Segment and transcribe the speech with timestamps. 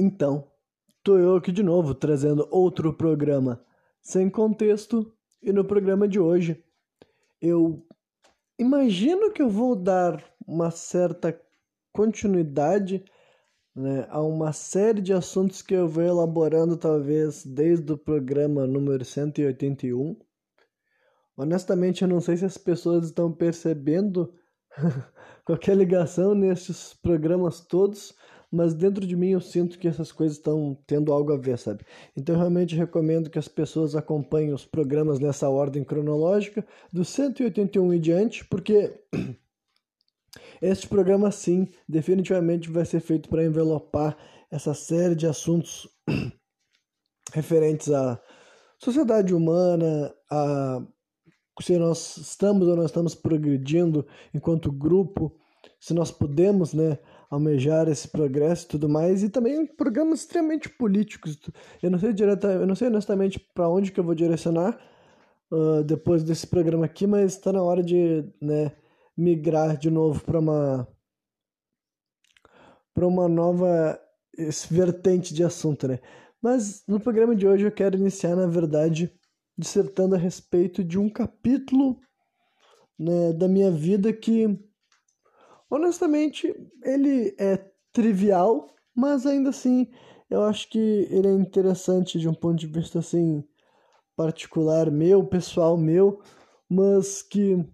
[0.00, 0.48] Então,
[1.02, 3.60] tô eu aqui de novo trazendo outro programa
[4.00, 6.64] sem contexto e no programa de hoje
[7.42, 7.84] eu
[8.56, 11.36] imagino que eu vou dar uma certa
[11.92, 13.04] continuidade
[13.74, 19.04] né, a uma série de assuntos que eu vou elaborando talvez desde o programa número
[19.04, 20.16] 181.
[21.36, 24.32] Honestamente, eu não sei se as pessoas estão percebendo
[25.44, 28.14] qualquer ligação nesses programas todos,
[28.50, 31.84] mas dentro de mim eu sinto que essas coisas estão tendo algo a ver, sabe?
[32.16, 37.92] Então eu realmente recomendo que as pessoas acompanhem os programas nessa ordem cronológica, do 181
[37.92, 39.00] em diante, porque
[40.62, 44.16] este programa sim, definitivamente vai ser feito para envelopar
[44.50, 45.88] essa série de assuntos
[47.32, 48.20] referentes à
[48.78, 50.82] sociedade humana, a
[51.62, 55.36] se nós estamos ou não estamos progredindo enquanto grupo,
[55.80, 56.98] se nós podemos, né,
[57.30, 61.38] almejar esse progresso e tudo mais, e também programas extremamente políticos.
[61.82, 64.78] Eu não sei direta, eu não sei honestamente para onde que eu vou direcionar
[65.50, 68.72] uh, depois desse programa aqui, mas está na hora de, né,
[69.16, 70.88] migrar de novo para uma
[72.94, 73.96] para uma nova
[74.68, 76.00] vertente de assunto, né?
[76.42, 79.12] Mas no programa de hoje eu quero iniciar, na verdade,
[79.56, 82.00] dissertando a respeito de um capítulo
[82.98, 84.58] né, da minha vida que
[85.70, 87.58] Honestamente, ele é
[87.92, 89.88] trivial, mas ainda assim
[90.30, 90.78] eu acho que
[91.10, 93.44] ele é interessante de um ponto de vista assim
[94.16, 96.20] particular meu, pessoal meu,
[96.68, 97.64] mas que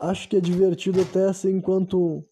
[0.00, 2.24] acho que é divertido até assim enquanto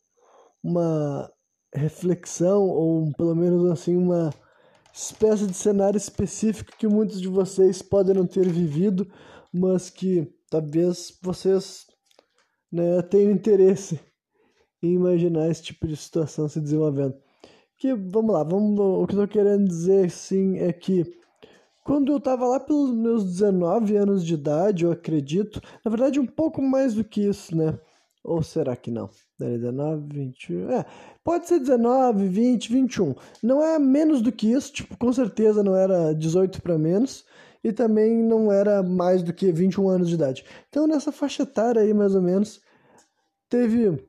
[0.63, 1.31] uma
[1.75, 4.31] reflexão ou pelo menos assim uma
[4.93, 9.11] espécie de cenário específico que muitos de vocês podem não ter vivido,
[9.53, 11.87] mas que talvez vocês
[12.73, 14.01] né, tenham interesse
[14.83, 17.15] e imaginar esse tipo de situação se desenvolvendo.
[17.77, 21.05] Que, vamos lá, vamos, o que eu tô querendo dizer, sim, é que
[21.85, 26.27] quando eu tava lá pelos meus 19 anos de idade, eu acredito, na verdade um
[26.27, 27.79] pouco mais do que isso, né?
[28.23, 29.09] Ou será que não?
[29.39, 30.55] 19, 20.
[30.71, 30.85] É,
[31.25, 33.15] pode ser 19, 20, 21.
[33.43, 37.25] Não é menos do que isso, tipo, com certeza não era 18 para menos.
[37.63, 40.45] E também não era mais do que 21 anos de idade.
[40.69, 42.61] Então, nessa faixa etária aí, mais ou menos,
[43.49, 44.08] teve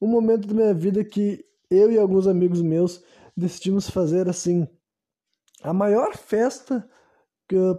[0.00, 3.02] um momento da minha vida que eu e alguns amigos meus
[3.36, 4.68] decidimos fazer assim
[5.62, 6.88] a maior festa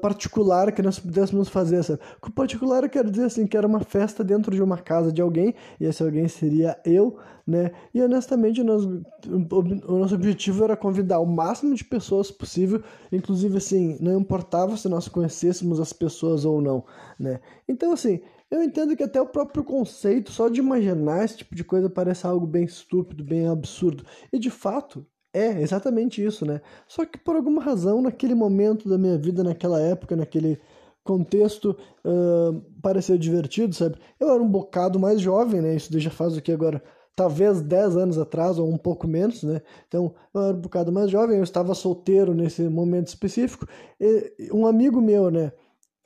[0.02, 1.84] particular que nós pudéssemos fazer.
[1.84, 2.00] Sabe?
[2.22, 5.22] Com particular eu quero dizer assim, que era uma festa dentro de uma casa de
[5.22, 7.72] alguém, e esse alguém seria eu, né?
[7.94, 12.82] E honestamente nós, o nosso objetivo era convidar o máximo de pessoas possível,
[13.12, 16.84] inclusive assim, não importava se nós conhecêssemos as pessoas ou não,
[17.20, 17.40] né?
[17.68, 18.22] Então assim,
[18.52, 22.28] eu entendo que até o próprio conceito, só de imaginar esse tipo de coisa, parece
[22.28, 24.06] algo bem estúpido, bem absurdo.
[24.32, 26.62] E de fato, é exatamente isso, né?
[26.88, 30.60] Só que por alguma razão, naquele momento da minha vida, naquela época, naquele
[31.04, 33.98] contexto, uh, pareceu divertido, sabe?
[34.20, 35.76] Eu era um bocado mais jovem, né?
[35.76, 36.82] Isso já faz o que agora?
[37.16, 39.62] Talvez 10 anos atrás, ou um pouco menos, né?
[39.88, 43.68] Então, eu era um bocado mais jovem, eu estava solteiro nesse momento específico.
[44.00, 45.52] E um amigo meu, né?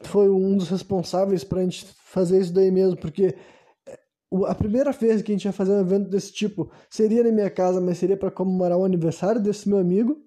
[0.04, 3.36] Foi um dos responsáveis para a gente fazer isso daí mesmo, porque
[3.88, 4.00] eh,
[4.48, 7.50] a primeira vez que a gente ia fazer um evento desse tipo seria na minha
[7.50, 10.18] casa, mas seria para comemorar o aniversário desse meu amigo.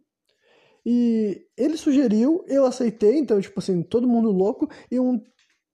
[0.84, 5.20] E ele sugeriu, eu aceitei, então, tipo assim, todo mundo louco, e um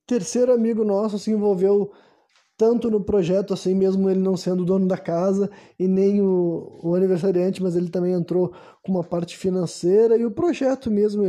[0.06, 1.90] terceiro amigo nosso se envolveu
[2.58, 5.48] tanto no projeto, assim, mesmo ele não sendo dono da casa
[5.78, 10.30] e nem o, o aniversariante, mas ele também entrou com uma parte financeira e o
[10.30, 11.24] projeto mesmo.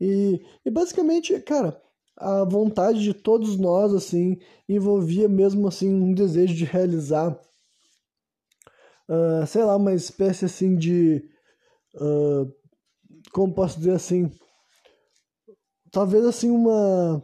[0.00, 1.80] E, e basicamente, cara,
[2.16, 4.38] a vontade de todos nós, assim,
[4.68, 7.38] envolvia mesmo, assim, um desejo de realizar,
[9.08, 11.28] uh, sei lá, uma espécie, assim, de,
[11.96, 12.52] uh,
[13.32, 14.30] como posso dizer, assim,
[15.90, 17.22] talvez, assim, uma,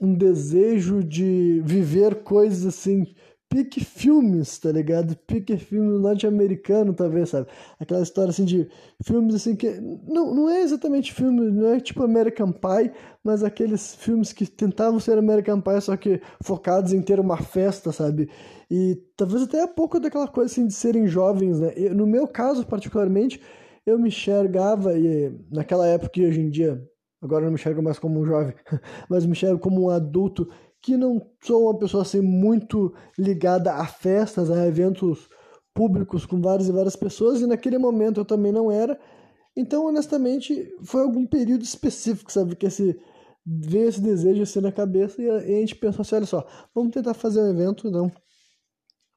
[0.00, 3.14] um desejo de viver coisas, assim,
[3.54, 5.16] pique filmes, tá ligado?
[5.28, 7.46] Pique filme norte-americano, talvez, sabe?
[7.78, 8.68] Aquela história assim de
[9.04, 9.70] filmes assim que.
[10.08, 12.90] Não, não é exatamente filme, não é tipo American Pie,
[13.22, 17.92] mas aqueles filmes que tentavam ser American Pie, só que focados em ter uma festa,
[17.92, 18.28] sabe?
[18.68, 21.72] E talvez até pouco daquela coisa assim de serem jovens, né?
[21.94, 23.40] No meu caso, particularmente,
[23.86, 26.82] eu me enxergava, e naquela época e hoje em dia,
[27.22, 28.54] agora eu não me enxergo mais como um jovem,
[29.08, 30.48] mas me enxergo como um adulto
[30.84, 35.30] que não sou uma pessoa assim muito ligada a festas, a eventos
[35.72, 39.00] públicos com várias e várias pessoas, e naquele momento eu também não era.
[39.56, 43.00] Então, honestamente, foi algum período específico, sabe, que esse
[43.46, 47.14] veio esse desejo assim na cabeça e a, gente pensou assim, olha só, vamos tentar
[47.14, 48.10] fazer um evento, não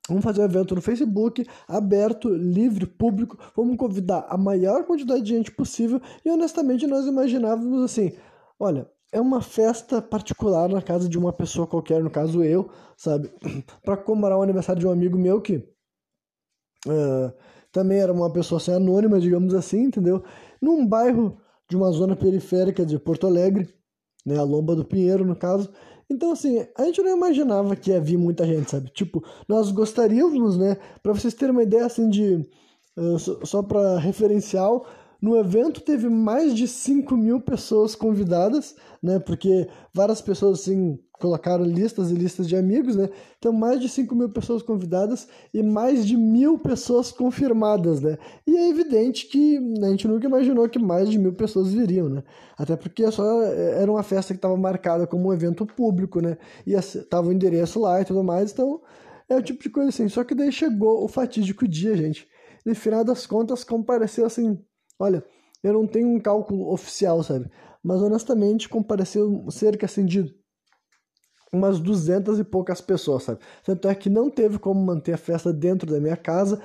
[0.07, 3.37] Vamos fazer um evento no Facebook, aberto, livre, público.
[3.53, 6.01] Vamos convidar a maior quantidade de gente possível.
[6.23, 8.13] E honestamente, nós imaginávamos assim:
[8.57, 13.31] olha, é uma festa particular na casa de uma pessoa qualquer, no caso eu, sabe?
[13.83, 15.57] para comemorar o aniversário de um amigo meu que
[16.85, 17.33] uh,
[17.71, 20.23] também era uma pessoa assim, anônima, digamos assim, entendeu?
[20.61, 21.37] Num bairro
[21.69, 23.73] de uma zona periférica de Porto Alegre,
[24.25, 24.37] né?
[24.37, 25.69] A Lomba do Pinheiro, no caso.
[26.09, 28.89] Então, assim, a gente não imaginava que ia vir muita gente, sabe?
[28.89, 30.77] Tipo, nós gostaríamos, né?
[31.03, 32.47] Para vocês terem uma ideia, assim, de.
[32.97, 34.85] Uh, só, só para referencial,
[35.21, 39.19] no evento teve mais de 5 mil pessoas convidadas, né?
[39.19, 43.09] Porque várias pessoas assim colocaram listas e listas de amigos, né?
[43.39, 48.17] Então mais de 5 mil pessoas convidadas e mais de mil pessoas confirmadas, né?
[48.45, 52.07] E é evidente que né, a gente nunca imaginou que mais de mil pessoas viriam,
[52.07, 52.23] né?
[52.55, 56.37] Até porque só era uma festa que estava marcada como um evento público, né?
[56.65, 56.75] E
[57.09, 58.81] tava o endereço lá e tudo mais, então
[59.27, 60.07] é o tipo de coisa assim.
[60.09, 62.27] Só que daí chegou o fatídico dia, gente.
[62.65, 64.59] No final das contas, compareceu assim
[64.99, 65.23] Olha,
[65.63, 67.49] eu não tenho um cálculo oficial, sabe?
[67.83, 70.35] Mas honestamente compareceu cerca assim de
[71.51, 73.39] umas duzentas e poucas pessoas, sabe?
[73.63, 76.61] Tanto é que não teve como manter a festa dentro da minha casa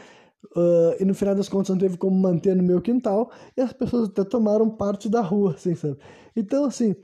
[0.56, 3.73] uh, e no final das contas não teve como manter no meu quintal e as
[3.73, 5.96] pessoas até tomaram parte da rua, assim, sabe?
[6.35, 6.96] Então, assim,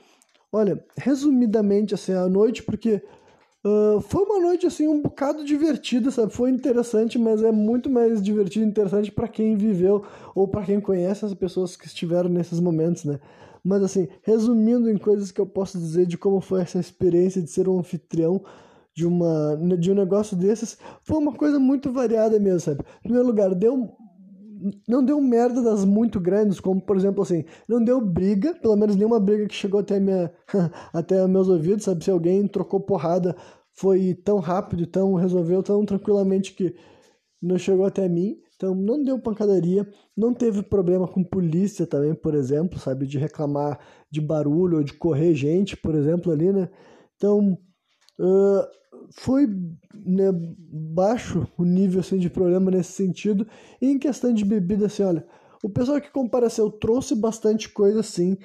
[0.53, 3.03] olha, resumidamente, assim, a noite, porque
[3.65, 6.33] Uh, foi uma noite assim um bocado divertida, sabe?
[6.33, 10.81] Foi interessante, mas é muito mais divertido e interessante para quem viveu ou para quem
[10.81, 13.19] conhece as pessoas que estiveram nesses momentos, né?
[13.65, 17.51] Mas assim, resumindo em coisas que eu posso dizer de como foi essa experiência de
[17.51, 18.43] ser um anfitrião
[18.95, 22.81] de uma de um negócio desses, foi uma coisa muito variada mesmo, sabe?
[23.01, 23.97] Em primeiro lugar, deu
[24.89, 28.97] não deu merda das muito grandes, como por exemplo assim, não deu briga, pelo menos
[28.97, 30.33] nenhuma briga que chegou até minha
[30.93, 32.05] até meus ouvidos, sabe?
[32.05, 33.37] Se alguém trocou porrada,
[33.73, 36.75] foi tão rápido, tão resolveu tão tranquilamente que
[37.41, 38.37] não chegou até mim.
[38.57, 43.79] Então não deu pancadaria, não teve problema com polícia também, por exemplo, sabe, de reclamar
[44.11, 46.69] de barulho ou de correr gente, por exemplo, ali, né?
[47.17, 47.57] Então
[48.19, 48.67] uh,
[49.11, 49.47] foi
[49.95, 50.31] né,
[50.71, 53.47] baixo o nível assim, de problema nesse sentido.
[53.81, 55.27] E em questão de bebida, assim, olha,
[55.63, 58.37] o pessoal que compareceu trouxe bastante coisa assim,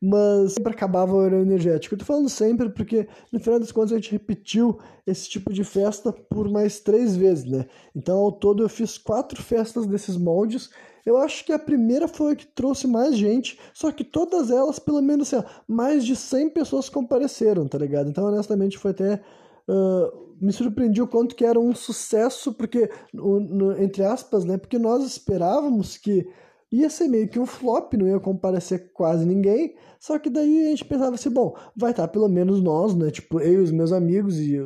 [0.00, 1.94] mas sempre acabava o energético.
[1.94, 5.64] Eu tô falando sempre porque, no final das contas, a gente repetiu esse tipo de
[5.64, 7.66] festa por mais três vezes, né?
[7.94, 10.70] Então, ao todo, eu fiz quatro festas desses moldes.
[11.04, 14.78] Eu acho que a primeira foi a que trouxe mais gente, só que todas elas,
[14.78, 18.08] pelo menos, assim, mais de 100 pessoas compareceram, tá ligado?
[18.10, 19.20] Então, honestamente, foi até
[19.68, 24.56] Uh, me surpreendi o quanto que era um sucesso, porque, no, no, entre aspas, né?
[24.56, 26.26] Porque nós esperávamos que
[26.72, 29.74] ia ser meio que um flop, não ia comparecer quase ninguém.
[30.00, 33.10] Só que daí a gente pensava assim, bom, vai estar pelo menos nós, né?
[33.10, 34.58] Tipo, eu e os meus amigos e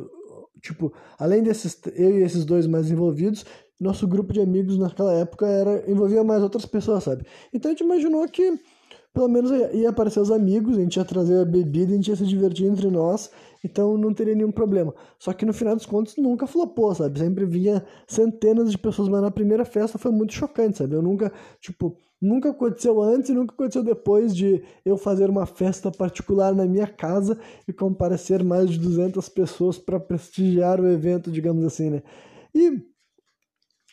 [0.61, 3.45] tipo, além desses eu e esses dois mais envolvidos,
[3.79, 7.25] nosso grupo de amigos naquela época era envolvia mais outras pessoas, sabe?
[7.53, 8.59] Então a gente imaginou que
[9.13, 12.15] pelo menos ia aparecer os amigos, a gente ia trazer a bebida, a gente ia
[12.15, 13.29] se divertir entre nós,
[13.63, 14.93] então não teria nenhum problema.
[15.19, 17.19] Só que no final dos contos nunca flopou, sabe?
[17.19, 20.95] Sempre vinha centenas de pessoas, mas na primeira festa foi muito chocante, sabe?
[20.95, 21.31] Eu nunca,
[21.61, 26.65] tipo, nunca aconteceu antes e nunca aconteceu depois de eu fazer uma festa particular na
[26.65, 27.37] minha casa
[27.67, 32.01] e comparecer mais de 200 pessoas para prestigiar o evento, digamos assim, né?
[32.55, 32.92] E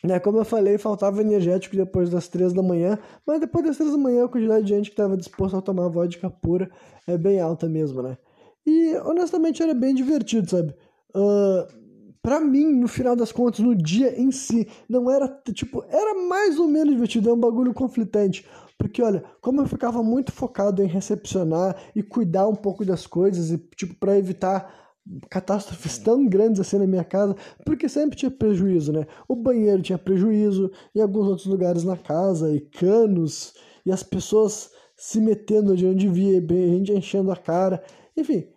[0.03, 3.91] né, como eu falei, faltava energético depois das três da manhã, mas depois das três
[3.91, 6.69] da manhã a quantidade de gente que estava disposta a tomar vodka pura
[7.07, 8.17] é bem alta mesmo, né?
[8.65, 10.73] E honestamente era bem divertido, sabe?
[11.15, 11.81] Uh,
[12.21, 16.59] pra mim, no final das contas, no dia em si, não era tipo, era mais
[16.59, 18.45] ou menos divertido, é um bagulho conflitante.
[18.77, 23.51] Porque, olha, como eu ficava muito focado em recepcionar e cuidar um pouco das coisas,
[23.51, 24.80] e tipo, para evitar
[25.29, 29.05] catástrofes tão grandes assim na minha casa, porque sempre tinha prejuízo, né?
[29.27, 33.53] O banheiro tinha prejuízo, em alguns outros lugares na casa, e canos,
[33.85, 37.83] e as pessoas se metendo de onde via, a gente enchendo a cara,
[38.15, 38.47] enfim.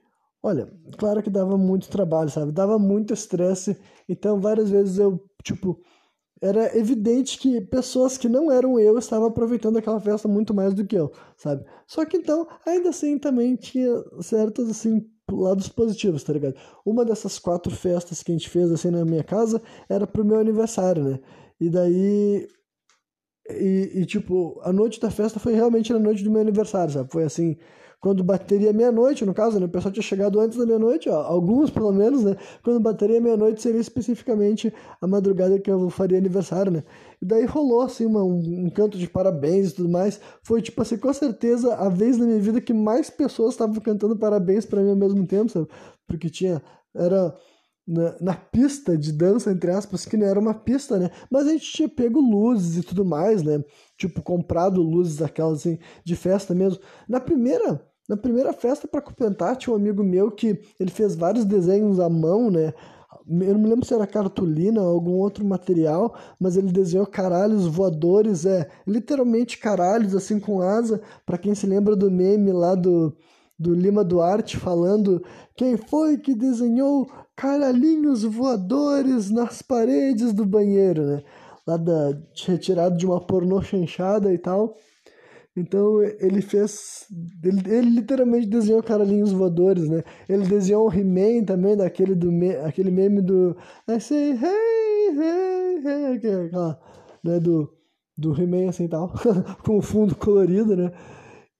[0.42, 2.52] Olha, claro que dava muito trabalho, sabe?
[2.52, 5.80] Dava muito estresse, então várias vezes eu, tipo,
[6.42, 10.84] era evidente que pessoas que não eram eu estavam aproveitando aquela festa muito mais do
[10.86, 11.64] que eu, sabe?
[11.86, 16.54] Só que então, ainda assim, também tinha certos, assim, lados positivos, tá ligado?
[16.84, 20.38] Uma dessas quatro festas que a gente fez assim na minha casa era pro meu
[20.38, 21.20] aniversário, né?
[21.60, 22.48] E daí.
[23.50, 27.10] E, e tipo, a noite da festa foi realmente na noite do meu aniversário, sabe?
[27.12, 27.56] Foi assim,
[28.04, 29.64] quando bateria meia-noite, no caso, né?
[29.64, 32.36] O pessoal tinha chegado antes da meia-noite, alguns pelo menos, né?
[32.62, 34.70] Quando bateria meia-noite seria especificamente
[35.00, 36.84] a madrugada que eu faria aniversário, né?
[37.22, 40.20] E daí rolou, assim, uma, um, um, canto de parabéns e tudo mais.
[40.42, 44.14] Foi, tipo assim, com certeza a vez na minha vida que mais pessoas estavam cantando
[44.18, 45.66] parabéns para mim ao mesmo tempo, sabe?
[46.06, 46.60] Porque tinha,
[46.94, 47.34] era
[47.88, 51.10] na, na, pista de dança, entre aspas, que não era uma pista, né?
[51.30, 53.64] Mas a gente tinha pego luzes e tudo mais, né?
[53.96, 56.78] Tipo, comprado luzes aquelas assim, de festa mesmo.
[57.08, 61.44] Na primeira, na primeira festa para completar, tinha um amigo meu que ele fez vários
[61.44, 62.74] desenhos à mão, né?
[63.26, 67.66] Eu não me lembro se era cartolina ou algum outro material, mas ele desenhou caralhos
[67.66, 73.16] voadores, é, literalmente caralhos assim com asa, para quem se lembra do meme lá do
[73.58, 75.24] do Lima Duarte falando
[75.56, 81.22] quem foi que desenhou caralhinhos voadores nas paredes do banheiro, né?
[81.66, 84.76] Lá da, retirado de uma pornô chanchada e tal.
[85.56, 87.06] Então ele fez.
[87.42, 90.02] Ele, ele literalmente desenhou caralhinhos voadores, né?
[90.28, 93.56] Ele desenhou o He-Man também, daquele do me, aquele meme do.
[93.88, 96.80] I say hey, hey, hey, aquela,
[97.22, 97.38] né?
[97.38, 97.72] Do,
[98.18, 99.12] do He-Man assim tal,
[99.64, 100.90] com o fundo colorido, né?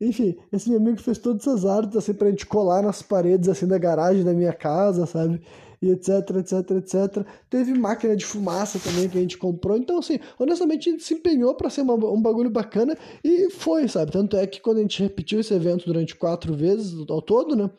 [0.00, 3.66] Enfim, esse meu amigo fez todas essas artes assim pra gente colar nas paredes assim
[3.66, 5.40] da garagem da minha casa, sabe?
[5.84, 7.26] E etc, etc, etc.
[7.50, 9.76] Teve máquina de fumaça também que a gente comprou.
[9.76, 13.86] Então, assim, honestamente a gente se empenhou para ser uma, um bagulho bacana e foi,
[13.86, 14.10] sabe?
[14.10, 17.70] Tanto é que quando a gente repetiu esse evento durante quatro vezes ao todo, né?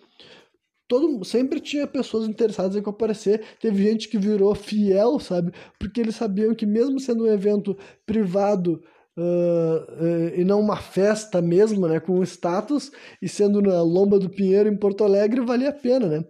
[0.88, 3.44] Todo, sempre tinha pessoas interessadas em comparecer.
[3.60, 5.52] Teve gente que virou fiel, sabe?
[5.80, 8.84] Porque eles sabiam que mesmo sendo um evento privado
[9.18, 14.30] Uh, uh, e não uma festa mesmo, né, com status, e sendo na Lomba do
[14.30, 16.26] Pinheiro em Porto Alegre, valia a pena, né?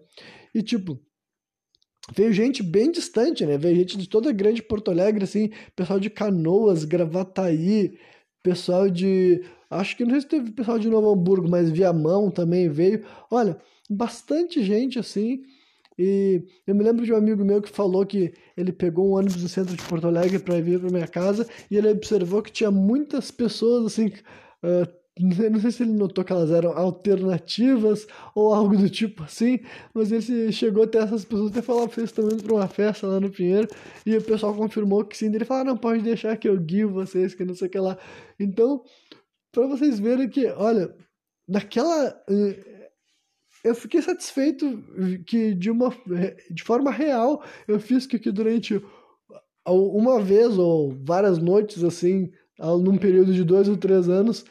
[0.54, 1.00] E tipo,
[2.14, 3.58] veio gente bem distante, né?
[3.58, 7.98] Veio gente de toda a grande Porto Alegre, assim, pessoal de Canoas, Gravataí,
[8.44, 9.44] pessoal de.
[9.70, 13.04] Acho que não sei se teve pessoal de Novo Hamburgo, mas Viamão também veio.
[13.32, 13.58] Olha,
[13.90, 15.42] bastante gente assim.
[15.98, 19.42] E eu me lembro de um amigo meu que falou que ele pegou um ônibus
[19.42, 22.70] no centro de Porto Alegre para vir para minha casa e ele observou que tinha
[22.70, 24.08] muitas pessoas assim.
[24.62, 29.60] Uh, não sei se ele notou que elas eram alternativas ou algo do tipo assim,
[29.94, 33.08] mas ele chegou até essas pessoas até falar que vocês estão indo para uma festa
[33.08, 33.68] lá no Pinheiro
[34.06, 35.34] e o pessoal confirmou que sim.
[35.34, 37.80] Ele falou: ah, não, pode deixar que eu guio vocês, que não sei o que
[37.80, 37.98] lá.
[38.38, 38.84] Então,
[39.54, 40.94] para vocês verem que, olha,
[41.48, 42.14] naquela
[43.64, 44.84] eu fiquei satisfeito
[45.26, 45.96] que de uma
[46.52, 48.84] de forma real eu fiz que, que durante
[49.66, 54.46] uma vez ou várias noites assim num período de dois ou três anos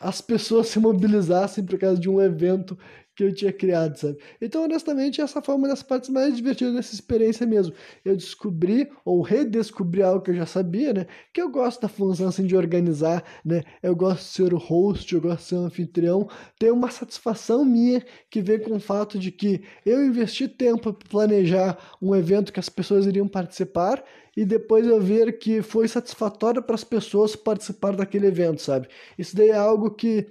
[0.00, 2.76] as pessoas se mobilizassem por causa de um evento
[3.14, 4.16] que eu tinha criado, sabe?
[4.40, 7.74] Então, honestamente, essa foi uma das partes mais divertidas dessa experiência mesmo.
[8.02, 11.06] Eu descobri ou redescobri algo que eu já sabia, né?
[11.30, 13.62] Que eu gosto da função assim de organizar, né?
[13.82, 16.28] Eu gosto de ser o host, eu gosto de ser o anfitrião.
[16.58, 21.08] Tem uma satisfação minha que vem com o fato de que eu investi tempo para
[21.08, 24.02] planejar um evento que as pessoas iriam participar
[24.36, 28.88] e depois eu ver que foi satisfatório para as pessoas participar daquele evento, sabe?
[29.18, 30.26] Isso daí é algo que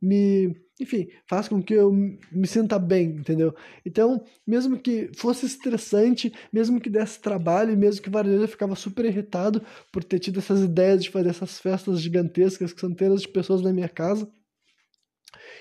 [0.00, 3.54] me enfim, faz com que eu me sinta bem, entendeu?
[3.84, 8.76] Então, mesmo que fosse estressante, mesmo que desse trabalho, mesmo que várias vezes eu ficava
[8.76, 9.60] super irritado
[9.92, 13.72] por ter tido essas ideias de fazer essas festas gigantescas com centenas de pessoas na
[13.72, 14.30] minha casa,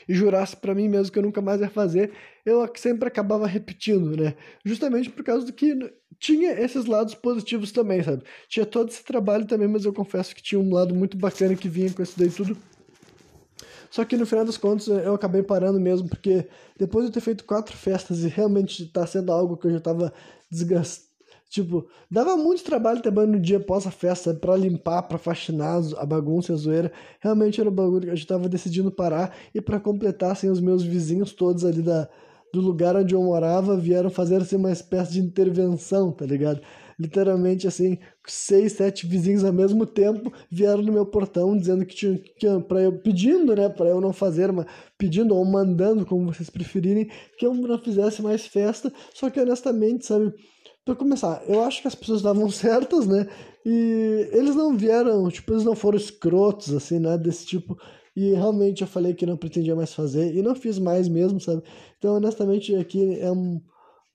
[0.07, 2.11] e jurasse para mim mesmo que eu nunca mais ia fazer,
[2.45, 4.35] eu sempre acabava repetindo, né?
[4.65, 5.77] Justamente por causa do que
[6.19, 8.23] tinha esses lados positivos também, sabe?
[8.47, 11.69] Tinha todo esse trabalho também, mas eu confesso que tinha um lado muito bacana que
[11.69, 12.57] vinha com isso daí tudo
[13.89, 16.47] só que no final das contas eu acabei parando mesmo, porque
[16.77, 20.13] depois de ter feito quatro festas e realmente tá sendo algo que eu já tava
[20.51, 21.06] desgastado.
[21.49, 26.05] Tipo, dava muito trabalho também no dia após a festa para limpar, para faxinar a
[26.05, 26.91] bagunça a zoeira.
[27.21, 29.35] Realmente era um bagulho que eu já tava decidindo parar.
[29.53, 32.09] E para completar, assim, os meus vizinhos todos ali da,
[32.53, 36.61] do lugar onde eu morava vieram fazer assim, uma espécie de intervenção, tá ligado?
[36.99, 42.17] literalmente assim, seis, sete vizinhos ao mesmo tempo vieram no meu portão dizendo que tinha,
[42.17, 44.65] que para eu pedindo, né, para eu não fazer, mas
[44.97, 48.91] pedindo ou mandando, como vocês preferirem, que eu não fizesse mais festa.
[49.13, 50.33] Só que honestamente, sabe,
[50.87, 53.27] para começar, eu acho que as pessoas estavam certas, né?
[53.65, 57.77] E eles não vieram, tipo, eles não foram escrotos assim, né, desse tipo.
[58.15, 61.61] E realmente eu falei que não pretendia mais fazer e não fiz mais mesmo, sabe?
[61.97, 63.61] Então, honestamente, aqui é um,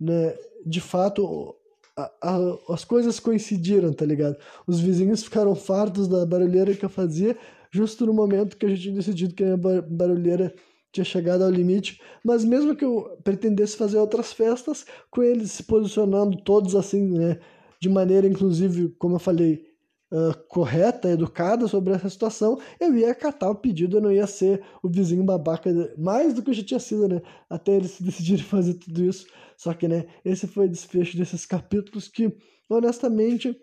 [0.00, 0.34] né,
[0.66, 1.54] de fato,
[1.96, 2.38] a, a,
[2.70, 4.36] as coisas coincidiram, tá ligado?
[4.66, 7.36] Os vizinhos ficaram fartos da barulheira que eu fazia,
[7.70, 10.54] justo no momento que a gente tinha decidido que a minha barulheira
[10.92, 15.62] tinha chegado ao limite, mas mesmo que eu pretendesse fazer outras festas, com eles se
[15.62, 17.40] posicionando todos assim, né,
[17.80, 19.64] de maneira inclusive, como eu falei,
[20.12, 24.62] uh, correta, educada sobre essa situação, eu ia acatar o pedido, eu não ia ser
[24.82, 28.74] o vizinho babaca, mais do que eu já tinha sido, né, até eles decidirem fazer
[28.74, 29.26] tudo isso.
[29.56, 32.36] Só que, né, esse foi o desfecho desses capítulos que,
[32.68, 33.56] honestamente,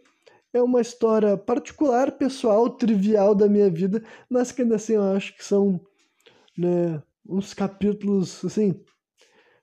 [0.51, 5.35] é uma história particular, pessoal, trivial da minha vida, mas que ainda assim eu acho
[5.35, 5.79] que são,
[6.57, 8.83] né, uns capítulos, assim,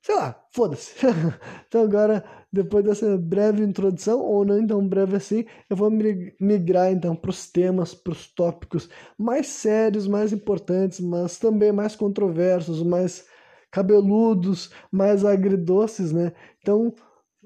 [0.02, 0.94] sei lá, foda-se.
[1.66, 7.16] então agora, depois dessa breve introdução, ou não tão breve assim, eu vou migrar então
[7.16, 13.26] para os temas, para os tópicos mais sérios, mais importantes, mas também mais controversos, mais
[13.70, 16.32] cabeludos, mais agridoces, né?
[16.60, 16.94] Então,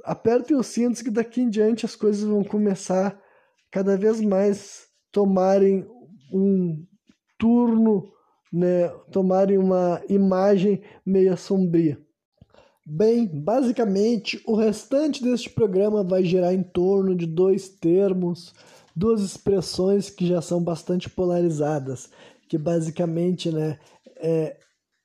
[0.05, 3.19] apertem os cintos que daqui em diante as coisas vão começar
[3.71, 5.87] cada vez mais tomarem
[6.33, 6.87] um
[7.39, 8.05] turno,
[8.53, 11.99] né, tomarem uma imagem meio sombria.
[12.87, 18.53] Bem, basicamente, o restante deste programa vai girar em torno de dois termos,
[18.97, 22.11] duas expressões que já são bastante polarizadas,
[22.49, 23.79] que basicamente né,
[24.17, 24.57] é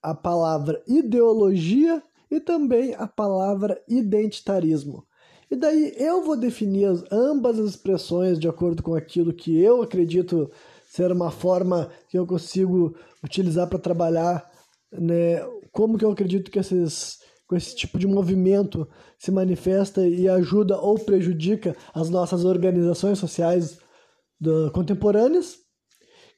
[0.02, 5.06] a palavra ideologia e também a palavra identitarismo.
[5.50, 9.82] E daí eu vou definir as, ambas as expressões de acordo com aquilo que eu
[9.82, 10.50] acredito
[10.96, 14.50] ser uma forma que eu consigo utilizar para trabalhar,
[14.94, 18.88] né, como que eu acredito que esses com esse tipo de movimento
[19.20, 23.78] se manifesta e ajuda ou prejudica as nossas organizações sociais
[24.40, 25.58] do, contemporâneas.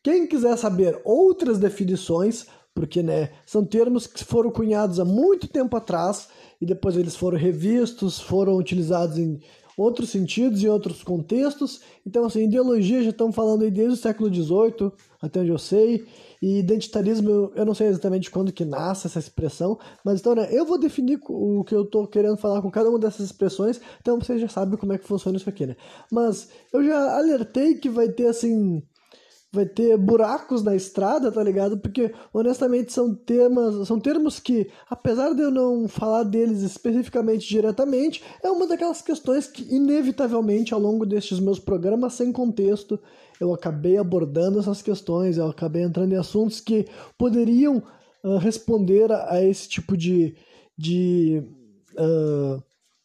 [0.03, 5.77] Quem quiser saber outras definições, porque né, são termos que foram cunhados há muito tempo
[5.77, 6.27] atrás
[6.59, 9.39] e depois eles foram revistos, foram utilizados em
[9.77, 11.81] outros sentidos, em outros contextos.
[12.05, 14.91] Então, assim, ideologia já estão falando aí desde o século XVIII,
[15.21, 16.05] até onde eu sei,
[16.41, 20.65] e identitarismo, eu não sei exatamente quando que nasce essa expressão, mas então, né, eu
[20.65, 24.37] vou definir o que eu estou querendo falar com cada uma dessas expressões, então você
[24.37, 25.75] já sabe como é que funciona isso aqui, né?
[26.11, 28.83] Mas eu já alertei que vai ter, assim,
[29.57, 31.77] vai ter buracos na estrada, tá ligado?
[31.77, 38.23] Porque honestamente são temas, são termos que, apesar de eu não falar deles especificamente diretamente,
[38.41, 42.99] é uma daquelas questões que inevitavelmente ao longo destes meus programas sem contexto
[43.39, 46.85] eu acabei abordando essas questões, eu acabei entrando em assuntos que
[47.17, 47.83] poderiam
[48.23, 50.35] uh, responder a, a, esse tipo de,
[50.77, 51.43] de
[51.93, 52.61] uh,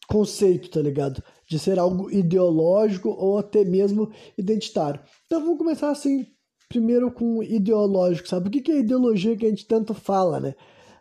[0.07, 1.23] conceito, tá ligado?
[1.47, 4.99] De ser algo ideológico ou até mesmo identitário.
[5.25, 6.25] Então vamos começar assim,
[6.73, 8.47] primeiro com ideológico, sabe?
[8.47, 10.55] O que é ideologia que a gente tanto fala, né?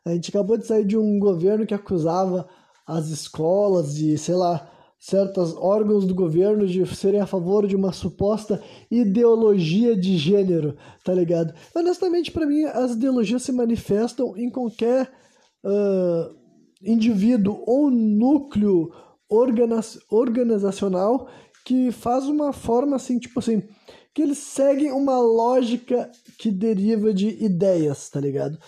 [0.05, 2.47] A gente acabou de sair de um governo que acusava
[2.87, 7.91] as escolas de, sei lá, certos órgãos do governo de serem a favor de uma
[7.93, 11.55] suposta ideologia de gênero, tá ligado?
[11.75, 15.11] Honestamente, para mim, as ideologias se manifestam em qualquer
[15.65, 16.35] uh,
[16.83, 18.93] indivíduo ou núcleo
[20.11, 21.29] organizacional
[21.65, 23.63] que faz uma forma assim, tipo assim,
[24.15, 28.59] que eles seguem uma lógica que deriva de ideias, tá ligado?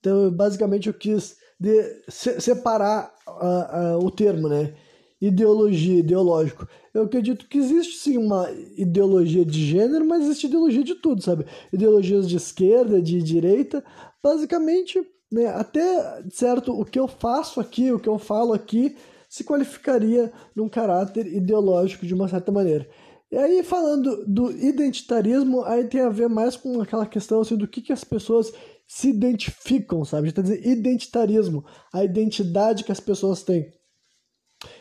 [0.00, 4.74] Então, basicamente, eu quis de separar uh, uh, o termo, né?
[5.20, 6.68] ideologia, ideológico.
[6.92, 11.46] Eu acredito que existe sim uma ideologia de gênero, mas existe ideologia de tudo, sabe?
[11.72, 13.82] Ideologias de esquerda, de direita,
[14.22, 15.00] basicamente,
[15.32, 18.96] né, até certo, o que eu faço aqui, o que eu falo aqui,
[19.28, 22.88] se qualificaria num caráter ideológico de uma certa maneira.
[23.30, 27.66] E aí, falando do identitarismo, aí tem a ver mais com aquela questão assim, do
[27.66, 28.52] que, que as pessoas
[28.86, 30.28] se identificam, sabe?
[30.28, 33.72] Está dizendo identitarismo, a identidade que as pessoas têm.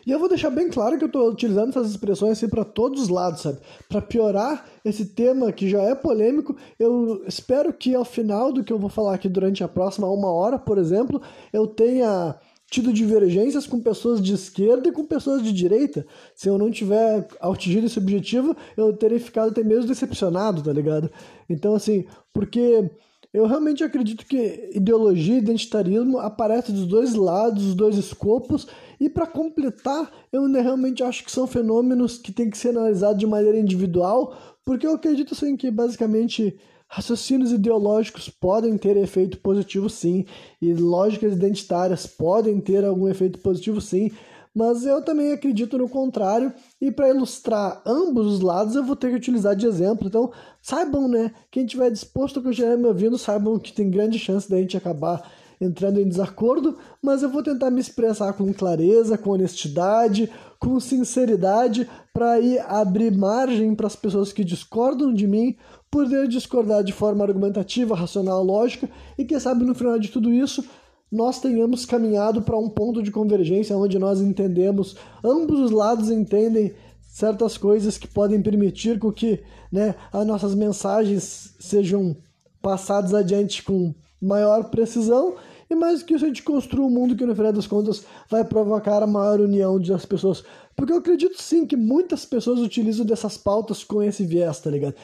[0.05, 3.01] E eu vou deixar bem claro que eu estou utilizando essas expressões assim para todos
[3.01, 3.59] os lados, sabe?
[3.89, 8.71] Para piorar esse tema que já é polêmico, eu espero que ao final do que
[8.71, 12.35] eu vou falar aqui durante a próxima uma hora, por exemplo, eu tenha
[12.75, 16.05] tido divergências com pessoas de esquerda e com pessoas de direita.
[16.35, 21.09] Se eu não tiver atingido esse objetivo, eu terei ficado até mesmo decepcionado, tá ligado?
[21.49, 22.91] Então, assim, porque
[23.33, 28.67] eu realmente acredito que ideologia e identitarismo aparecem dos dois lados, dos dois escopos,
[28.99, 33.25] e para completar, eu realmente acho que são fenômenos que têm que ser analisados de
[33.25, 34.35] maneira individual,
[34.65, 40.25] porque eu acredito assim que basicamente raciocínios ideológicos podem ter efeito positivo sim,
[40.61, 44.11] e lógicas identitárias podem ter algum efeito positivo sim,
[44.55, 49.09] mas eu também acredito no contrário, e para ilustrar ambos os lados eu vou ter
[49.09, 50.07] que utilizar de exemplo.
[50.07, 51.33] Então, saibam, né?
[51.51, 55.29] Quem tiver disposto a continuar me ouvindo, saibam que tem grande chance da gente acabar
[55.59, 61.89] entrando em desacordo, mas eu vou tentar me expressar com clareza, com honestidade, com sinceridade,
[62.13, 65.55] para aí abrir margem para as pessoas que discordam de mim
[65.95, 70.61] poder discordar de forma argumentativa, racional, lógica, e quem sabe no final de tudo isso
[71.09, 76.73] nós tenhamos caminhado para um ponto de convergência onde nós entendemos, ambos os lados entendem
[77.01, 82.17] certas coisas que podem permitir com que né, as nossas mensagens sejam
[82.61, 85.35] passadas adiante com maior precisão
[85.69, 88.43] e mais que isso a gente construa um mundo que no final das contas vai
[88.43, 90.43] provocar a maior união das pessoas.
[90.75, 94.95] Porque eu acredito sim que muitas pessoas utilizam dessas pautas com esse viés, tá ligado?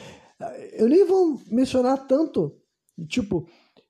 [0.72, 2.52] Eu nem vou mencionar tanto,
[3.08, 3.46] tipo,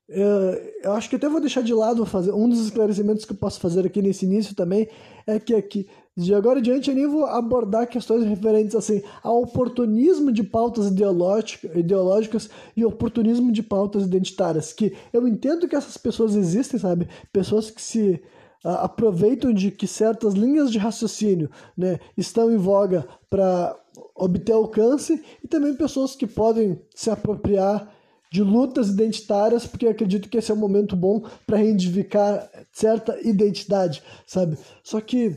[0.07, 3.59] eu acho que até vou deixar de lado fazer um dos esclarecimentos que eu posso
[3.59, 4.87] fazer aqui nesse início também
[5.25, 9.41] é que aqui de agora em diante eu nem vou abordar questões referentes assim ao
[9.41, 16.35] oportunismo de pautas ideológicas e oportunismo de pautas identitárias, que eu entendo que essas pessoas
[16.35, 17.07] existem, sabe?
[17.31, 18.21] Pessoas que se
[18.63, 23.75] aproveitam de que certas linhas de raciocínio, né, estão em voga para
[24.15, 27.91] obter alcance e também pessoas que podem se apropriar
[28.31, 34.01] de lutas identitárias, porque acredito que esse é um momento bom para reivindicar certa identidade,
[34.25, 34.57] sabe?
[34.83, 35.35] Só que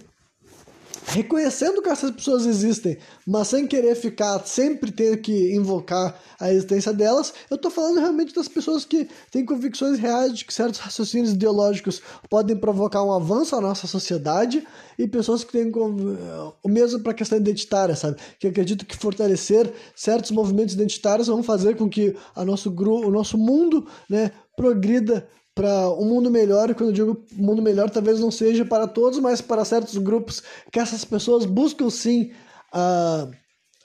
[1.07, 6.93] reconhecendo que essas pessoas existem, mas sem querer ficar sempre ter que invocar a existência
[6.93, 11.33] delas, eu estou falando realmente das pessoas que têm convicções reais de que certos raciocínios
[11.33, 14.67] ideológicos podem provocar um avanço à nossa sociedade
[14.99, 18.17] e pessoas que têm o mesmo para a questão identitária, sabe?
[18.41, 23.39] Que acreditam que fortalecer certos movimentos identitários vão fazer com que a nosso o nosso
[23.39, 28.31] mundo, né, progrida para um mundo melhor, e quando eu digo mundo melhor, talvez não
[28.31, 32.31] seja para todos, mas para certos grupos que essas pessoas buscam sim
[32.75, 33.35] uh,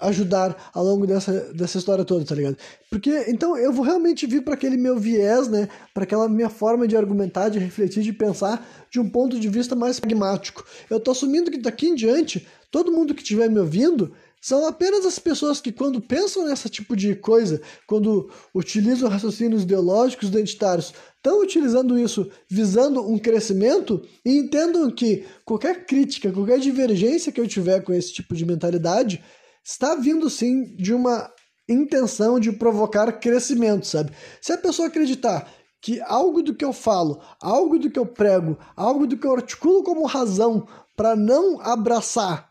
[0.01, 2.57] ajudar ao longo dessa, dessa história toda, tá ligado?
[2.89, 6.85] Porque então eu vou realmente vir para aquele meu viés, né, para aquela minha forma
[6.85, 10.65] de argumentar, de refletir, de pensar de um ponto de vista mais pragmático.
[10.89, 15.05] Eu tô assumindo que daqui em diante, todo mundo que estiver me ouvindo são apenas
[15.05, 21.39] as pessoas que, quando pensam nessa tipo de coisa, quando utilizam raciocínios ideológicos identitários, estão
[21.39, 27.81] utilizando isso visando um crescimento e entendam que qualquer crítica, qualquer divergência que eu tiver
[27.81, 29.23] com esse tipo de mentalidade
[29.63, 31.31] está vindo sim de uma
[31.69, 34.11] intenção de provocar crescimento, sabe?
[34.41, 35.47] Se a pessoa acreditar
[35.79, 39.35] que algo do que eu falo, algo do que eu prego, algo do que eu
[39.35, 42.49] articulo como razão para não abraçar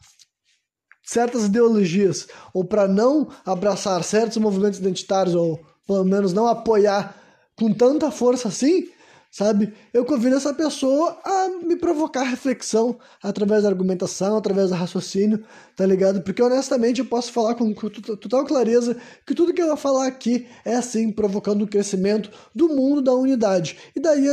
[1.05, 7.20] certas ideologias ou para não abraçar certos movimentos identitários ou pelo menos não apoiar
[7.61, 8.89] com tanta força assim,
[9.31, 9.73] sabe?
[9.93, 15.45] Eu convido essa pessoa a me provocar reflexão através da argumentação, através do raciocínio,
[15.77, 16.23] tá ligado?
[16.23, 18.97] Porque honestamente eu posso falar com total clareza
[19.27, 23.15] que tudo que eu vou falar aqui é assim, provocando o crescimento do mundo da
[23.15, 23.77] unidade.
[23.95, 24.27] E daí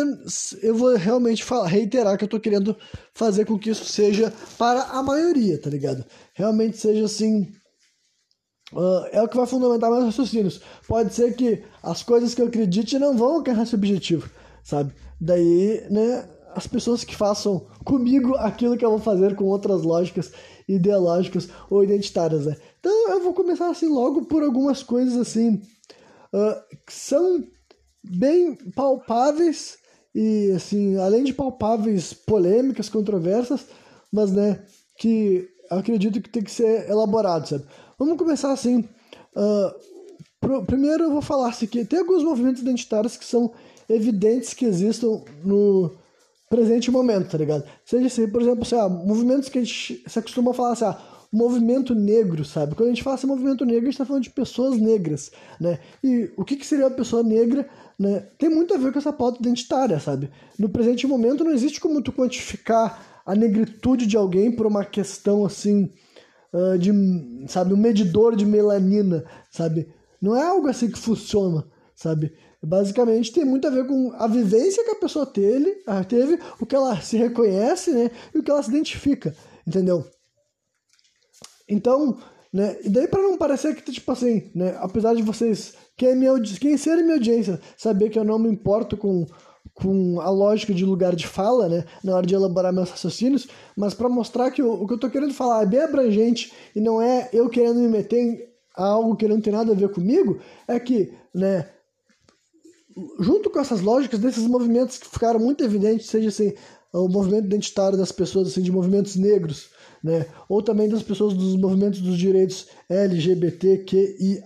[0.64, 2.76] eu vou realmente falar, reiterar que eu tô querendo
[3.14, 6.06] fazer com que isso seja para a maioria, tá ligado?
[6.34, 7.52] Realmente seja assim.
[8.74, 10.60] Uh, é o que vai fundamentar meus raciocínios.
[10.88, 14.30] Pode ser que as coisas que eu acredite não vão alcançar esse objetivo,
[14.64, 14.94] sabe?
[15.20, 20.32] Daí, né, as pessoas que façam comigo aquilo que eu vou fazer com outras lógicas
[20.68, 22.58] ideológicas ou identitárias, né?
[22.80, 25.62] Então eu vou começar assim logo por algumas coisas assim
[26.34, 27.44] uh, que são
[28.04, 29.78] bem palpáveis
[30.14, 33.68] e assim, além de palpáveis, polêmicas, controversas,
[34.12, 34.64] mas né,
[34.98, 37.66] que acredito que tem que ser elaborado, sabe?
[37.98, 38.80] Vamos começar assim.
[39.36, 39.74] Uh,
[40.40, 43.52] pro, primeiro eu vou falar assim que tem alguns movimentos identitários que são
[43.90, 45.96] evidentes que existam no
[46.50, 47.64] presente momento, tá ligado?
[47.86, 50.98] Seja assim, por exemplo, assim, movimentos que a gente se acostuma a falar assim, ah,
[51.32, 52.76] movimento negro, sabe?
[52.76, 55.80] Quando a gente fala assim, movimento negro, a gente está falando de pessoas negras, né?
[56.04, 57.68] E o que, que seria uma pessoa negra,
[58.00, 58.28] né?
[58.38, 60.30] Tem muito a ver com essa pauta identitária, sabe?
[60.58, 65.46] No presente momento não existe como tu quantificar a negritude de alguém por uma questão
[65.46, 65.92] assim,
[66.54, 66.92] uh, de,
[67.50, 69.94] sabe, um medidor de melanina, sabe?
[70.22, 72.34] Não é algo assim que funciona, sabe?
[72.64, 76.74] Basicamente tem muito a ver com a vivência que a pessoa teve, teve o que
[76.74, 78.10] ela se reconhece, né?
[78.34, 79.36] E o que ela se identifica,
[79.68, 80.06] entendeu?
[81.68, 82.18] Então,
[82.52, 82.78] né?
[82.82, 84.78] E daí para não parecer que tipo assim, né?
[84.80, 88.50] Apesar de vocês quem é minha quem ser minha audiência saber que eu não me
[88.50, 89.26] importo com
[89.80, 93.94] com a lógica de lugar de fala, né, na hora de elaborar meus raciocínios, mas
[93.94, 97.30] para mostrar que o, que eu estou querendo falar é bem abrangente e não é
[97.32, 98.40] eu querendo me meter em
[98.76, 101.70] algo que não tem nada a ver comigo, é que, né,
[103.20, 106.54] junto com essas lógicas desses movimentos que ficaram muito evidentes, seja assim,
[106.92, 109.70] o movimento identitário das pessoas assim de movimentos negros,
[110.04, 114.44] né, ou também das pessoas dos movimentos dos direitos LGBTQIA+,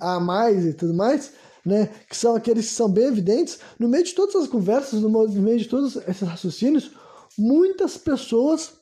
[0.51, 1.31] e tudo mais,
[1.65, 5.09] né, que são aqueles que são bem evidentes, no meio de todas as conversas, no
[5.09, 6.91] meio de todos esses raciocínios,
[7.37, 8.73] muitas pessoas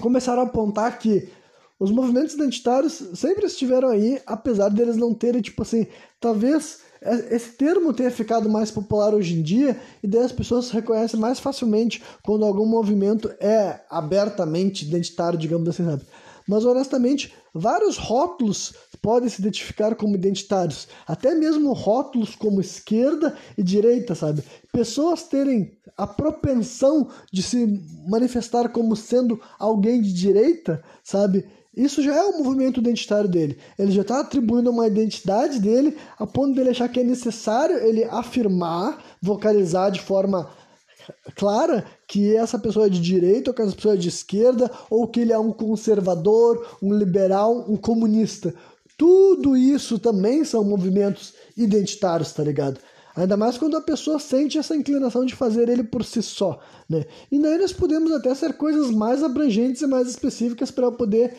[0.00, 1.28] começaram a apontar que
[1.78, 5.86] os movimentos identitários sempre estiveram aí, apesar deles não terem, tipo assim,
[6.20, 6.80] talvez
[7.30, 11.38] esse termo tenha ficado mais popular hoje em dia e daí as pessoas reconhecem mais
[11.38, 16.02] facilmente quando algum movimento é abertamente identitário, digamos assim, sabe?
[16.48, 23.62] Mas honestamente, vários rótulos podem se identificar como identitários, até mesmo rótulos como esquerda e
[23.62, 24.42] direita, sabe?
[24.72, 31.44] Pessoas terem a propensão de se manifestar como sendo alguém de direita, sabe?
[31.76, 33.58] isso já é o movimento identitário dele.
[33.78, 38.02] Ele já está atribuindo uma identidade dele a ponto dele achar que é necessário ele
[38.04, 40.48] afirmar, vocalizar de forma
[41.34, 45.06] clara que essa pessoa é de direita ou que essa pessoa é de esquerda ou
[45.06, 48.54] que ele é um conservador, um liberal, um comunista.
[48.96, 52.80] Tudo isso também são movimentos identitários, tá ligado?
[53.16, 57.06] Ainda mais quando a pessoa sente essa inclinação de fazer ele por si só, né?
[57.32, 61.34] E daí nós podemos até ser coisas mais abrangentes e mais específicas para eu poder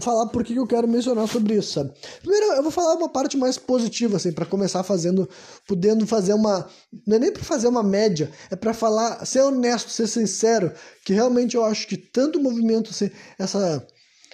[0.00, 1.92] falar por que eu quero mencionar sobre isso, sabe?
[2.22, 5.28] Primeiro, eu vou falar uma parte mais positiva, assim, para começar fazendo,
[5.66, 6.68] podendo fazer uma,
[7.06, 10.72] não é nem para fazer uma média, é para falar, ser honesto, ser sincero,
[11.04, 13.84] que realmente eu acho que tanto movimento, assim, essa,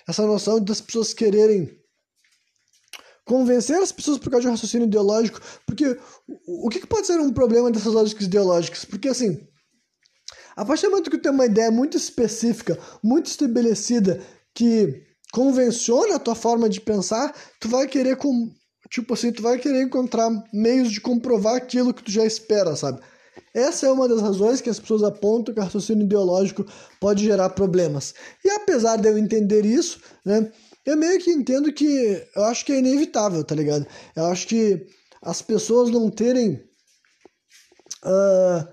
[0.06, 1.70] essa noção das pessoas quererem
[3.26, 5.98] convencer as pessoas por causa de um raciocínio ideológico, porque
[6.46, 8.84] o que, pode ser um problema dessas lógicas ideológicas?
[8.84, 9.38] Porque assim,
[10.56, 14.22] a partir do momento que tu tem uma ideia muito específica, muito estabelecida,
[14.54, 18.50] que convenciona a tua forma de pensar, tu vai querer com
[18.88, 23.00] tipo assim, tu vai querer encontrar meios de comprovar aquilo que tu já espera, sabe?
[23.52, 26.64] Essa é uma das razões que as pessoas apontam que o raciocínio ideológico
[27.00, 28.14] pode gerar problemas.
[28.44, 30.50] E apesar de eu entender isso, né,
[30.86, 33.86] eu meio que entendo que eu acho que é inevitável, tá ligado?
[34.14, 34.86] Eu acho que
[35.20, 36.62] as pessoas não terem.
[38.04, 38.66] Uh,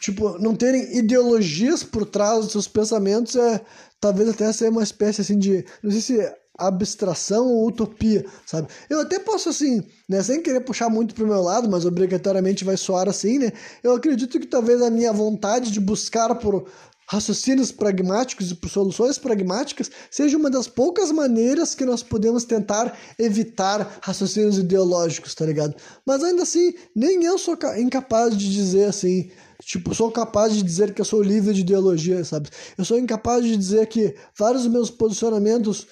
[0.00, 3.60] tipo, não terem ideologias por trás dos seus pensamentos é
[4.00, 5.64] talvez até ser uma espécie assim de.
[5.82, 8.68] Não sei se abstração ou utopia, sabe?
[8.90, 12.76] Eu até posso assim, né, sem querer puxar muito pro meu lado, mas obrigatoriamente vai
[12.76, 13.52] soar assim, né?
[13.80, 16.68] Eu acredito que talvez a minha vontade de buscar por
[17.08, 23.98] raciocínios pragmáticos e soluções pragmáticas seja uma das poucas maneiras que nós podemos tentar evitar
[24.02, 25.74] raciocínios ideológicos, tá ligado?
[26.04, 29.30] Mas ainda assim, nem eu sou incapaz de dizer assim,
[29.62, 32.50] tipo, sou capaz de dizer que eu sou livre de ideologia, sabe?
[32.76, 35.86] Eu sou incapaz de dizer que vários meus posicionamentos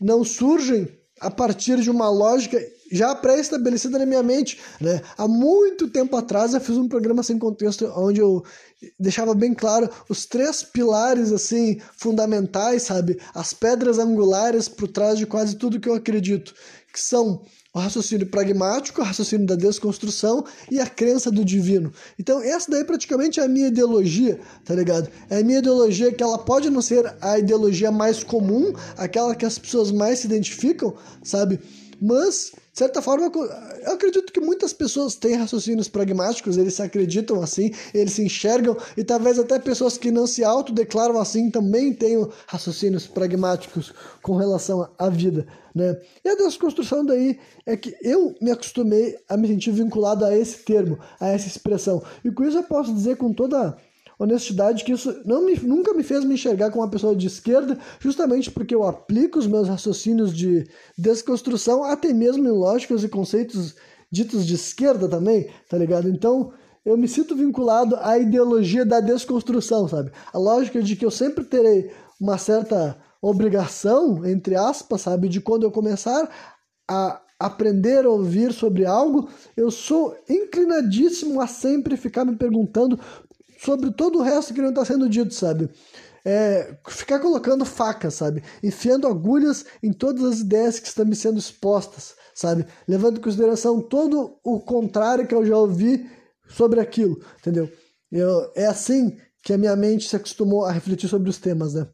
[0.00, 0.88] não surgem
[1.20, 2.58] a partir de uma lógica
[2.92, 5.00] já pré-estabelecida na minha mente, né?
[5.16, 8.44] Há muito tempo atrás eu fiz um programa sem contexto onde eu
[8.98, 13.18] deixava bem claro os três pilares assim fundamentais, sabe?
[13.34, 16.54] As pedras angulares por trás de quase tudo que eu acredito,
[16.92, 17.42] que são
[17.74, 21.90] o raciocínio pragmático, o raciocínio da desconstrução e a crença do divino.
[22.18, 25.08] Então, essa daí praticamente é a minha ideologia, tá ligado?
[25.30, 29.46] É a minha ideologia que ela pode não ser a ideologia mais comum, aquela que
[29.46, 31.58] as pessoas mais se identificam, sabe?
[31.98, 33.30] Mas de certa forma,
[33.84, 38.74] eu acredito que muitas pessoas têm raciocínios pragmáticos, eles se acreditam assim, eles se enxergam,
[38.96, 44.88] e talvez até pessoas que não se autodeclaram assim também tenham raciocínios pragmáticos com relação
[44.98, 46.00] à vida, né?
[46.24, 50.64] E a desconstrução daí é que eu me acostumei a me sentir vinculado a esse
[50.64, 52.02] termo, a essa expressão.
[52.24, 53.76] E com isso eu posso dizer com toda
[54.22, 57.78] honestidade que isso não me, nunca me fez me enxergar como uma pessoa de esquerda,
[58.00, 63.74] justamente porque eu aplico os meus raciocínios de desconstrução até mesmo em lógicas e conceitos
[64.10, 66.08] ditos de esquerda também, tá ligado?
[66.08, 66.52] Então,
[66.84, 70.10] eu me sinto vinculado à ideologia da desconstrução, sabe?
[70.32, 75.62] A lógica de que eu sempre terei uma certa obrigação, entre aspas, sabe, de quando
[75.62, 76.28] eu começar
[76.88, 82.98] a aprender a ouvir sobre algo, eu sou inclinadíssimo a sempre ficar me perguntando
[83.64, 85.70] sobre todo o resto que não está sendo dito, sabe?
[86.24, 88.42] É, ficar colocando faca, sabe?
[88.62, 92.66] Enfiando agulhas em todas as ideias que estão me sendo expostas, sabe?
[92.86, 96.08] Levando em consideração todo o contrário que eu já ouvi
[96.48, 97.70] sobre aquilo, entendeu?
[98.10, 101.86] Eu, é assim que a minha mente se acostumou a refletir sobre os temas, né?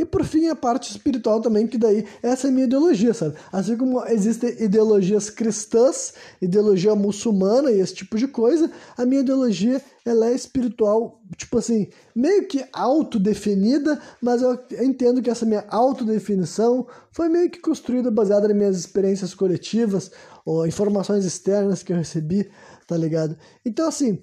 [0.00, 3.34] E por fim, a parte espiritual também, que daí essa é a minha ideologia, sabe?
[3.50, 9.82] Assim como existem ideologias cristãs, ideologia muçulmana e esse tipo de coisa, a minha ideologia
[10.04, 16.86] ela é espiritual, tipo assim, meio que autodefinida, mas eu entendo que essa minha autodefinição
[17.10, 20.12] foi meio que construída baseada nas minhas experiências coletivas
[20.46, 22.48] ou informações externas que eu recebi,
[22.86, 23.36] tá ligado?
[23.66, 24.22] Então, assim,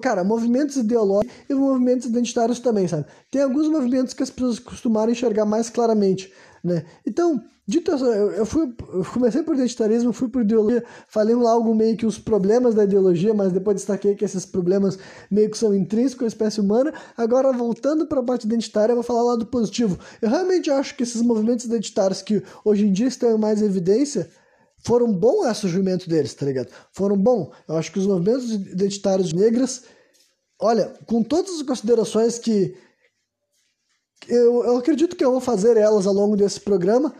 [0.00, 3.04] Cara, movimentos ideológicos e movimentos identitários também, sabe?
[3.30, 6.84] Tem alguns movimentos que as pessoas costumaram enxergar mais claramente, né?
[7.06, 11.74] Então, dito isso, eu, fui, eu comecei por identitarismo, fui por ideologia, falei lá algo
[11.74, 14.98] meio que os problemas da ideologia, mas depois destaquei que esses problemas
[15.30, 16.92] meio que são intrínsecos à espécie humana.
[17.14, 19.98] Agora, voltando para a parte identitária, eu vou falar lá do positivo.
[20.22, 24.30] Eu realmente acho que esses movimentos identitários que hoje em dia estão em mais evidência,
[24.84, 26.68] foram bons o surgimento deles, tá ligado?
[26.92, 27.50] Foram bons.
[27.66, 29.84] Eu acho que os movimentos identitários negras,
[30.60, 32.76] olha, com todas as considerações que
[34.28, 37.14] eu, eu acredito que eu vou fazer elas ao longo desse programa,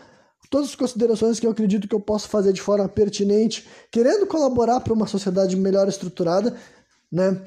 [0.49, 4.79] todas as considerações que eu acredito que eu posso fazer de forma pertinente, querendo colaborar
[4.79, 6.55] para uma sociedade melhor estruturada,
[7.11, 7.43] né?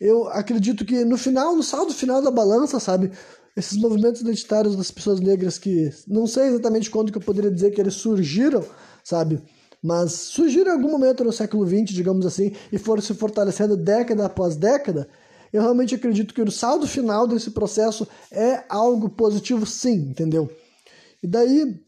[0.00, 3.12] Eu acredito que no final, no saldo final da balança, sabe?
[3.56, 7.70] esses movimentos identitários das pessoas negras que não sei exatamente quando que eu poderia dizer
[7.70, 8.64] que eles surgiram,
[9.04, 9.42] sabe?
[9.82, 14.26] Mas surgiram em algum momento no século XX, digamos assim, e foram se fortalecendo década
[14.26, 15.08] após década.
[15.52, 20.50] Eu realmente acredito que o saldo final desse processo é algo positivo, sim, entendeu?
[21.22, 21.78] E daí,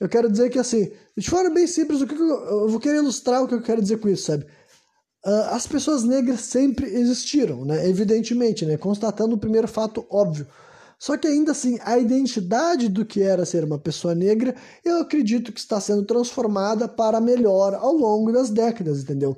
[0.00, 3.42] eu quero dizer que, assim, de forma bem simples, o que eu, vou querer ilustrar
[3.42, 4.44] o que eu quero dizer com isso, sabe?
[5.24, 7.88] Uh, as pessoas negras sempre existiram, né?
[7.88, 8.76] Evidentemente, né?
[8.76, 10.46] Constatando o primeiro fato óbvio.
[11.02, 15.50] Só que ainda assim, a identidade do que era ser uma pessoa negra, eu acredito
[15.52, 19.36] que está sendo transformada para melhor ao longo das décadas, entendeu?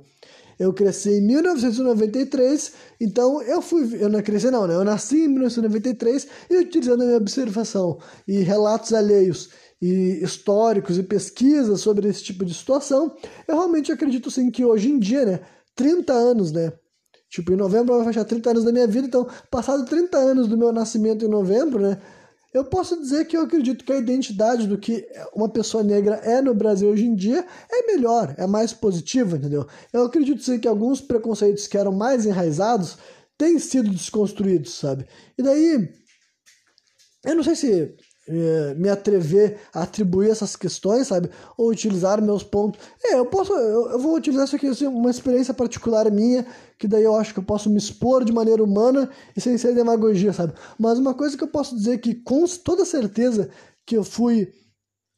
[0.59, 3.96] Eu cresci em 1993, então eu fui.
[3.98, 4.74] Eu não cresci, não, né?
[4.74, 7.98] Eu nasci em 1993 e utilizando a minha observação
[8.29, 9.48] e relatos alheios
[9.81, 13.16] e históricos e pesquisas sobre esse tipo de situação,
[13.48, 15.40] eu realmente acredito sim que hoje em dia, né?
[15.74, 16.74] 30 anos, né?
[17.35, 20.57] Tipo, em novembro vai fechar 30 anos da minha vida, então, passado 30 anos do
[20.57, 22.01] meu nascimento em novembro, né?
[22.53, 26.40] Eu posso dizer que eu acredito que a identidade do que uma pessoa negra é
[26.40, 29.66] no Brasil hoje em dia é melhor, é mais positiva, entendeu?
[29.92, 32.99] Eu acredito sim que alguns preconceitos que eram mais enraizados
[33.37, 35.05] têm sido desconstruídos, sabe?
[35.37, 35.88] E daí,
[37.25, 37.97] eu não sei se
[38.28, 41.30] é, me atrever a atribuir essas questões, sabe?
[41.56, 42.80] Ou utilizar meus pontos.
[43.02, 46.46] É, eu posso, eu, eu vou utilizar isso aqui, assim, uma experiência particular minha,
[46.78, 49.74] que daí eu acho que eu posso me expor de maneira humana e sem ser
[49.74, 50.54] demagogia, sabe?
[50.78, 53.50] Mas uma coisa que eu posso dizer que com toda certeza
[53.87, 54.48] que eu fui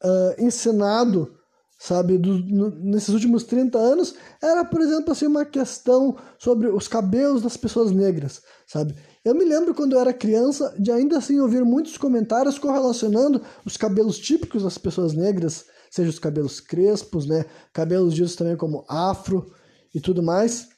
[0.04, 1.32] uh, ensinado,
[1.78, 6.88] sabe, do, no, nesses últimos 30 anos, era, por exemplo, assim, uma questão sobre os
[6.88, 8.94] cabelos das pessoas negras, sabe?
[9.26, 13.76] Eu me lembro quando eu era criança de ainda assim ouvir muitos comentários correlacionando os
[13.76, 19.52] cabelos típicos das pessoas negras, seja os cabelos crespos, né, cabelos ditos também como afro
[19.92, 20.68] e tudo mais,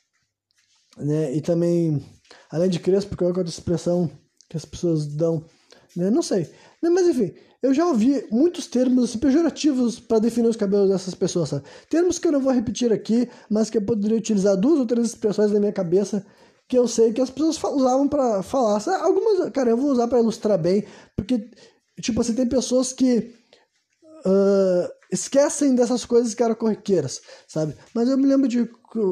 [0.97, 2.03] né, e também,
[2.51, 4.11] além de crespo, qual é outra expressão
[4.49, 5.45] que as pessoas dão,
[5.95, 6.51] né, não sei,
[6.83, 11.15] né, mas enfim, eu já ouvi muitos termos assim, pejorativos para definir os cabelos dessas
[11.15, 11.65] pessoas, sabe?
[11.91, 15.09] termos que eu não vou repetir aqui, mas que eu poderia utilizar duas ou três
[15.09, 16.25] expressões na minha cabeça
[16.69, 18.83] que eu sei que as pessoas usavam para falar.
[19.01, 20.85] Algumas, cara, eu vou usar para ilustrar bem,
[21.17, 21.51] porque,
[22.01, 23.35] tipo assim, tem pessoas que
[24.27, 27.75] uh, esquecem dessas coisas que eram corriqueiras, sabe?
[27.95, 28.69] Mas eu me lembro de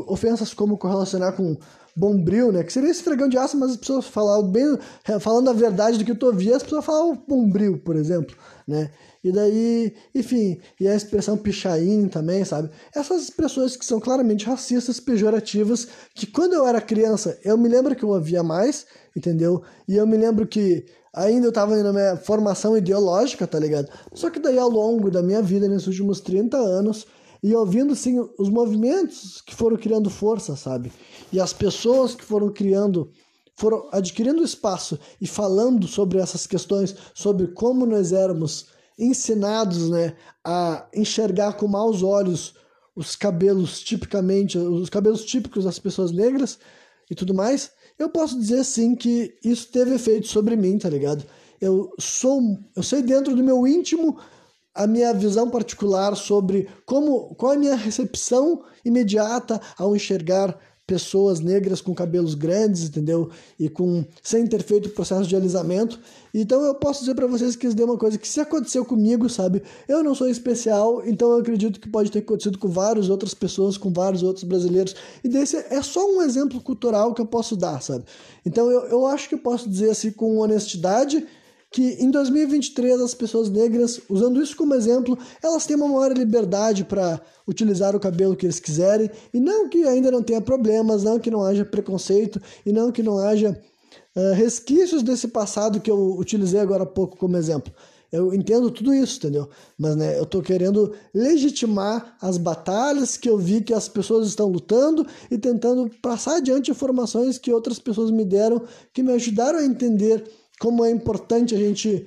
[0.06, 1.56] ofensas como correlacionar com
[1.96, 2.62] bombril, né?
[2.62, 4.78] Que seria esse fregão de aço, mas as pessoas falavam bem,
[5.18, 8.36] falando a verdade do que tu ouvia, as pessoas falavam bombril, por exemplo,
[8.68, 8.90] né?
[9.26, 12.70] E daí, enfim, e a expressão pichain também, sabe?
[12.94, 17.96] Essas expressões que são claramente racistas, pejorativas, que quando eu era criança, eu me lembro
[17.96, 18.86] que eu ouvia mais,
[19.16, 19.64] entendeu?
[19.88, 23.88] E eu me lembro que ainda eu tava na minha formação ideológica, tá ligado?
[24.14, 27.04] Só que daí ao longo da minha vida, nesses últimos 30 anos,
[27.42, 30.92] e ouvindo sim os movimentos que foram criando força, sabe?
[31.32, 33.10] E as pessoas que foram criando
[33.56, 40.86] foram adquirindo espaço e falando sobre essas questões, sobre como nós éramos ensinados né, a
[40.94, 42.54] enxergar com maus olhos
[42.94, 46.58] os cabelos tipicamente, os cabelos típicos das pessoas negras
[47.10, 51.24] e tudo mais, eu posso dizer sim que isso teve efeito sobre mim, tá ligado?
[51.60, 52.40] Eu sou,
[52.74, 54.18] eu sei dentro do meu íntimo
[54.74, 61.40] a minha visão particular sobre como qual é a minha recepção imediata ao enxergar pessoas
[61.40, 63.28] negras com cabelos grandes, entendeu?
[63.58, 65.98] E com sem ter feito o processo de alisamento.
[66.32, 69.28] Então eu posso dizer para vocês que isso deu uma coisa que se aconteceu comigo,
[69.28, 69.62] sabe?
[69.88, 73.76] Eu não sou especial, então eu acredito que pode ter acontecido com várias outras pessoas,
[73.76, 74.94] com vários outros brasileiros.
[75.24, 78.04] E desse é só um exemplo cultural que eu posso dar, sabe?
[78.44, 81.26] Então eu, eu acho que eu posso dizer assim com honestidade
[81.70, 86.84] que em 2023 as pessoas negras, usando isso como exemplo, elas têm uma maior liberdade
[86.84, 91.18] para utilizar o cabelo que eles quiserem, e não que ainda não tenha problemas, não
[91.18, 93.60] que não haja preconceito, e não que não haja
[94.16, 97.72] uh, resquícios desse passado que eu utilizei agora há pouco como exemplo.
[98.10, 99.48] Eu entendo tudo isso, entendeu?
[99.76, 104.48] Mas né, eu estou querendo legitimar as batalhas que eu vi que as pessoas estão
[104.48, 109.64] lutando e tentando passar adiante informações que outras pessoas me deram que me ajudaram a
[109.64, 110.24] entender
[110.60, 112.06] como é importante a gente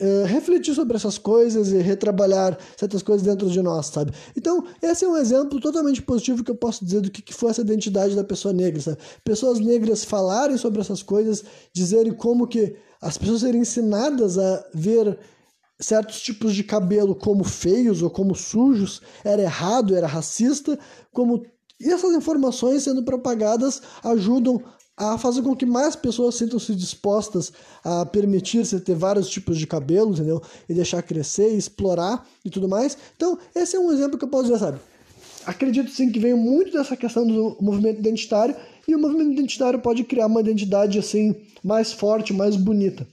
[0.00, 4.12] uh, refletir sobre essas coisas e retrabalhar certas coisas dentro de nós, sabe?
[4.36, 7.50] Então, esse é um exemplo totalmente positivo que eu posso dizer do que, que foi
[7.50, 8.98] essa identidade da pessoa negra, sabe?
[9.24, 15.18] Pessoas negras falarem sobre essas coisas, dizerem como que as pessoas serem ensinadas a ver
[15.78, 20.78] certos tipos de cabelo como feios ou como sujos, era errado, era racista,
[21.10, 21.42] como
[21.80, 24.62] e essas informações sendo propagadas ajudam
[25.00, 27.50] a fazer com que mais pessoas sintam-se dispostas
[27.82, 30.42] a permitir-se ter vários tipos de cabelo, entendeu?
[30.68, 32.98] E deixar crescer, explorar e tudo mais.
[33.16, 34.78] Então, esse é um exemplo que eu posso dizer, sabe?
[35.46, 38.54] Acredito sim que veio muito dessa questão do movimento identitário
[38.86, 41.34] e o movimento identitário pode criar uma identidade assim
[41.64, 43.06] mais forte, mais bonita.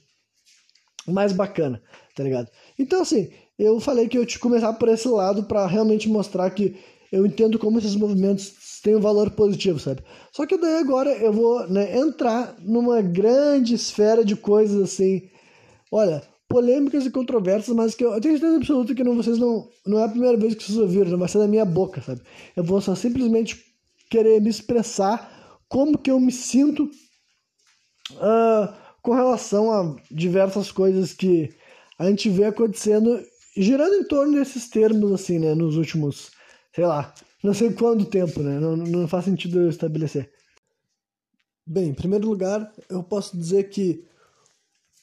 [1.08, 1.82] mais bacana,
[2.14, 2.50] tá ligado?
[2.78, 6.76] Então, assim, eu falei que eu te começar por esse lado para realmente mostrar que
[7.12, 10.04] eu entendo como esses movimentos têm um valor positivo, sabe?
[10.32, 15.30] Só que daí agora eu vou né, entrar numa grande esfera de coisas assim,
[15.92, 19.68] olha, polêmicas e controversas, mas que eu, eu tenho certeza absoluta que não, vocês não,
[19.86, 22.22] não é a primeira vez que vocês ouviram, não vai ser da minha boca, sabe?
[22.56, 23.64] Eu vou só simplesmente
[24.10, 26.90] querer me expressar como que eu me sinto
[28.14, 31.50] uh, com relação a diversas coisas que
[32.00, 33.20] a gente vê acontecendo,
[33.56, 36.32] girando em torno desses termos, assim, né, nos últimos
[36.78, 37.12] sei lá,
[37.48, 38.60] não sei quanto tempo, né?
[38.60, 40.30] Não, não faz sentido eu estabelecer.
[41.66, 44.06] Bem, em primeiro lugar, eu posso dizer que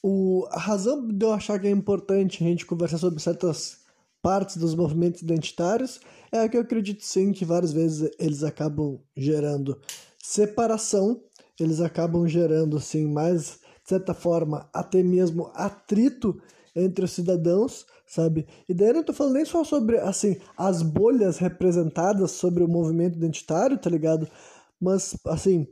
[0.03, 3.79] o, a razão de eu achar que é importante a gente conversar sobre certas
[4.21, 5.99] partes dos movimentos identitários
[6.31, 9.79] é que eu acredito sim que várias vezes eles acabam gerando
[10.21, 11.23] separação,
[11.59, 16.39] eles acabam gerando assim mais de certa forma até mesmo atrito
[16.75, 18.47] entre os cidadãos, sabe?
[18.67, 22.67] E daí eu não tô falando nem só sobre, assim, as bolhas representadas sobre o
[22.67, 24.27] movimento identitário, tá ligado?
[24.79, 25.67] Mas, assim,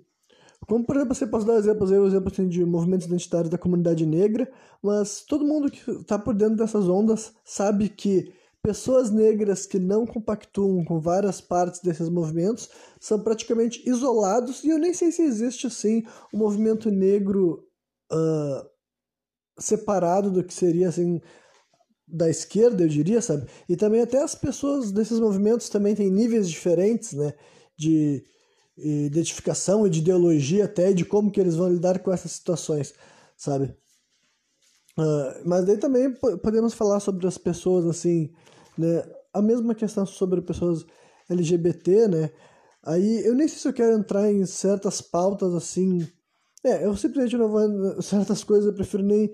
[0.67, 4.05] como por exemplo, você pode dar exemplos aí, exemplo assim, de movimentos identitários da comunidade
[4.05, 4.49] negra,
[4.81, 10.05] mas todo mundo que está por dentro dessas ondas sabe que pessoas negras que não
[10.05, 12.69] compactuam com várias partes desses movimentos
[12.99, 17.67] são praticamente isolados, e eu nem sei se existe assim um movimento negro
[18.11, 18.65] uh,
[19.59, 21.21] separado do que seria assim
[22.07, 23.47] da esquerda, eu diria, sabe?
[23.67, 27.33] E também até as pessoas desses movimentos também têm níveis diferentes, né?
[27.77, 28.23] De
[28.77, 32.93] identificação e de ideologia até de como que eles vão lidar com essas situações,
[33.37, 33.75] sabe?
[34.97, 38.31] Uh, mas daí também podemos falar sobre as pessoas assim,
[38.77, 39.03] né?
[39.33, 40.85] A mesma questão sobre pessoas
[41.29, 42.29] LGBT, né?
[42.83, 46.07] Aí eu nem sei se eu quero entrar em certas pautas assim.
[46.63, 48.01] É, eu simplesmente não vou.
[48.01, 49.33] Certas coisas eu prefiro nem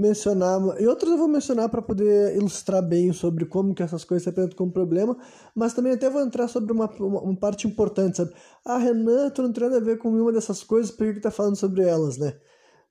[0.00, 4.22] mencionar, e outros eu vou mencionar para poder ilustrar bem sobre como que essas coisas
[4.22, 5.16] se apresentam como problema,
[5.54, 8.32] mas também até vou entrar sobre uma, uma, uma, parte importante, sabe?
[8.64, 11.20] Ah, Renan, tu não tem nada a ver com uma dessas coisas, por que, que
[11.20, 12.34] tá falando sobre elas, né?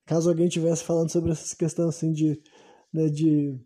[0.06, 2.40] Caso alguém estivesse falando sobre essa questão assim de,
[2.92, 3.58] né, de,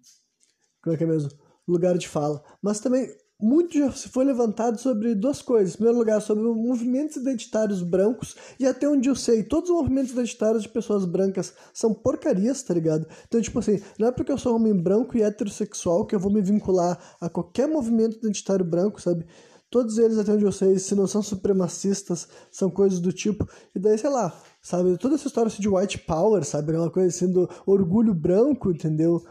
[0.82, 1.30] como é que é mesmo?
[1.66, 2.42] Lugar de fala.
[2.62, 3.08] Mas também
[3.44, 5.74] muito já se foi levantado sobre duas coisas.
[5.74, 10.12] Em primeiro lugar, sobre movimentos identitários brancos, e até onde eu sei, todos os movimentos
[10.12, 13.06] identitários de pessoas brancas são porcarias, tá ligado?
[13.28, 16.32] Então, tipo assim, não é porque eu sou homem branco e heterossexual que eu vou
[16.32, 19.26] me vincular a qualquer movimento identitário branco, sabe?
[19.70, 23.46] Todos eles, até onde eu sei, se não são supremacistas, são coisas do tipo.
[23.74, 24.32] E daí, sei lá,
[24.62, 24.96] sabe?
[24.96, 26.70] Toda essa história assim, de white power, sabe?
[26.70, 27.30] Aquela coisa assim
[27.66, 29.22] orgulho branco, entendeu?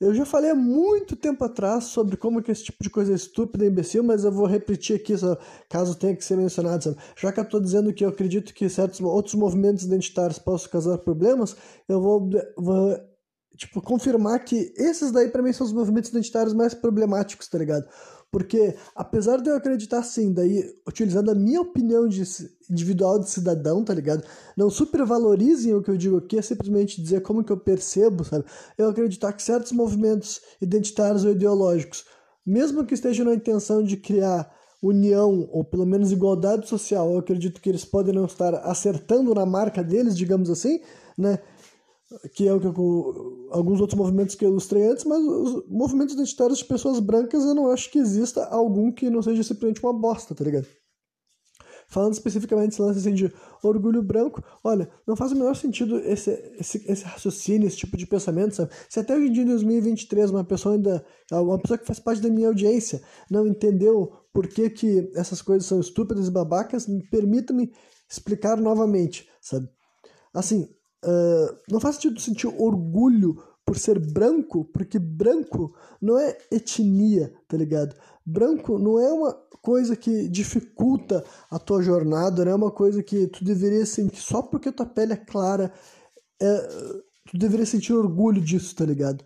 [0.00, 3.14] Eu já falei há muito tempo atrás sobre como que esse tipo de coisa é
[3.14, 5.12] estúpida e imbecil, mas eu vou repetir aqui,
[5.68, 6.82] caso tenha que ser mencionado.
[6.82, 6.96] Sabe?
[7.16, 10.96] Já que eu estou dizendo que eu acredito que certos outros movimentos identitários possam causar
[10.98, 11.54] problemas,
[11.86, 12.98] eu vou, vou
[13.58, 17.86] tipo, confirmar que esses daí para mim são os movimentos identitários mais problemáticos, tá ligado?
[18.30, 22.22] Porque, apesar de eu acreditar sim, daí, utilizando a minha opinião de,
[22.70, 24.24] individual de cidadão, tá ligado?
[24.56, 28.44] Não supervalorizem o que eu digo aqui, é simplesmente dizer como que eu percebo, sabe?
[28.78, 32.04] Eu acreditar que certos movimentos identitários ou ideológicos,
[32.46, 34.48] mesmo que estejam na intenção de criar
[34.80, 39.44] união ou pelo menos igualdade social, eu acredito que eles podem não estar acertando na
[39.44, 40.80] marca deles, digamos assim,
[41.18, 41.40] né?
[42.34, 46.14] Que é o que eu, alguns outros movimentos que eu ilustrei antes, mas os movimentos
[46.14, 49.92] identitários de pessoas brancas eu não acho que exista algum que não seja simplesmente uma
[49.92, 50.66] bosta, tá ligado?
[51.88, 53.32] Falando especificamente desse lance assim, de
[53.62, 58.06] orgulho branco, olha, não faz o menor sentido esse, esse, esse raciocínio, esse tipo de
[58.06, 58.72] pensamento, sabe?
[58.88, 62.22] Se até hoje em dia, em 2023, uma pessoa ainda, uma pessoa que faz parte
[62.22, 67.72] da minha audiência, não entendeu por que, que essas coisas são estúpidas e babacas, permita-me
[68.08, 69.68] explicar novamente, sabe?
[70.32, 70.68] Assim,
[71.04, 77.56] Uh, não faz sentido sentir orgulho por ser branco, porque branco não é etnia, tá
[77.56, 77.94] ligado?
[78.26, 79.32] Branco não é uma
[79.62, 84.42] coisa que dificulta a tua jornada, não é uma coisa que tu deveria sentir só
[84.42, 85.72] porque tua pele é clara,
[86.40, 86.68] é,
[87.30, 89.24] tu deveria sentir orgulho disso, tá ligado?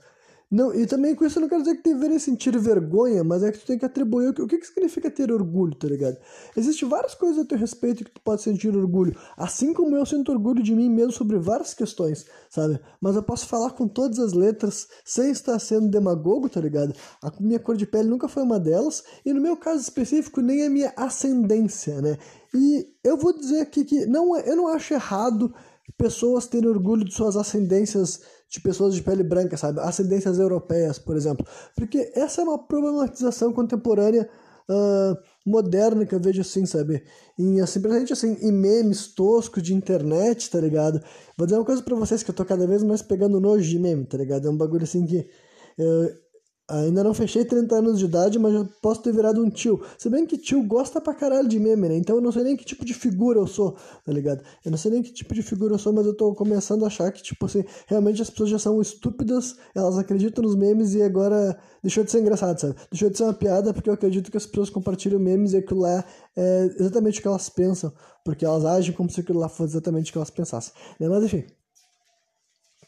[0.55, 3.51] Não, e também com isso eu não quero dizer que deveria sentir vergonha, mas é
[3.51, 6.17] que tu tem que atribuir o que, o que, significa ter orgulho, tá ligado?
[6.57, 10.31] Existem várias coisas a teu respeito que tu pode sentir orgulho, assim como eu sinto
[10.31, 12.79] orgulho de mim mesmo sobre várias questões, sabe?
[13.01, 16.95] Mas eu posso falar com todas as letras sem estar sendo demagogo, tá ligado?
[17.21, 20.65] A minha cor de pele nunca foi uma delas, e no meu caso específico, nem
[20.65, 22.17] a minha ascendência, né?
[22.55, 25.53] E eu vou dizer aqui que não, é, eu não acho errado
[25.99, 28.21] pessoas terem orgulho de suas ascendências
[28.55, 29.81] de pessoas de pele branca, sabe?
[29.81, 31.45] Ascendências europeias, por exemplo.
[31.75, 34.31] Porque essa é uma problematização contemporânea
[34.71, 37.03] uh, moderna que eu vejo assim, sabe?
[37.37, 41.03] Em, simplesmente assim, em memes toscos de internet, tá ligado?
[41.37, 43.79] Vou dizer uma coisa pra vocês que eu tô cada vez mais pegando nojo de
[43.79, 44.47] meme, tá ligado?
[44.47, 45.29] É um bagulho assim que.
[45.77, 46.24] Eu,
[46.67, 49.83] Ainda não fechei 30 anos de idade, mas já posso ter virado um tio.
[49.99, 51.97] Se bem que tio gosta pra caralho de meme, né?
[51.99, 54.43] Então eu não sei nem que tipo de figura eu sou, tá ligado?
[54.65, 56.87] Eu não sei nem que tipo de figura eu sou, mas eu tô começando a
[56.87, 61.03] achar que, tipo assim, realmente as pessoas já são estúpidas, elas acreditam nos memes e
[61.03, 62.75] agora deixou de ser engraçado, sabe?
[62.91, 65.81] Deixou de ser uma piada porque eu acredito que as pessoas compartilham memes e aquilo
[65.81, 66.03] lá
[66.35, 67.93] é exatamente o que elas pensam,
[68.25, 70.73] porque elas agem como se aquilo lá fosse exatamente o que elas pensassem.
[70.99, 71.11] Né?
[71.11, 71.45] Mas enfim.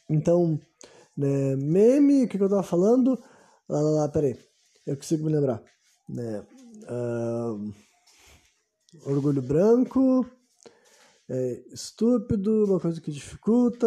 [0.09, 0.59] Então,
[1.15, 3.19] né, meme, o que, que eu tava falando?
[3.69, 4.39] Lá, lá, lá, peraí.
[4.87, 5.63] Eu consigo me lembrar.
[6.09, 6.47] Né?
[6.89, 7.73] Uh,
[9.05, 10.27] orgulho branco.
[11.29, 13.87] É, estúpido, uma coisa que dificulta.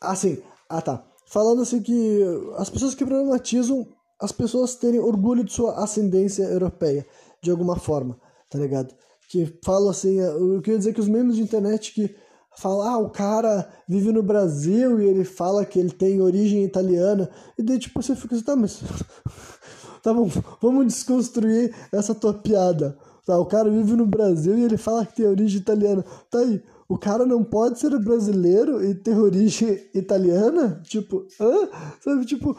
[0.00, 1.10] Assim, ah tá.
[1.26, 2.20] Falando assim que
[2.56, 3.88] as pessoas que problematizam
[4.20, 7.06] as pessoas terem orgulho de sua ascendência europeia,
[7.42, 8.94] de alguma forma, tá ligado?
[9.28, 12.14] Que falam assim, eu queria dizer que os memes de internet que
[12.56, 17.28] fala, ah, o cara vive no Brasil e ele fala que ele tem origem italiana.
[17.58, 18.80] E daí, tipo, você fica assim, tá, mas.
[20.02, 20.28] tá bom,
[20.60, 22.96] vamos desconstruir essa tua piada.
[23.26, 26.04] Tá, o cara vive no Brasil e ele fala que tem origem italiana.
[26.30, 30.80] Tá aí, o cara não pode ser brasileiro e ter origem italiana?
[30.84, 31.68] Tipo, hã?
[32.00, 32.54] Sabe, tipo.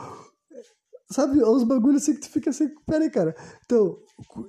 [1.11, 3.35] Sabe, uns bagulhos assim que tu fica assim, peraí, cara.
[3.63, 3.97] Então,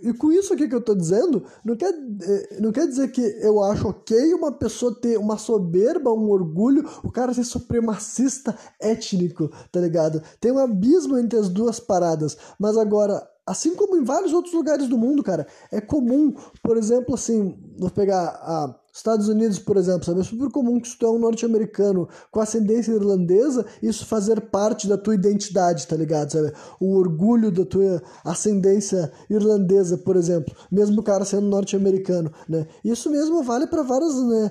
[0.00, 3.20] e com isso aqui que eu tô dizendo, não quer, eh, não quer dizer que
[3.20, 9.50] eu acho ok uma pessoa ter uma soberba, um orgulho, o cara ser supremacista étnico,
[9.70, 10.22] tá ligado?
[10.40, 12.38] Tem um abismo entre as duas paradas.
[12.58, 17.14] Mas agora, assim como em vários outros lugares do mundo, cara, é comum, por exemplo,
[17.14, 20.20] assim, vou pegar a Estados Unidos, por exemplo, sabe?
[20.20, 24.88] É super comum que se tu é um norte-americano com ascendência irlandesa, isso fazer parte
[24.88, 26.32] da tua identidade, tá ligado?
[26.32, 26.52] Sabe?
[26.80, 32.66] O orgulho da tua ascendência irlandesa, por exemplo, mesmo o cara sendo norte-americano, né?
[32.82, 34.50] Isso mesmo vale para várias né,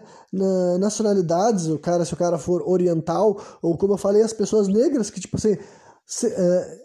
[0.79, 5.09] nacionalidades, o cara, se o cara for oriental, ou como eu falei, as pessoas negras
[5.09, 5.57] que, tipo assim,
[6.05, 6.81] se, é,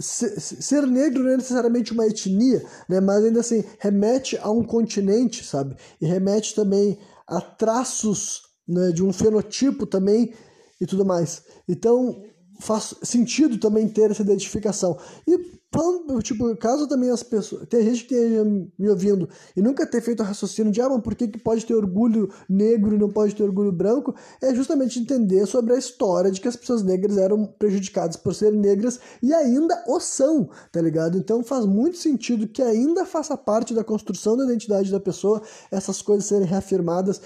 [0.00, 3.00] ser negro não é necessariamente uma etnia, né?
[3.00, 5.76] Mas ainda assim, remete a um continente, sabe?
[6.00, 10.34] E remete também a traços né, de um fenotipo também
[10.80, 11.42] e tudo mais.
[11.68, 12.22] Então,
[12.60, 14.98] faz sentido também ter essa identificação.
[15.26, 17.68] E Falando, tipo, caso também as pessoas.
[17.68, 21.00] Tem gente que esteja me ouvindo e nunca ter feito o raciocínio de, ah, mas
[21.00, 24.12] por que, que pode ter orgulho negro e não pode ter orgulho branco?
[24.42, 28.58] É justamente entender sobre a história de que as pessoas negras eram prejudicadas por serem
[28.58, 31.16] negras e ainda o são, tá ligado?
[31.16, 35.40] Então faz muito sentido que ainda faça parte da construção da identidade da pessoa
[35.70, 37.20] essas coisas serem reafirmadas.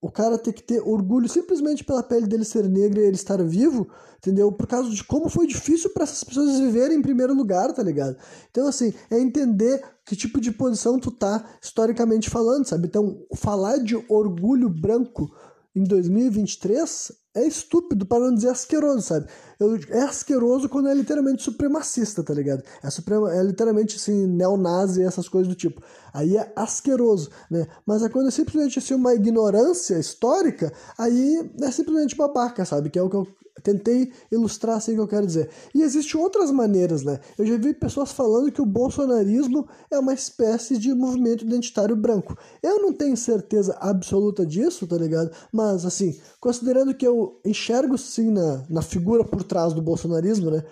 [0.00, 3.42] O cara tem que ter orgulho simplesmente pela pele dele ser negra e ele estar
[3.44, 3.86] vivo,
[4.16, 4.50] entendeu?
[4.50, 8.16] Por causa de como foi difícil para essas pessoas viverem em primeiro lugar, tá ligado?
[8.50, 12.86] Então, assim, é entender que tipo de posição tu tá historicamente falando, sabe?
[12.86, 15.30] Então, falar de orgulho branco
[15.74, 19.26] em 2023 é estúpido, para não dizer asqueroso, sabe?
[19.58, 22.62] Eu, é asqueroso quando é literalmente supremacista, tá ligado?
[22.82, 25.80] É, suprema, é literalmente assim, neonazi, essas coisas do tipo.
[26.12, 27.66] Aí é asqueroso, né?
[27.86, 32.90] Mas é quando é simplesmente assim, uma ignorância histórica, aí é simplesmente babaca, sabe?
[32.90, 33.26] Que é o que eu
[33.60, 35.50] tentei ilustrar assim que eu quero dizer.
[35.74, 37.20] E existem outras maneiras, né?
[37.38, 42.36] Eu já vi pessoas falando que o bolsonarismo é uma espécie de movimento identitário branco.
[42.62, 45.30] Eu não tenho certeza absoluta disso, tá ligado?
[45.52, 50.64] Mas, assim, considerando que eu enxergo sim na, na figura por trás do bolsonarismo, né?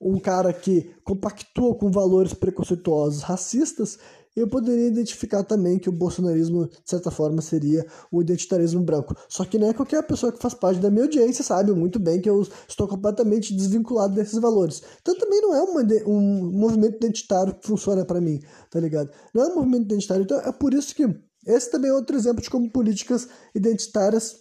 [0.00, 3.98] Um cara que compactua com valores preconceituosos racistas,
[4.34, 9.14] eu poderia identificar também que o bolsonarismo, de certa forma, seria o identitarismo branco.
[9.28, 12.20] Só que não é qualquer pessoa que faz parte da minha audiência sabe muito bem
[12.20, 14.82] que eu estou completamente desvinculado desses valores.
[15.00, 19.10] Então também não é uma, um movimento identitário que funciona para mim, tá ligado?
[19.34, 20.22] Não é um movimento identitário.
[20.22, 21.06] Então é por isso que
[21.46, 24.40] esse também é outro exemplo de como políticas identitárias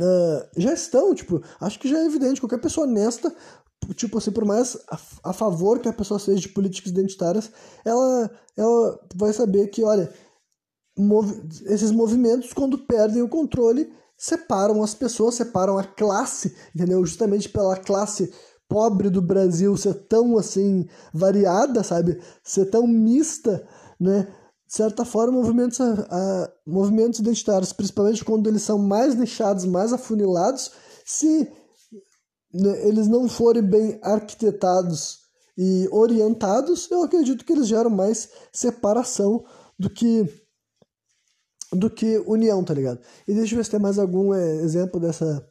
[0.00, 3.30] Uh, já estão, tipo, acho que já é evidente, qualquer pessoa honesta
[3.94, 4.98] tipo assim, por mais a,
[5.30, 7.50] a, favor que a pessoa seja de políticas identitárias,
[7.84, 10.12] ela, ela vai saber que, olha,
[10.96, 11.32] mov
[11.66, 17.04] esses movimentos, quando perdem o controle, separam as pessoas, separam a classe, entendeu?
[17.04, 18.32] Justamente pela classe
[18.68, 22.20] pobre do Brasil ser tão, assim, variada, sabe?
[22.44, 23.66] Ser tão mista,
[23.98, 24.28] né?
[24.66, 29.92] De certa forma, movimentos, a, a, movimentos identitários, principalmente quando eles são mais nichados, mais
[29.92, 30.70] afunilados,
[31.04, 31.50] se
[32.52, 35.20] eles não forem bem arquitetados
[35.56, 39.44] e orientados, eu acredito que eles geram mais separação
[39.78, 40.26] do que
[41.72, 43.00] do que união, tá ligado?
[43.26, 45.46] E deixa eu ver se tem mais algum é, exemplo dessa.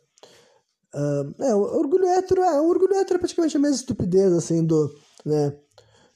[0.93, 4.65] Uh, é, o orgulho hétero, é, o orgulho hétero é praticamente a mesma estupidez, assim,
[4.65, 4.93] do.
[5.25, 5.55] Né,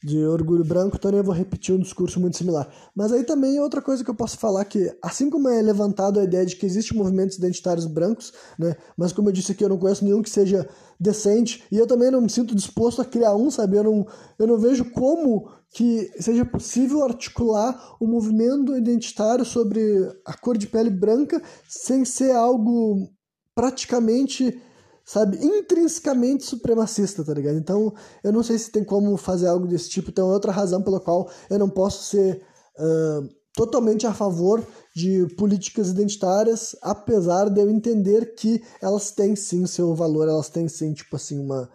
[0.04, 2.70] de orgulho branco, então eu vou repetir um discurso muito similar.
[2.94, 6.24] Mas aí também outra coisa que eu posso falar que, assim como é levantado a
[6.24, 9.78] ideia de que existem movimentos identitários brancos, né, mas como eu disse aqui, eu não
[9.78, 10.68] conheço nenhum que seja
[11.00, 13.78] decente, e eu também não me sinto disposto a criar um, sabe?
[13.78, 19.82] Eu não, eu não vejo como que seja possível articular um movimento identitário sobre
[20.26, 23.10] a cor de pele branca sem ser algo
[23.56, 24.62] praticamente
[25.06, 27.58] sabe, intrinsecamente supremacista, tá ligado?
[27.58, 27.94] Então,
[28.24, 31.00] eu não sei se tem como fazer algo desse tipo, então é outra razão pela
[31.00, 32.42] qual eu não posso ser
[32.78, 39.66] uh, totalmente a favor de políticas identitárias, apesar de eu entender que elas têm sim
[39.66, 41.70] seu valor, elas têm sim, tipo assim, uma.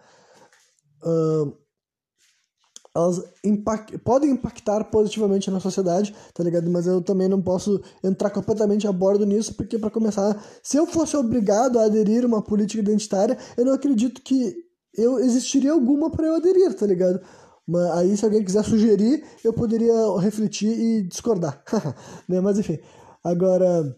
[1.03, 1.53] Uh,
[2.99, 6.69] elas impact, podem impactar positivamente na sociedade, tá ligado?
[6.69, 10.85] Mas eu também não posso entrar completamente a bordo nisso, porque para começar, se eu
[10.85, 14.55] fosse obrigado a aderir a uma política identitária, eu não acredito que
[14.95, 17.21] eu existiria alguma para eu aderir, tá ligado?
[17.67, 21.63] Mas aí se alguém quiser sugerir, eu poderia refletir e discordar,
[22.27, 22.41] né?
[22.41, 22.79] Mas enfim,
[23.23, 23.95] agora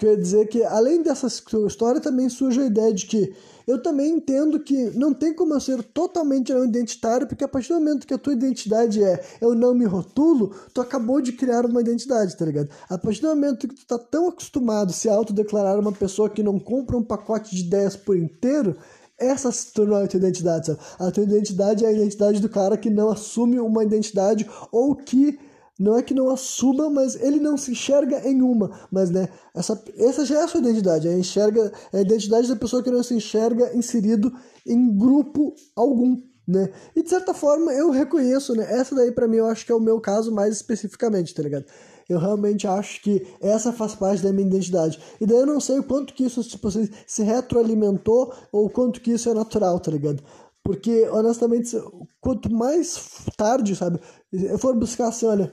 [0.00, 3.34] Quer dizer que, além dessa história, também surge a ideia de que
[3.66, 7.68] eu também entendo que não tem como eu ser totalmente não identitário, porque a partir
[7.68, 11.66] do momento que a tua identidade é eu não me rotulo, tu acabou de criar
[11.66, 12.70] uma identidade, tá ligado?
[12.88, 16.42] A partir do momento que tu tá tão acostumado a se autodeclarar uma pessoa que
[16.42, 18.78] não compra um pacote de ideias por inteiro,
[19.18, 20.78] essa se tornou a tua identidade, sabe?
[20.98, 25.38] A tua identidade é a identidade do cara que não assume uma identidade ou que
[25.80, 28.70] não é que não assuma, mas ele não se enxerga em uma.
[28.92, 31.08] Mas, né, essa, essa já é a sua identidade.
[31.08, 34.30] É, enxerga, é a identidade da pessoa que não se enxerga inserido
[34.66, 36.70] em grupo algum, né?
[36.94, 38.66] E de certa forma eu reconheço, né?
[38.70, 41.64] Essa daí para mim eu acho que é o meu caso mais especificamente, tá ligado?
[42.06, 45.00] Eu realmente acho que essa faz parte da minha identidade.
[45.18, 49.12] E daí eu não sei o quanto que isso tipo, se retroalimentou ou quanto que
[49.12, 50.22] isso é natural, tá ligado?
[50.62, 51.74] Porque, honestamente,
[52.20, 53.98] quanto mais tarde, sabe,
[54.30, 55.50] eu for buscar assim, olha,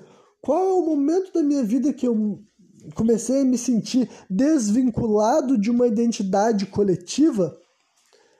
[0.47, 2.41] qual é o momento da minha vida que eu
[2.95, 7.53] comecei a me sentir desvinculado de uma identidade coletiva?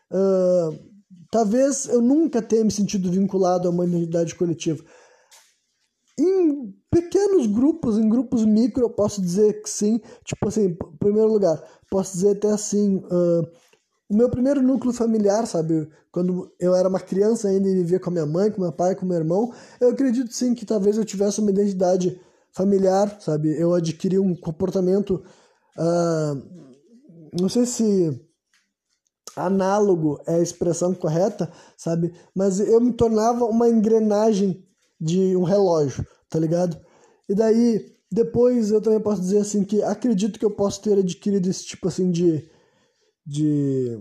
[0.09, 0.79] Uh,
[1.29, 4.81] talvez eu nunca tenha me sentido vinculado a uma identidade coletiva.
[6.17, 9.99] Em pequenos grupos, em grupos micro, eu posso dizer que sim.
[10.23, 12.99] Tipo assim, em primeiro lugar, posso dizer até assim.
[12.99, 13.45] Uh,
[14.09, 15.89] o meu primeiro núcleo familiar, sabe?
[16.11, 18.95] Quando eu era uma criança ainda e vivia com a minha mãe, com meu pai,
[18.95, 22.19] com meu irmão, eu acredito sim que talvez eu tivesse uma identidade
[22.51, 23.59] familiar, sabe?
[23.59, 25.23] Eu adquiri um comportamento,
[25.77, 26.41] uh,
[27.39, 28.27] não sei se
[29.35, 32.13] análogo é a expressão correta, sabe?
[32.33, 34.65] Mas eu me tornava uma engrenagem
[34.99, 36.79] de um relógio, tá ligado?
[37.29, 41.47] E daí, depois eu também posso dizer assim que acredito que eu posso ter adquirido
[41.47, 42.49] esse tipo assim de
[43.27, 43.99] de.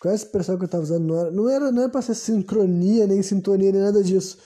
[0.00, 1.06] Qual é a expressão que eu estava usando?
[1.06, 4.36] Não era, não era, não era para ser sincronia, nem sintonia, nem nada disso.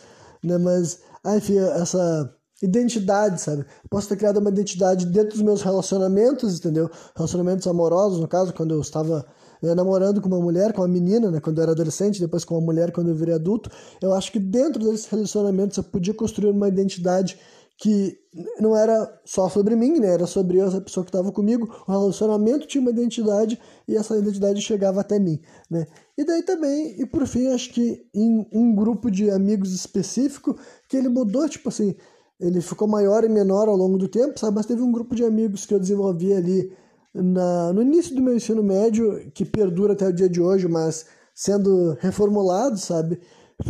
[0.42, 0.58] Né?
[0.58, 3.66] Mas, ah, enfim, essa identidade, sabe?
[3.90, 6.90] posso ter criado uma identidade dentro dos meus relacionamentos, entendeu?
[7.14, 9.26] Relacionamentos amorosos, no caso, quando eu estava
[9.62, 12.54] né, namorando com uma mulher, com uma menina, né, quando eu era adolescente, depois com
[12.54, 13.70] uma mulher quando eu virei adulto.
[14.00, 17.38] Eu acho que dentro desses relacionamentos eu podia construir uma identidade
[17.78, 18.18] que
[18.58, 20.08] não era só sobre mim, né?
[20.08, 21.68] Era sobre essa pessoa que estava comigo.
[21.86, 25.86] O relacionamento tinha uma identidade e essa identidade chegava até mim, né?
[26.16, 30.56] E daí também, e por fim, acho que em um grupo de amigos específico,
[30.88, 31.94] que ele mudou, tipo assim,
[32.40, 34.56] ele ficou maior e menor ao longo do tempo, sabe?
[34.56, 36.72] Mas teve um grupo de amigos que eu desenvolvi ali
[37.14, 41.06] na, no início do meu ensino médio, que perdura até o dia de hoje, mas
[41.34, 43.20] sendo reformulado, sabe?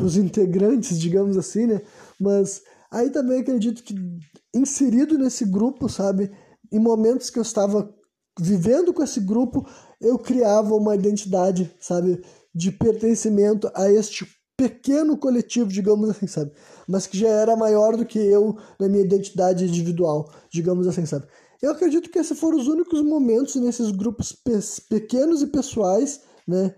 [0.00, 1.80] Os integrantes, digamos assim, né?
[2.18, 3.95] Mas Aí também acredito que
[4.55, 6.30] inserido nesse grupo, sabe,
[6.72, 7.93] em momentos que eu estava
[8.39, 9.66] vivendo com esse grupo,
[10.01, 12.22] eu criava uma identidade, sabe,
[12.55, 14.26] de pertencimento a este
[14.57, 16.53] pequeno coletivo, digamos assim, sabe?
[16.89, 21.26] Mas que já era maior do que eu na minha identidade individual, digamos assim, sabe?
[21.61, 24.59] Eu acredito que esses foram os únicos momentos nesses grupos pe
[24.89, 26.74] pequenos e pessoais, né,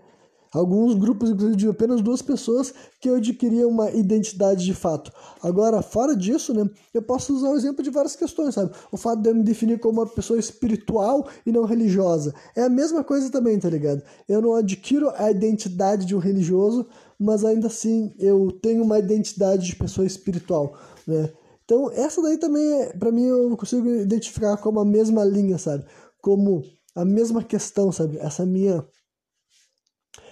[0.51, 5.11] Alguns grupos, inclusive, de apenas duas pessoas que eu adquiria uma identidade de fato.
[5.43, 8.71] Agora, fora disso, né, eu posso usar o exemplo de várias questões, sabe?
[8.91, 12.33] O fato de eu me definir como uma pessoa espiritual e não religiosa.
[12.55, 14.01] É a mesma coisa também, tá ligado?
[14.27, 16.87] Eu não adquiro a identidade de um religioso,
[17.19, 20.73] mas ainda assim eu tenho uma identidade de pessoa espiritual,
[21.05, 21.31] né?
[21.63, 25.85] Então, essa daí também, para mim, eu consigo identificar como a mesma linha, sabe?
[26.19, 26.63] Como
[26.95, 28.17] a mesma questão, sabe?
[28.17, 28.83] Essa minha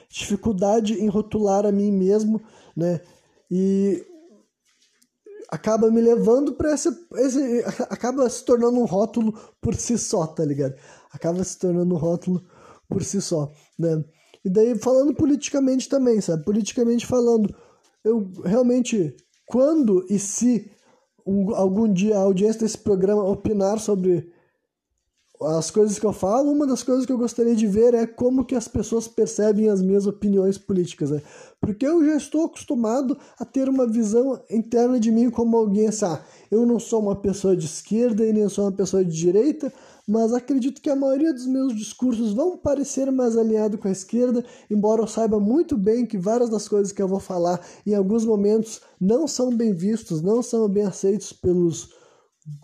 [0.10, 2.42] dificuldade em rotular a mim mesmo,
[2.76, 3.02] né?
[3.50, 4.06] E
[5.50, 7.64] acaba me levando para esse, esse.
[7.90, 10.76] acaba se tornando um rótulo por si só, tá ligado?
[11.12, 12.44] Acaba se tornando um rótulo
[12.88, 14.04] por si só, né?
[14.44, 16.46] E daí, falando politicamente também, sabe?
[16.46, 17.54] Politicamente falando,
[18.04, 20.72] eu realmente, quando e se
[21.26, 24.32] um, algum dia a audiência desse programa opinar sobre
[25.42, 28.44] as coisas que eu falo, uma das coisas que eu gostaria de ver é como
[28.44, 31.22] que as pessoas percebem as minhas opiniões políticas, né?
[31.62, 36.06] Porque eu já estou acostumado a ter uma visão interna de mim como alguém assim,
[36.06, 39.72] ah, eu não sou uma pessoa de esquerda e nem sou uma pessoa de direita,
[40.08, 44.44] mas acredito que a maioria dos meus discursos vão parecer mais alinhado com a esquerda,
[44.72, 48.26] embora eu saiba muito bem que várias das coisas que eu vou falar em alguns
[48.26, 51.97] momentos não são bem vistos, não são bem aceitos pelos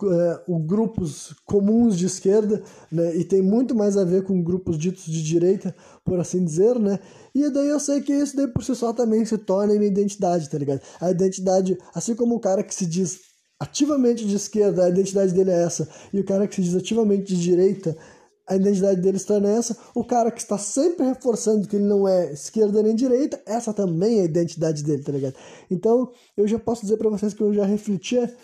[0.04, 5.04] é, grupos comuns de esquerda, né, e tem muito mais a ver com grupos ditos
[5.04, 5.74] de direita,
[6.04, 6.98] por assim dizer, né,
[7.34, 10.48] e daí eu sei que isso daí por si só também se torna minha identidade,
[10.48, 10.80] tá ligado?
[11.00, 13.20] A identidade, assim como o cara que se diz
[13.60, 17.34] ativamente de esquerda, a identidade dele é essa, e o cara que se diz ativamente
[17.34, 17.96] de direita,
[18.46, 22.06] a identidade dele se torna essa, o cara que está sempre reforçando que ele não
[22.06, 25.34] é esquerda nem direita, essa também é a identidade dele, tá ligado?
[25.70, 28.34] Então, eu já posso dizer para vocês que eu já refletia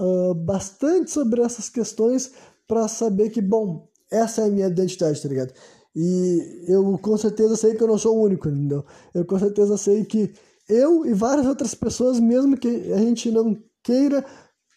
[0.00, 2.32] uh, bastante sobre essas questões
[2.66, 5.52] para saber que, bom, essa é a minha identidade, tá ligado?
[5.94, 8.84] E eu com certeza sei que eu não sou o único, entendeu?
[9.12, 10.32] Eu com certeza sei que
[10.68, 14.24] eu e várias outras pessoas, mesmo que a gente não queira,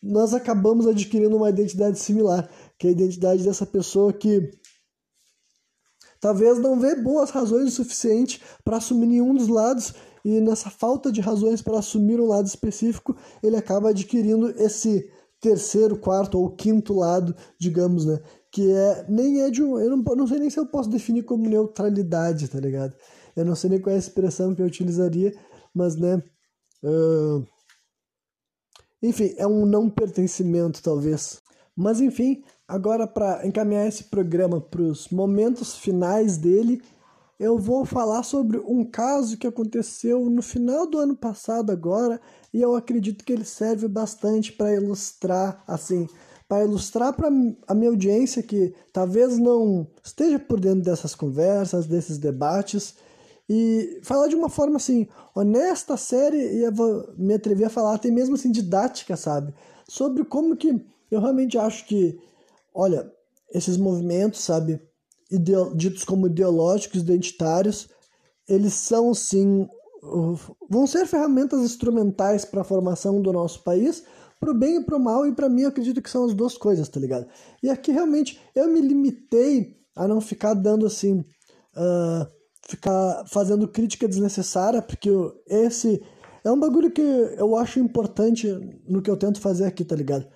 [0.01, 4.51] nós acabamos adquirindo uma identidade similar, que é a identidade dessa pessoa que
[6.19, 9.93] talvez não vê boas razões o suficiente para assumir nenhum dos lados
[10.23, 15.09] e nessa falta de razões para assumir um lado específico, ele acaba adquirindo esse
[15.41, 18.19] terceiro, quarto ou quinto lado, digamos, né?
[18.49, 19.77] Que é nem é de um.
[19.77, 22.95] Eu não, não sei nem se eu posso definir como neutralidade, tá ligado?
[23.35, 25.33] Eu não sei nem qual é a expressão que eu utilizaria,
[25.73, 26.23] mas, né?
[26.81, 27.45] Uh,
[29.01, 31.41] enfim, é um não pertencimento, talvez.
[31.75, 36.81] Mas, enfim, agora para encaminhar esse programa para os momentos finais dele,
[37.39, 42.21] eu vou falar sobre um caso que aconteceu no final do ano passado agora
[42.53, 46.07] e eu acredito que ele serve bastante para ilustrar assim,
[46.47, 47.29] para ilustrar para
[47.67, 52.95] a minha audiência que talvez não esteja por dentro dessas conversas, desses debates
[53.49, 57.95] e falar de uma forma assim honesta, séria e eu vou me atrever a falar
[57.95, 59.53] até mesmo assim didática, sabe?
[59.87, 62.19] Sobre como que eu realmente acho que,
[62.73, 63.11] olha,
[63.53, 64.79] esses movimentos, sabe,
[65.39, 67.89] ditos como ideológicos, identitários,
[68.47, 69.67] eles são sim
[70.69, 74.03] vão ser ferramentas instrumentais para a formação do nosso país,
[74.39, 76.33] para o bem e para o mal, e para mim eu acredito que são as
[76.33, 77.25] duas coisas, tá ligado?
[77.61, 82.27] E aqui realmente eu me limitei a não ficar dando assim, uh,
[82.67, 85.09] ficar fazendo crítica desnecessária, porque
[85.47, 86.03] esse
[86.43, 88.47] é um bagulho que eu acho importante
[88.85, 90.27] no que eu tento fazer aqui, tá ligado?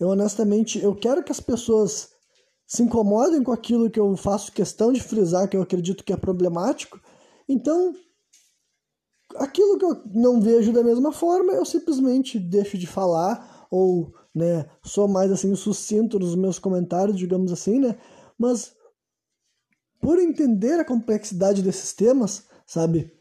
[0.00, 2.08] Eu honestamente, eu quero que as pessoas
[2.72, 6.16] se incomodem com aquilo que eu faço questão de frisar, que eu acredito que é
[6.16, 6.98] problemático.
[7.46, 7.94] Então,
[9.36, 14.64] aquilo que eu não vejo da mesma forma, eu simplesmente deixo de falar ou, né,
[14.82, 17.98] sou mais assim sucinto nos meus comentários, digamos assim, né?
[18.38, 18.72] Mas
[20.00, 23.12] por entender a complexidade desses temas, sabe?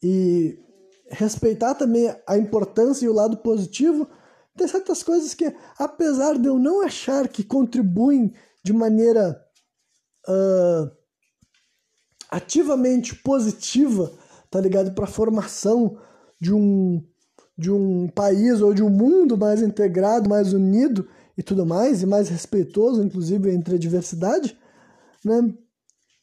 [0.00, 0.60] E
[1.08, 4.08] respeitar também a importância e o lado positivo,
[4.56, 8.32] tem certas coisas que, apesar de eu não achar que contribuem
[8.66, 9.40] de maneira
[10.28, 10.90] uh,
[12.28, 14.12] ativamente positiva,
[14.50, 14.92] tá ligado?
[14.92, 15.96] Para a formação
[16.40, 17.00] de um,
[17.56, 21.08] de um país ou de um mundo mais integrado, mais unido
[21.38, 24.58] e tudo mais, e mais respeitoso, inclusive, entre a diversidade,
[25.24, 25.54] né?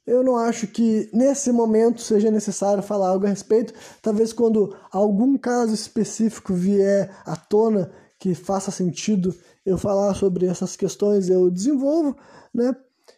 [0.05, 3.73] Eu não acho que nesse momento seja necessário falar algo a respeito.
[4.01, 7.89] Talvez quando algum caso específico vier à tona
[8.19, 9.33] que faça sentido
[9.66, 12.16] eu falar sobre essas questões, eu desenvolvo,
[12.53, 12.76] né?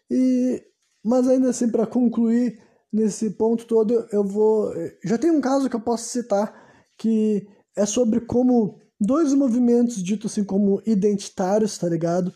[0.09, 0.63] E
[1.03, 2.59] mas ainda assim para concluir
[2.91, 4.73] nesse ponto todo, eu vou
[5.03, 6.53] já tem um caso que eu posso citar
[6.97, 12.33] que é sobre como dois movimentos ditos assim como identitários, tá ligado?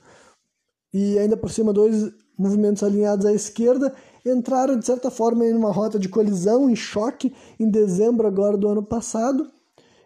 [0.94, 3.94] E ainda por cima dois movimentos alinhados à esquerda
[4.26, 8.68] entraram de certa forma em uma rota de colisão, em choque, em dezembro agora do
[8.68, 9.50] ano passado.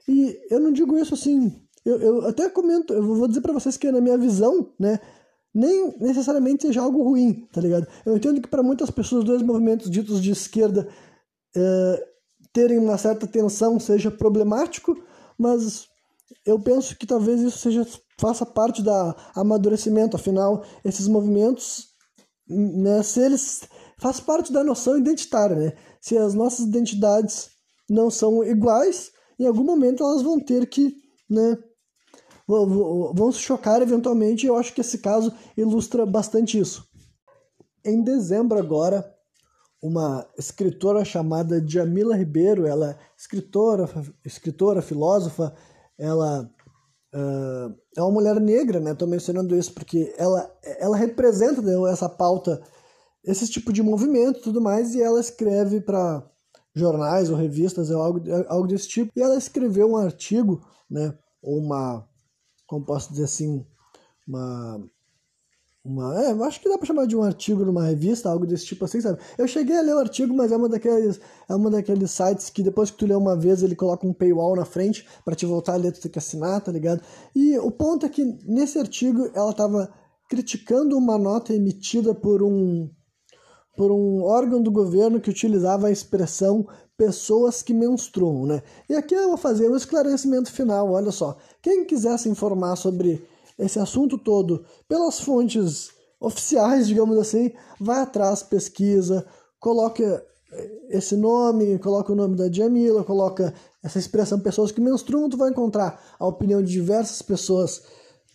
[0.07, 1.53] E eu não digo isso assim,
[1.85, 4.99] eu, eu até comento, eu vou dizer para vocês que na minha visão, né,
[5.53, 7.87] nem necessariamente seja algo ruim, tá ligado?
[8.05, 10.87] Eu entendo que para muitas pessoas dois movimentos ditos de esquerda
[11.55, 12.07] é,
[12.51, 14.97] terem uma certa tensão seja problemático,
[15.37, 15.87] mas
[16.45, 17.85] eu penso que talvez isso seja
[18.19, 21.89] faça parte da amadurecimento, afinal esses movimentos,
[22.47, 23.61] né, se eles
[23.97, 25.73] faz parte da noção identitária, né?
[26.01, 27.49] Se as nossas identidades
[27.89, 30.95] não são iguais, em algum momento elas vão ter que,
[31.29, 31.57] né,
[32.47, 36.87] vão se chocar eventualmente, e eu acho que esse caso ilustra bastante isso.
[37.85, 39.13] Em dezembro agora,
[39.81, 43.89] uma escritora chamada Jamila Ribeiro, ela é escritora,
[44.25, 45.53] escritora, filósofa,
[45.97, 46.49] ela
[47.13, 48.91] uh, é uma mulher negra, né?
[48.91, 52.61] Estou mencionando isso porque ela, ela representa né, essa pauta,
[53.25, 56.25] esse tipo de movimento e tudo mais, e ela escreve para
[56.73, 59.11] jornais ou revistas, ou algo, algo desse tipo.
[59.15, 61.13] E ela escreveu um artigo, né?
[61.41, 62.07] Uma,
[62.73, 63.63] como posso dizer assim,
[64.27, 64.81] uma
[65.85, 68.85] uma, é, acho que dá pra chamar de um artigo numa revista, algo desse tipo
[68.85, 69.19] assim, sabe?
[69.37, 71.19] Eu cheguei a ler o artigo, mas é uma daqueles,
[71.49, 74.55] é uma daqueles sites que depois que tu lê uma vez, ele coloca um paywall
[74.55, 77.01] na frente para te voltar a ler, tu tem que assinar, tá ligado?
[77.35, 79.93] E o ponto é que nesse artigo ela tava
[80.29, 82.89] criticando uma nota emitida por um
[83.75, 86.65] por um órgão do governo que utilizava a expressão
[86.95, 88.61] pessoas que menstruam, né?
[88.87, 91.37] E aqui eu vou fazer um esclarecimento final, olha só.
[91.63, 93.25] Quem quiser se informar sobre
[93.57, 99.25] esse assunto todo pelas fontes oficiais, digamos assim, vai atrás, pesquisa,
[99.61, 100.23] coloca
[100.89, 105.49] esse nome, coloca o nome da Jamila, coloca essa expressão pessoas que menstruam, tu vai
[105.49, 107.81] encontrar a opinião de diversas pessoas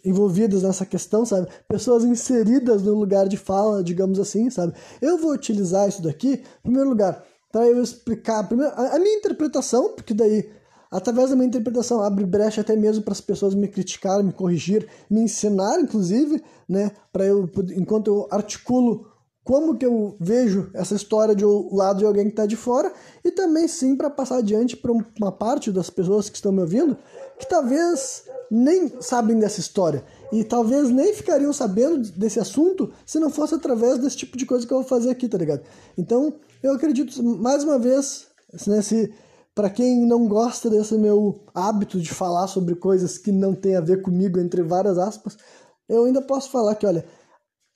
[0.04, 1.48] envolvidas nessa questão, sabe?
[1.68, 4.72] Pessoas inseridas no lugar de fala, digamos assim, sabe?
[5.02, 7.22] Eu vou utilizar isso daqui, em primeiro lugar,
[7.52, 10.48] para eu explicar primeiro, a minha interpretação, porque daí
[10.90, 14.86] através da minha interpretação, abre brecha até mesmo para as pessoas me criticar, me corrigir,
[15.10, 19.06] me ensinar, inclusive, né, para eu, enquanto eu articulo
[19.48, 22.92] como que eu vejo essa história de um lado de alguém que está de fora,
[23.24, 26.94] e também sim para passar adiante para uma parte das pessoas que estão me ouvindo,
[27.38, 33.30] que talvez nem sabem dessa história, e talvez nem ficariam sabendo desse assunto se não
[33.30, 35.62] fosse através desse tipo de coisa que eu vou fazer aqui, tá ligado?
[35.96, 38.26] Então, eu acredito, mais uma vez,
[38.66, 39.10] nesse
[39.58, 43.80] para quem não gosta desse meu hábito de falar sobre coisas que não tem a
[43.80, 45.36] ver comigo, entre várias aspas,
[45.88, 47.04] eu ainda posso falar que, olha,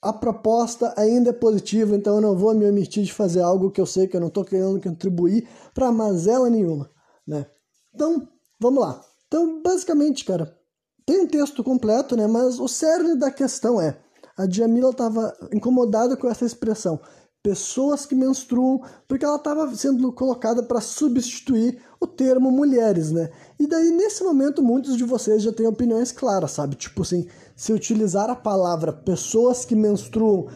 [0.01, 3.81] a proposta ainda é positiva, então eu não vou me omitir de fazer algo que
[3.81, 6.89] eu sei que eu não estou querendo contribuir para mazela nenhuma,
[7.27, 7.47] né?
[7.93, 8.29] Então,
[8.61, 9.03] vamos lá.
[9.27, 10.57] Então, basicamente, cara,
[11.05, 12.27] tem um texto completo, né?
[12.27, 13.97] Mas o cerne da questão é,
[14.37, 16.97] a Djamila estava incomodada com essa expressão
[17.43, 23.29] pessoas que menstruam, porque ela estava sendo colocada para substituir o termo mulheres, né?
[23.59, 26.77] E daí, nesse momento, muitos de vocês já têm opiniões claras, sabe?
[26.77, 30.47] Tipo assim, se utilizar a palavra pessoas que menstruam,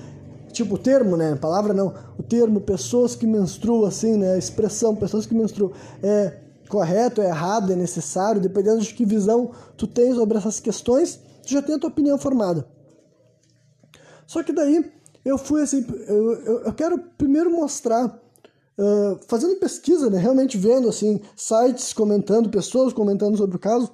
[0.54, 1.36] tipo o termo, né?
[1.36, 4.36] Palavra não, o termo pessoas que menstruam, assim, né?
[4.36, 9.52] A expressão pessoas que menstruam é correto, é errado, é necessário, dependendo de que visão
[9.76, 12.66] tu tens sobre essas questões, tu já tem a tua opinião formada.
[14.26, 14.97] Só que daí
[15.28, 16.34] eu fui assim, eu,
[16.66, 23.38] eu, quero primeiro mostrar, uh, fazendo pesquisa, né, realmente vendo assim, sites comentando, pessoas comentando
[23.38, 23.92] sobre o caso,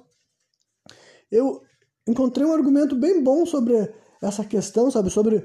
[1.30, 1.60] eu
[2.06, 5.44] encontrei um argumento bem bom sobre essa questão, sabe, sobre,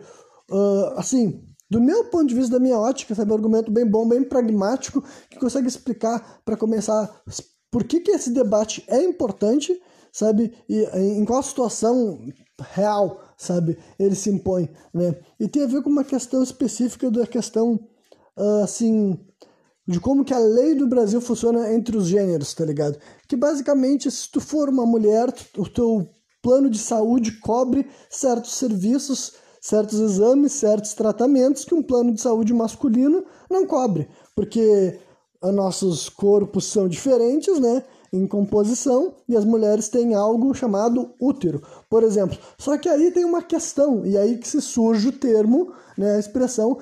[0.52, 4.08] uh, assim, do meu ponto de vista, da minha ótica, sabe, um argumento bem bom,
[4.08, 7.24] bem pragmático, que consegue explicar, para começar,
[7.72, 9.80] por que, que esse debate é importante,
[10.12, 12.20] sabe, e em qual situação
[12.64, 13.78] real sabe?
[13.98, 15.16] Ele se impõe, né?
[15.40, 17.80] E tem a ver com uma questão específica da questão,
[18.38, 19.18] uh, assim,
[19.88, 23.00] de como que a lei do Brasil funciona entre os gêneros, tá ligado?
[23.28, 26.10] Que basicamente, se tu for uma mulher, o teu
[26.42, 32.54] plano de saúde cobre certos serviços, certos exames, certos tratamentos que um plano de saúde
[32.54, 35.00] masculino não cobre, porque
[35.42, 37.84] nossos corpos são diferentes, né?
[38.12, 42.38] Em composição e as mulheres têm algo chamado útero, por exemplo.
[42.58, 46.20] Só que aí tem uma questão, e aí que se surge o termo, né, a
[46.20, 46.78] expressão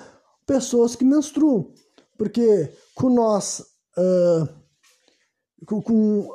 [0.45, 1.71] pessoas que menstruam.
[2.17, 3.61] Porque com nós,
[3.97, 4.47] uh,
[5.65, 6.31] com,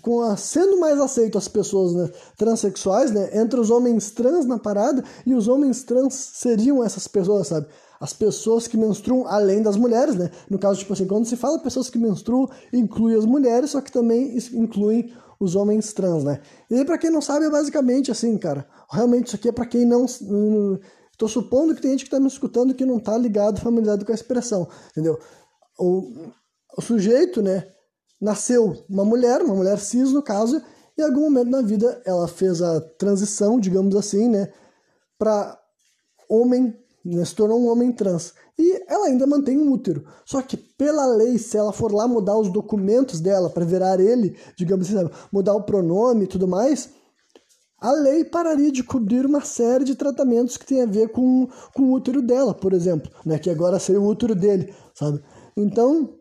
[0.00, 4.58] com, a, sendo mais aceito as pessoas né, transexuais, né, entre os homens trans na
[4.58, 7.66] parada, e os homens trans seriam essas pessoas, sabe?
[8.02, 10.28] As pessoas que menstruam além das mulheres, né?
[10.50, 13.92] No caso, tipo assim, quando se fala pessoas que menstruam, inclui as mulheres, só que
[13.92, 16.40] também incluem os homens trans, né?
[16.68, 18.66] E para quem não sabe, é basicamente assim, cara.
[18.90, 20.04] Realmente isso aqui é para quem não.
[20.04, 24.10] Estou supondo que tem gente que está me escutando que não está ligado, familiarizado com
[24.10, 25.16] a expressão, entendeu?
[25.78, 26.32] O,
[26.76, 27.68] o sujeito, né?
[28.20, 30.60] Nasceu uma mulher, uma mulher cis no caso,
[30.98, 34.52] e em algum momento na vida ela fez a transição, digamos assim, né?
[35.16, 35.56] Para
[36.28, 38.34] homem né, se tornou um homem trans.
[38.58, 40.04] E ela ainda mantém um útero.
[40.24, 44.36] Só que, pela lei, se ela for lá mudar os documentos dela para virar ele,
[44.56, 46.90] digamos assim, mudar o pronome e tudo mais,
[47.82, 51.82] a lei pararia de cobrir uma série de tratamentos que tem a ver com, com
[51.82, 53.38] o útero dela, por exemplo, né?
[53.38, 55.20] que agora seria o útero dele, sabe?
[55.56, 56.16] Então,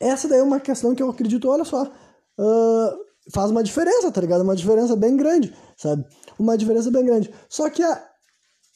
[0.00, 4.20] essa daí é uma questão que eu acredito, olha só, uh, faz uma diferença, tá
[4.20, 4.40] ligado?
[4.40, 6.06] Uma diferença bem grande, sabe?
[6.38, 7.32] Uma diferença bem grande.
[7.48, 8.10] Só que a,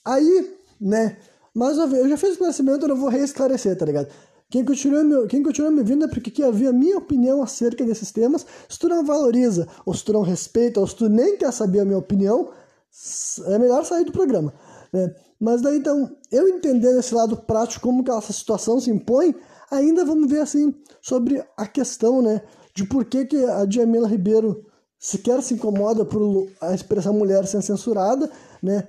[0.04, 1.16] aí né?
[1.54, 4.08] Mas eu já fiz o esclarecimento, eu não vou reesclarecer, tá ligado?
[4.50, 7.84] Quem continua, me, quem continua me vindo é porque quer ouvir a minha opinião acerca
[7.84, 8.46] desses temas.
[8.68, 11.80] Se tu não valoriza, ou se tu não respeita, ou se tu nem quer saber
[11.80, 12.50] a minha opinião,
[13.46, 14.54] é melhor sair do programa.
[14.90, 15.14] Né?
[15.38, 19.34] Mas daí então, eu entendendo esse lado prático, como que essa situação se impõe,
[19.70, 22.40] ainda vamos ver assim sobre a questão né,
[22.74, 24.64] de por que, que a Djamila Ribeiro
[24.98, 28.30] sequer se incomoda por a expressão mulher ser censurada,
[28.62, 28.88] né?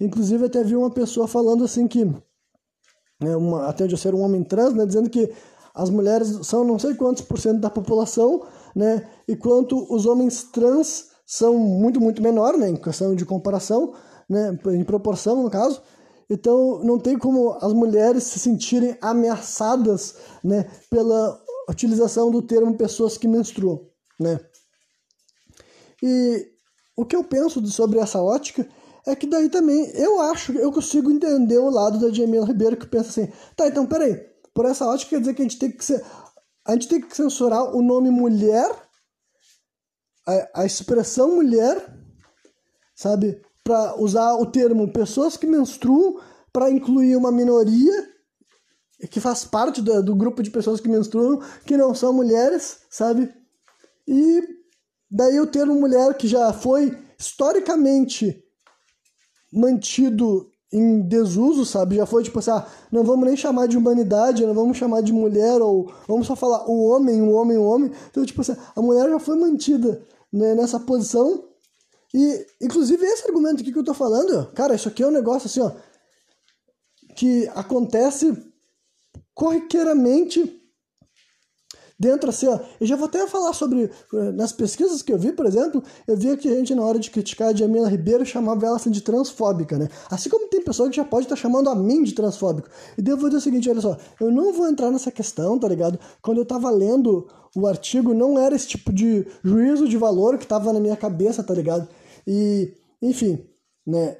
[0.00, 2.04] Inclusive até vi uma pessoa falando assim que
[3.20, 5.32] né, uma, até de eu ser um homem trans, né, dizendo que
[5.74, 10.44] as mulheres são não sei quantos por cento da população, né, e quanto os homens
[10.44, 13.94] trans são muito, muito menor, né, em questão de comparação,
[14.28, 15.82] né, em proporção, no caso.
[16.28, 23.16] Então, não tem como as mulheres se sentirem ameaçadas, né, pela utilização do termo pessoas
[23.16, 23.86] que menstruam,
[24.18, 24.38] né.
[26.02, 26.46] E
[26.96, 28.68] o que eu penso sobre essa ótica
[29.06, 32.86] é que daí também eu acho, eu consigo entender o lado da Jamila Ribeiro que
[32.86, 34.14] pensa assim, tá, então peraí,
[34.54, 36.04] por essa ótica quer dizer que a gente tem que ser,
[36.64, 38.70] a gente tem que censurar o nome mulher,
[40.26, 41.84] a, a expressão mulher,
[42.94, 46.20] sabe, para usar o termo pessoas que menstruam
[46.52, 48.14] para incluir uma minoria
[49.10, 53.32] que faz parte do, do grupo de pessoas que menstruam que não são mulheres, sabe?
[54.06, 54.42] E
[55.10, 58.43] daí o termo mulher que já foi historicamente
[59.54, 61.96] mantido em desuso, sabe?
[61.96, 65.12] Já foi tipo assim, ah, não vamos nem chamar de humanidade, não vamos chamar de
[65.12, 67.92] mulher, ou vamos só falar o homem, o homem, o homem.
[68.10, 70.02] Então, tipo assim, a mulher já foi mantida
[70.32, 71.44] né, nessa posição.
[72.12, 75.46] E, inclusive, esse argumento aqui que eu tô falando, cara, isso aqui é um negócio
[75.46, 75.72] assim, ó,
[77.14, 78.36] que acontece
[79.32, 80.60] corriqueiramente
[82.04, 85.32] dentro assim, ó, eu já vou até falar sobre, eh, nas pesquisas que eu vi,
[85.32, 88.66] por exemplo, eu vi que a gente na hora de criticar a Jamila Ribeiro chamava
[88.66, 89.88] ela assim de transfóbica, né?
[90.10, 92.68] Assim como tem pessoa que já pode estar tá chamando a mim de transfóbico.
[92.98, 95.98] E vou dizer o seguinte, olha só, eu não vou entrar nessa questão, tá ligado?
[96.20, 97.26] Quando eu tava lendo
[97.56, 101.42] o artigo, não era esse tipo de juízo de valor que tava na minha cabeça,
[101.42, 101.88] tá ligado?
[102.26, 103.46] E, enfim,
[103.86, 104.18] né?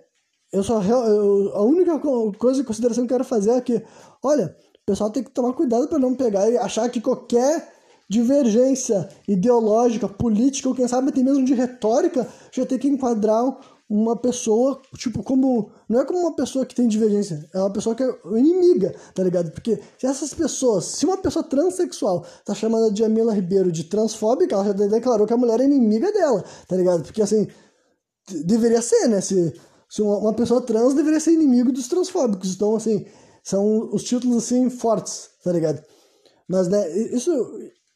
[0.50, 3.82] Eu só, eu, a única coisa de consideração que eu quero fazer é que,
[4.22, 7.73] olha, o pessoal tem que tomar cuidado para não pegar e achar que qualquer
[8.08, 14.16] divergência ideológica, política, ou quem sabe até mesmo de retórica, já tem que enquadrar uma
[14.16, 15.70] pessoa, tipo, como.
[15.88, 19.22] Não é como uma pessoa que tem divergência, é uma pessoa que é inimiga, tá
[19.22, 19.50] ligado?
[19.50, 24.54] Porque se essas pessoas, se uma pessoa transexual tá chamando a Jamila Ribeiro de transfóbica,
[24.54, 27.02] ela já declarou que a mulher é inimiga dela, tá ligado?
[27.02, 27.46] Porque assim,
[28.44, 29.20] deveria ser, né?
[29.20, 29.52] Se,
[29.88, 32.54] se uma, uma pessoa trans deveria ser inimigo dos transfóbicos.
[32.54, 33.04] Então, assim,
[33.42, 35.82] são os títulos assim fortes, tá ligado?
[36.48, 37.30] Mas, né, isso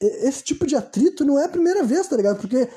[0.00, 2.38] esse tipo de atrito não é a primeira vez, tá ligado?
[2.38, 2.68] Porque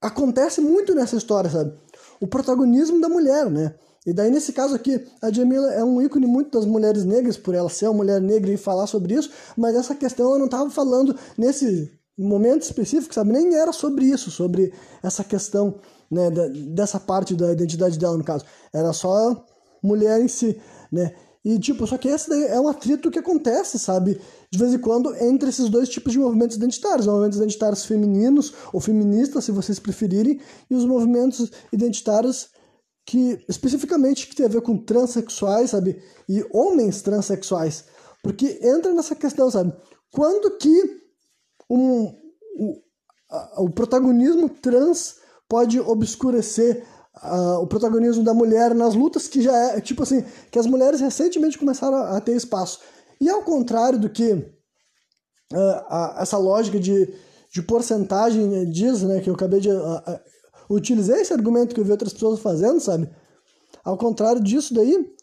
[0.00, 1.72] acontece muito nessa história, sabe?
[2.20, 3.74] O protagonismo da mulher, né?
[4.06, 7.54] E daí, nesse caso aqui, a Jamila é um ícone muito das mulheres negras, por
[7.54, 10.70] ela ser uma mulher negra e falar sobre isso, mas essa questão eu não estava
[10.70, 13.32] falando nesse momento específico, sabe?
[13.32, 15.80] Nem era sobre isso, sobre essa questão,
[16.10, 16.30] né,
[16.72, 18.44] dessa parte da identidade dela, no caso.
[18.72, 19.44] Era só
[19.82, 20.58] mulher em si,
[20.90, 21.12] né?
[21.46, 24.20] E, tipo, só que esse daí é um atrito que acontece, sabe?
[24.50, 27.06] De vez em quando, entre esses dois tipos de movimentos identitários.
[27.06, 32.48] Movimentos identitários femininos, ou feministas, se vocês preferirem, e os movimentos identitários
[33.06, 36.02] que, especificamente, que tem a ver com transexuais, sabe?
[36.28, 37.84] E homens transexuais.
[38.24, 39.72] Porque entra nessa questão, sabe?
[40.10, 41.00] Quando que
[41.70, 42.06] um,
[42.58, 42.82] o,
[43.30, 45.18] a, o protagonismo trans
[45.48, 46.84] pode obscurecer
[47.22, 51.00] uh, o protagonismo da mulher nas lutas que já é, tipo assim, que as mulheres
[51.00, 52.80] recentemente começaram a, a ter espaço.
[53.20, 55.56] E ao contrário do que uh,
[55.88, 57.12] a, essa lógica de,
[57.50, 59.70] de porcentagem né, diz, né, que eu acabei de.
[59.70, 60.00] Uh,
[60.68, 63.08] utilizei esse argumento que eu vi outras pessoas fazendo, sabe?
[63.84, 65.14] Ao contrário disso daí,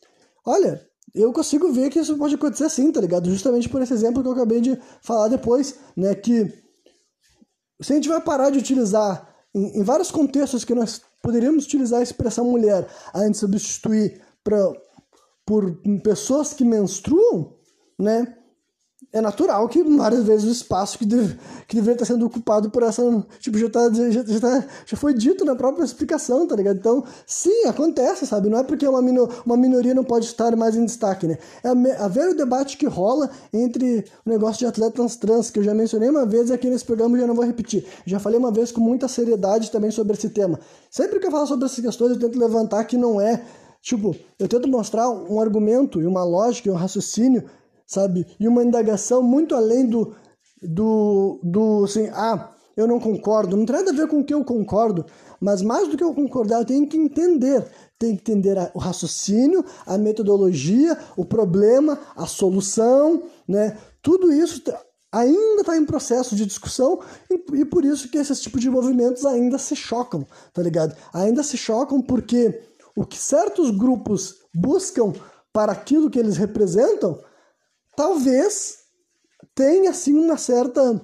[0.46, 0.82] olha,
[1.14, 3.30] eu consigo ver que isso pode acontecer sim, tá ligado?
[3.30, 6.16] Justamente por esse exemplo que eu acabei de falar depois, né?
[6.16, 6.46] Que
[7.82, 12.02] se a gente vai parar de utilizar em, em vários contextos que nós poderíamos utilizar
[12.02, 14.74] a expressão mulher antes de substituir pra,
[15.46, 17.56] por pessoas que menstruam,
[17.98, 18.38] né?
[19.14, 21.38] É natural que várias vezes o espaço que, deve,
[21.68, 23.04] que deveria estar sendo ocupado por essa.
[23.40, 26.78] Tipo, já, tá, já, já, tá, já foi dito na própria explicação, tá ligado?
[26.78, 28.50] Então, sim, acontece, sabe?
[28.50, 31.38] Não é porque uma, minor, uma minoria não pode estar mais em destaque, né?
[31.64, 35.64] É a, ver o debate que rola entre o negócio de atletas trans, que eu
[35.64, 37.86] já mencionei uma vez aqui nesse programa já não vou repetir.
[38.08, 40.60] Já falei uma vez com muita seriedade também sobre esse tema.
[40.90, 43.44] Sempre que eu falo sobre essas questões, eu tento levantar que não é.
[43.80, 47.44] Tipo, eu tento mostrar um argumento e uma lógica e um raciocínio
[47.94, 48.26] sabe?
[48.40, 50.16] E uma indagação muito além do,
[50.62, 54.34] do, do assim, ah, eu não concordo, não tem nada a ver com o que
[54.34, 55.06] eu concordo,
[55.40, 57.64] mas mais do que eu concordar, eu tenho que entender.
[58.00, 63.78] Tenho que entender o raciocínio, a metodologia, o problema, a solução, né?
[64.02, 64.62] Tudo isso
[65.12, 69.24] ainda está em processo de discussão e, e, por isso que esses tipos de movimentos
[69.26, 70.96] ainda se chocam, tá ligado?
[71.14, 72.62] Ainda se chocam porque
[72.96, 75.14] o que certos grupos buscam
[75.54, 77.20] para aquilo que eles representam,
[77.96, 78.80] talvez
[79.56, 81.02] tenha assim uma certa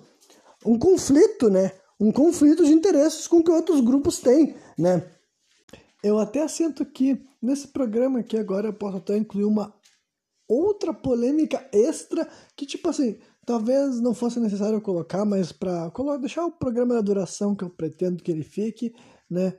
[0.66, 1.72] um conflito, né?
[2.00, 5.04] Um conflito de interesses com que outros grupos têm, né?
[6.04, 9.74] Eu até sinto que nesse programa aqui agora eu posso até incluir uma
[10.48, 16.52] outra polêmica extra que tipo assim, talvez não fosse necessário colocar, mas para deixar o
[16.52, 18.94] programa na duração que eu pretendo que ele fique,
[19.30, 19.54] né?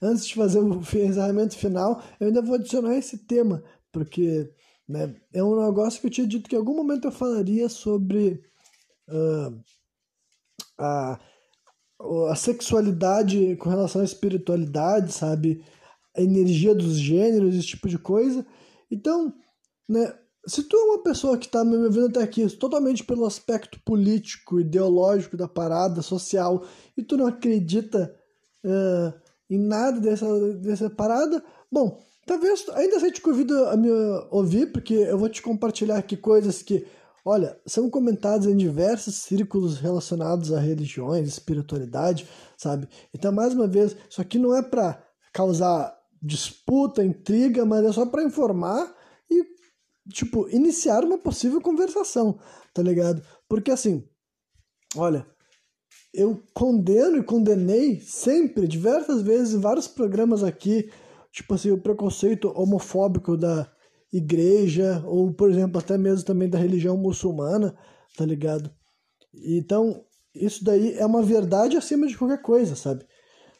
[0.00, 4.52] Antes de fazer o encerramento final, eu ainda vou adicionar esse tema, porque
[4.88, 8.42] né, é um negócio que eu tinha dito que em algum momento eu falaria sobre
[9.08, 9.60] uh,
[10.78, 11.18] a,
[12.30, 15.64] a sexualidade com relação à espiritualidade, sabe?
[16.16, 18.46] A energia dos gêneros, esse tipo de coisa.
[18.90, 19.34] Então,
[19.88, 20.14] né,
[20.46, 24.60] se tu é uma pessoa que está me ouvindo até aqui totalmente pelo aspecto político,
[24.60, 26.64] ideológico da parada, social,
[26.96, 28.14] e tu não acredita
[28.64, 29.12] uh,
[29.50, 33.88] em nada dessa, dessa parada, bom, talvez ainda assim te convido a me
[34.30, 36.86] ouvir, porque eu vou te compartilhar aqui coisas que
[37.28, 42.24] Olha, são comentados em diversos círculos relacionados a religiões, espiritualidade,
[42.56, 42.88] sabe?
[43.12, 48.06] Então, mais uma vez, isso aqui não é para causar disputa, intriga, mas é só
[48.06, 48.94] para informar
[49.28, 49.44] e,
[50.12, 52.38] tipo, iniciar uma possível conversação,
[52.72, 53.20] tá ligado?
[53.48, 54.08] Porque assim,
[54.96, 55.26] olha,
[56.14, 60.88] eu condeno e condenei sempre, diversas vezes, em vários programas aqui,
[61.36, 63.70] tipo assim, o preconceito homofóbico da
[64.10, 67.76] igreja, ou por exemplo, até mesmo também da religião muçulmana,
[68.16, 68.70] tá ligado?
[69.34, 70.02] Então,
[70.34, 73.04] isso daí é uma verdade acima de qualquer coisa, sabe?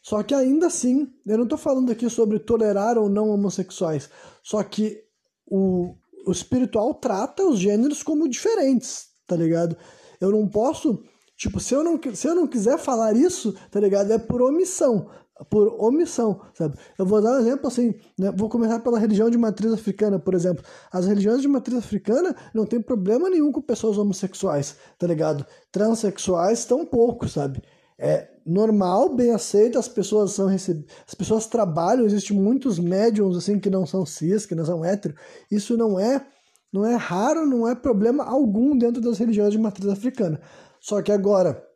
[0.01, 4.09] Só que ainda assim, eu não tô falando aqui sobre tolerar ou não homossexuais,
[4.41, 5.03] só que
[5.45, 5.93] o,
[6.25, 9.77] o espiritual trata os gêneros como diferentes, tá ligado?
[10.19, 11.03] Eu não posso,
[11.37, 14.11] tipo, se eu não, se eu não quiser falar isso, tá ligado?
[14.11, 15.11] É por omissão
[15.49, 16.77] por omissão, sabe?
[16.97, 18.31] Eu vou dar um exemplo assim, né?
[18.35, 20.63] vou começar pela religião de matriz africana, por exemplo.
[20.91, 25.45] As religiões de matriz africana não tem problema nenhum com pessoas homossexuais, tá ligado?
[25.71, 27.61] Transexuais tão pouco, sabe?
[27.99, 30.85] É normal, bem aceito, as pessoas são receb...
[31.05, 35.15] as pessoas trabalham, existem muitos médiums assim que não são cis, que não são hétero.
[35.51, 36.25] Isso não é
[36.71, 40.39] não é raro, não é problema algum dentro das religiões de matriz africana.
[40.79, 41.66] Só que agora,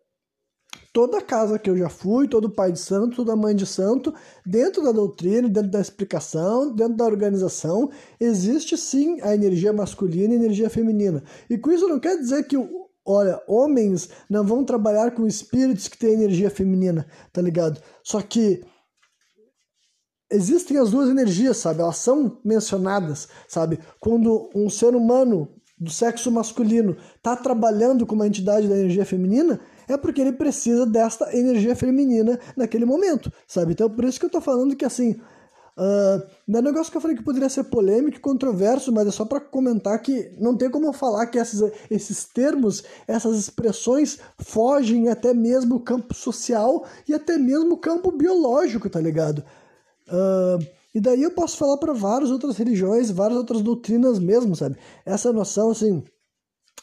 [0.94, 4.14] toda casa que eu já fui, todo pai de santo, toda mãe de santo,
[4.46, 7.90] dentro da doutrina, dentro da explicação, dentro da organização,
[8.20, 11.24] existe sim a energia masculina e a energia feminina.
[11.50, 12.58] E com isso não quer dizer que,
[13.06, 17.82] olha, homens não vão trabalhar com espíritos que têm energia feminina, tá ligado?
[18.04, 18.62] Só que
[20.30, 21.82] existem as duas energias, sabe?
[21.82, 23.80] Elas são mencionadas, sabe?
[24.00, 29.60] Quando um ser humano do sexo masculino está trabalhando com uma entidade da energia feminina,
[29.92, 33.74] é porque ele precisa desta energia feminina naquele momento, sabe?
[33.74, 35.12] Então, por isso que eu tô falando que, assim,
[35.78, 36.22] uh,
[36.54, 39.26] é um negócio que eu falei que poderia ser polêmico e controverso, mas é só
[39.26, 45.34] para comentar que não tem como falar que esses, esses termos, essas expressões fogem até
[45.34, 49.44] mesmo o campo social e até mesmo o campo biológico, tá ligado?
[50.08, 54.78] Uh, e daí eu posso falar para várias outras religiões, várias outras doutrinas mesmo, sabe?
[55.06, 56.04] Essa noção, assim,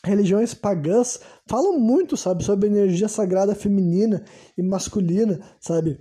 [0.04, 4.24] religiões pagãs falam muito, sabe, sobre a energia sagrada feminina
[4.56, 5.98] e masculina, sabe?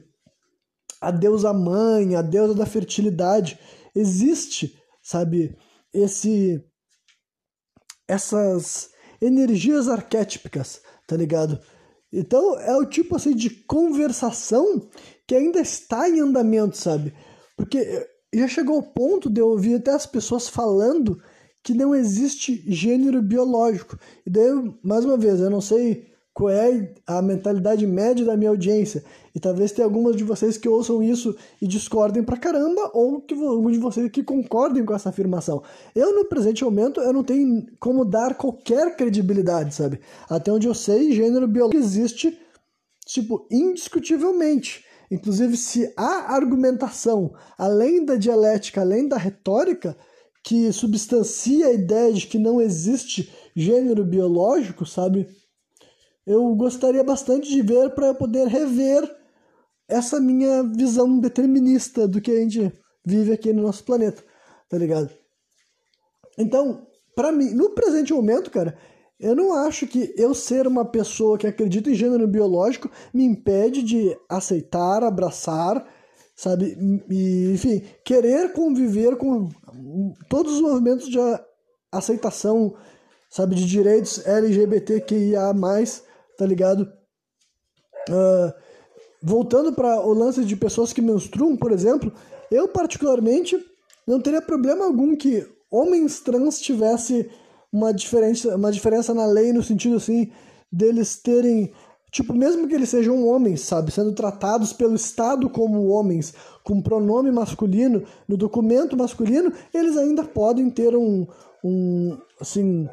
[1.01, 3.59] A deusa mãe, a deusa da fertilidade.
[3.95, 5.57] Existe, sabe,
[5.93, 6.63] esse
[8.07, 8.89] essas
[9.21, 11.59] energias arquétipicas, tá ligado?
[12.11, 14.89] Então é o tipo assim de conversação
[15.27, 17.13] que ainda está em andamento, sabe?
[17.57, 21.21] Porque já chegou ao ponto de eu ouvir até as pessoas falando
[21.67, 23.99] que não existe gênero biológico.
[24.25, 28.51] E daí, mais uma vez, eu não sei qual é a mentalidade média da minha
[28.51, 29.03] audiência.
[29.35, 33.33] E talvez tenha algumas de vocês que ouçam isso e discordem pra caramba, ou que
[33.33, 35.61] alguns de vocês que concordem com essa afirmação.
[35.93, 39.99] Eu, no presente momento, eu não tenho como dar qualquer credibilidade, sabe?
[40.29, 42.39] Até onde eu sei, gênero biológico existe,
[43.05, 44.85] tipo, indiscutivelmente.
[45.11, 49.97] Inclusive, se há argumentação, além da dialética, além da retórica,
[50.47, 55.27] que substancia a ideia de que não existe gênero biológico, sabe?
[56.25, 59.13] Eu gostaria bastante de ver para poder rever
[59.89, 62.71] essa minha visão determinista do que a gente
[63.05, 64.23] vive aqui no nosso planeta,
[64.69, 65.09] tá ligado?
[66.37, 68.77] Então, para mim, no presente momento, cara,
[69.19, 73.83] eu não acho que eu ser uma pessoa que acredita em gênero biológico me impede
[73.83, 75.85] de aceitar, abraçar,
[76.37, 76.77] sabe?
[77.09, 79.49] E, enfim, querer conviver com
[80.29, 81.17] todos os movimentos de
[81.91, 82.75] aceitação,
[83.27, 83.55] sabe?
[83.55, 85.51] De direitos LGBTQIA,
[86.37, 86.83] tá ligado?
[88.07, 88.53] Uh,
[89.21, 92.13] voltando para o lance de pessoas que menstruam, por exemplo,
[92.51, 93.57] eu particularmente
[94.05, 97.27] não teria problema algum que homens trans tivessem
[97.73, 100.31] uma diferença, uma diferença na lei no sentido assim
[100.71, 101.73] deles terem
[102.11, 107.31] tipo mesmo que eles sejam homens, sabe, sendo tratados pelo Estado como homens, com pronome
[107.31, 111.27] masculino no documento masculino, eles ainda podem ter um,
[111.63, 112.87] um assim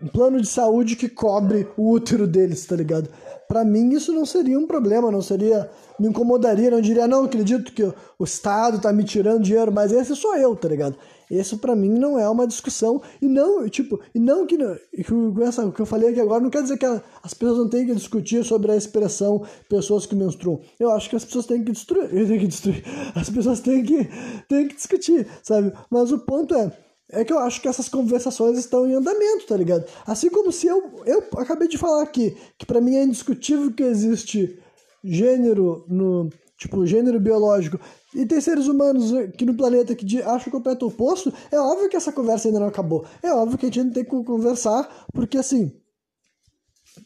[0.00, 3.08] um plano de saúde que cobre o útero deles, tá ligado?
[3.48, 7.72] Para mim isso não seria um problema, não seria me incomodaria, não diria não acredito
[7.72, 10.96] que o Estado tá me tirando dinheiro, mas esse sou eu, tá ligado?
[11.30, 15.64] Isso para mim não é uma discussão e não, tipo, e não que, que essa
[15.64, 17.94] o que eu falei aqui agora não quer dizer que as pessoas não têm que
[17.94, 20.60] discutir sobre a expressão pessoas que menstruam.
[20.78, 22.82] Eu acho que as pessoas têm que destruir, têm que destruir.
[23.14, 24.08] As pessoas têm que
[24.48, 25.72] têm que discutir, sabe?
[25.90, 26.72] Mas o ponto é
[27.10, 29.84] é que eu acho que essas conversações estão em andamento, tá ligado?
[30.06, 33.82] Assim como se eu eu acabei de falar aqui que para mim é indiscutível que
[33.82, 34.58] existe
[35.02, 36.28] gênero no
[36.58, 37.78] tipo gênero biológico
[38.14, 41.96] e tem seres humanos aqui no planeta que acham o completo oposto, é óbvio que
[41.96, 43.06] essa conversa ainda não acabou.
[43.22, 45.72] É óbvio que a gente ainda tem que conversar, porque assim,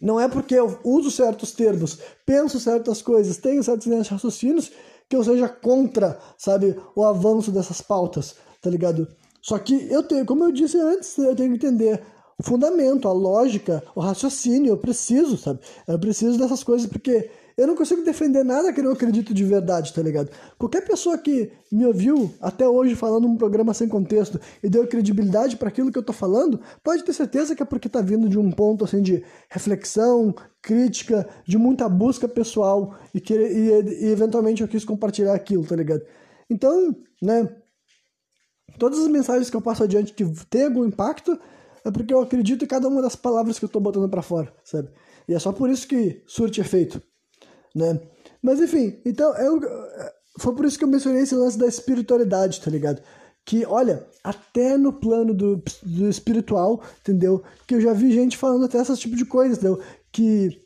[0.01, 4.73] não é porque eu uso certos termos, penso certas coisas, tenho certos raciocínios,
[5.09, 9.07] que eu seja contra, sabe, o avanço dessas pautas, tá ligado?
[9.43, 12.03] Só que eu tenho, como eu disse antes, eu tenho que entender
[12.39, 15.61] o fundamento, a lógica, o raciocínio, eu preciso, sabe?
[15.87, 19.45] Eu preciso dessas coisas porque eu não consigo defender nada que eu não acredito de
[19.45, 20.31] verdade, tá ligado?
[20.59, 25.57] Qualquer pessoa que me ouviu até hoje falando um programa sem contexto e deu credibilidade
[25.57, 28.39] para aquilo que eu tô falando, pode ter certeza que é porque tá vindo de
[28.39, 34.63] um ponto assim de reflexão, crítica, de muita busca pessoal e que e, e eventualmente
[34.63, 36.03] eu quis compartilhar aquilo, tá ligado?
[36.49, 37.49] Então, né,
[38.79, 41.39] todas as mensagens que eu passo adiante que tem algum impacto
[41.85, 44.53] é porque eu acredito em cada uma das palavras que eu tô botando para fora,
[44.65, 44.89] sabe?
[45.29, 47.03] E é só por isso que surte efeito
[47.75, 48.01] né?
[48.43, 49.61] Mas enfim, então eu,
[50.39, 53.03] foi por isso que eu mencionei esse lance da espiritualidade, tá ligado?
[53.45, 57.43] Que, olha, até no plano do, do espiritual, entendeu?
[57.67, 59.83] Que eu já vi gente falando até esse tipo de coisa, entendeu?
[60.13, 60.61] Que,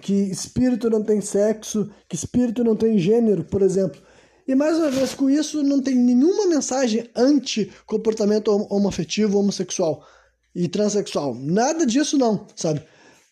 [0.00, 4.00] que espírito não tem sexo, que espírito não tem gênero, por exemplo.
[4.46, 10.06] E mais uma vez, com isso, não tem nenhuma mensagem anti-comportamento homoafetivo, homossexual
[10.54, 11.34] e transexual.
[11.34, 12.82] Nada disso não, sabe?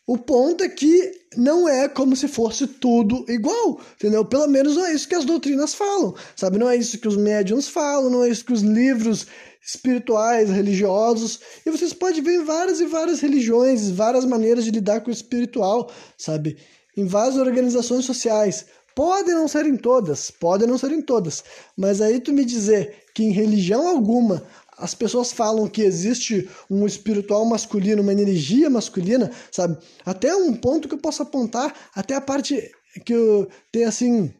[0.06, 4.22] O ponto é que não é como se fosse tudo igual, entendeu?
[4.22, 6.58] Pelo menos não é isso que as doutrinas falam, sabe?
[6.58, 9.26] Não é isso que os médiums falam, não é isso que os livros
[9.66, 15.00] espirituais, religiosos, e vocês podem ver em várias e várias religiões, várias maneiras de lidar
[15.00, 16.58] com o espiritual, sabe?
[16.94, 18.66] Em várias organizações sociais.
[18.94, 21.42] Podem não serem todas, podem não serem todas,
[21.76, 24.44] mas aí tu me dizer que em religião alguma
[24.76, 29.78] as pessoas falam que existe um espiritual masculino, uma energia masculina, sabe?
[30.04, 32.70] Até um ponto que eu posso apontar, até a parte
[33.04, 34.34] que eu tem assim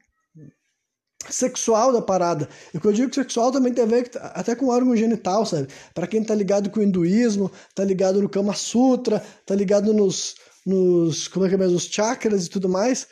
[1.31, 2.49] sexual da parada.
[2.73, 5.47] E que eu digo que sexual também tem a ver até com o órgão genital,
[5.47, 5.69] sabe?
[5.95, 10.35] Para quem tá ligado com o hinduísmo, tá ligado no Kama Sutra, tá ligado nos
[10.67, 13.07] nos como é que é mesmo, os chakras e tudo mais,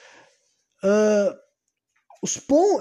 [0.82, 1.36] uh,
[2.22, 2.80] os pon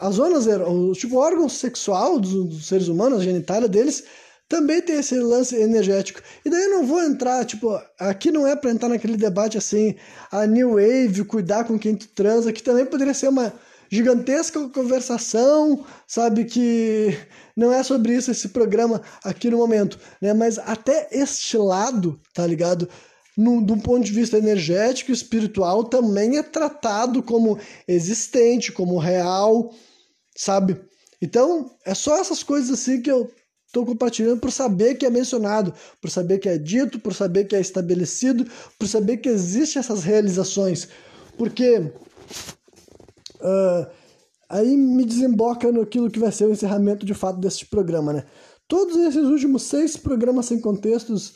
[0.00, 4.04] as zonas, o tipo órgão sexual dos, dos, seres humanos, a genitália deles,
[4.48, 6.20] também tem esse lance energético.
[6.44, 7.68] E daí eu não vou entrar, tipo,
[7.98, 9.96] aqui não é para entrar naquele debate assim,
[10.30, 13.52] a New Wave, cuidar com quem tu transa, que também poderia ser uma
[13.90, 17.16] gigantesca conversação, sabe, que
[17.56, 20.32] não é sobre isso esse programa aqui no momento, né?
[20.32, 22.88] Mas até este lado, tá ligado?
[23.36, 29.74] No, do ponto de vista energético e espiritual, também é tratado como existente, como real,
[30.34, 30.80] sabe?
[31.20, 33.30] Então, é só essas coisas assim que eu
[33.66, 37.54] estou compartilhando por saber que é mencionado, por saber que é dito, por saber que
[37.54, 38.46] é estabelecido,
[38.78, 40.88] por saber que existem essas realizações.
[41.36, 41.78] Porque
[43.40, 43.86] uh,
[44.48, 48.24] aí me desemboca no aquilo que vai ser o encerramento de fato desse programa, né?
[48.66, 51.34] Todos esses últimos seis programas sem contextos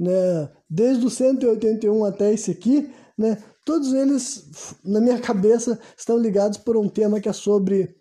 [0.00, 0.48] né?
[0.68, 3.36] Desde o 181 até esse aqui, né?
[3.64, 7.94] Todos eles, na minha cabeça, estão ligados por um tema que é sobre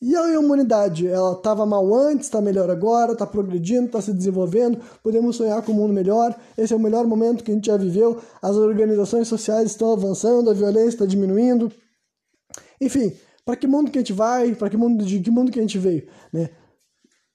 [0.00, 4.78] e a humanidade, ela estava mal antes, está melhor agora, está progredindo, está se desenvolvendo,
[5.02, 7.78] podemos sonhar com um mundo melhor, esse é o melhor momento que a gente já
[7.78, 11.72] viveu, as organizações sociais estão avançando, a violência está diminuindo.
[12.78, 13.10] Enfim,
[13.42, 15.62] para que mundo que a gente vai, para que mundo de que mundo que a
[15.62, 16.50] gente veio, né?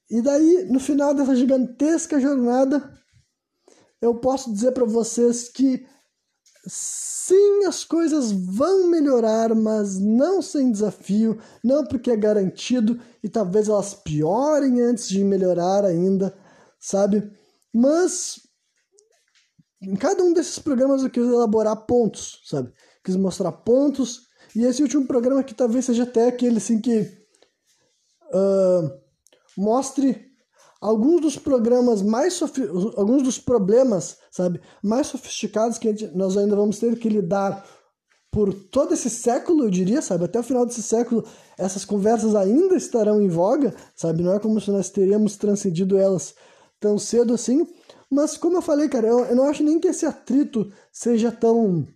[0.08, 2.88] E daí, no final dessa gigantesca jornada,
[4.02, 5.86] eu posso dizer para vocês que
[6.66, 13.68] sim, as coisas vão melhorar, mas não sem desafio, não porque é garantido e talvez
[13.68, 16.36] elas piorem antes de melhorar ainda,
[16.80, 17.30] sabe?
[17.72, 18.40] Mas
[19.80, 22.72] em cada um desses programas eu quis elaborar pontos, sabe?
[23.04, 24.28] Quis mostrar pontos.
[24.54, 27.00] E esse último programa aqui talvez seja até aquele assim que
[28.32, 28.90] uh,
[29.56, 30.31] mostre
[30.82, 32.42] alguns dos programas mais
[32.96, 37.64] alguns dos problemas, sabe, mais sofisticados que gente, nós ainda vamos ter que lidar
[38.32, 41.24] por todo esse século, eu diria, sabe, até o final desse século,
[41.56, 46.34] essas conversas ainda estarão em voga, sabe, não é como se nós teríamos transcendido elas
[46.80, 47.66] tão cedo assim,
[48.10, 51.86] mas como eu falei, cara, eu, eu não acho nem que esse atrito seja tão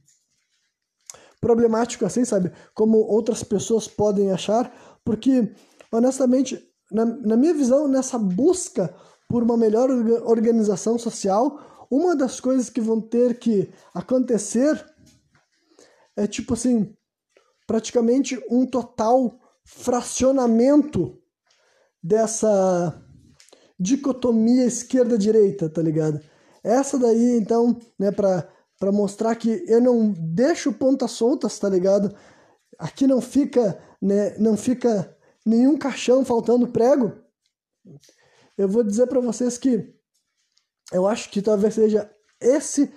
[1.41, 4.73] problemático assim, sabe, como outras pessoas podem achar,
[5.05, 5.53] porque
[5.91, 8.95] honestamente na, na minha visão, nessa busca
[9.29, 9.91] por uma melhor
[10.25, 14.85] organização social, uma das coisas que vão ter que acontecer
[16.17, 16.95] é tipo assim,
[17.67, 21.19] praticamente um total fracionamento
[22.03, 23.03] dessa
[23.79, 26.21] dicotomia esquerda-direita, tá ligado?
[26.63, 28.49] Essa daí, então, né, pra,
[28.79, 32.15] pra mostrar que eu não deixo pontas soltas, tá ligado?
[32.79, 35.16] Aqui não fica, né, não fica
[35.47, 37.13] nenhum caixão faltando prego,
[38.59, 39.95] eu vou dizer para vocês que
[40.93, 42.11] eu acho que talvez seja
[42.41, 42.93] esse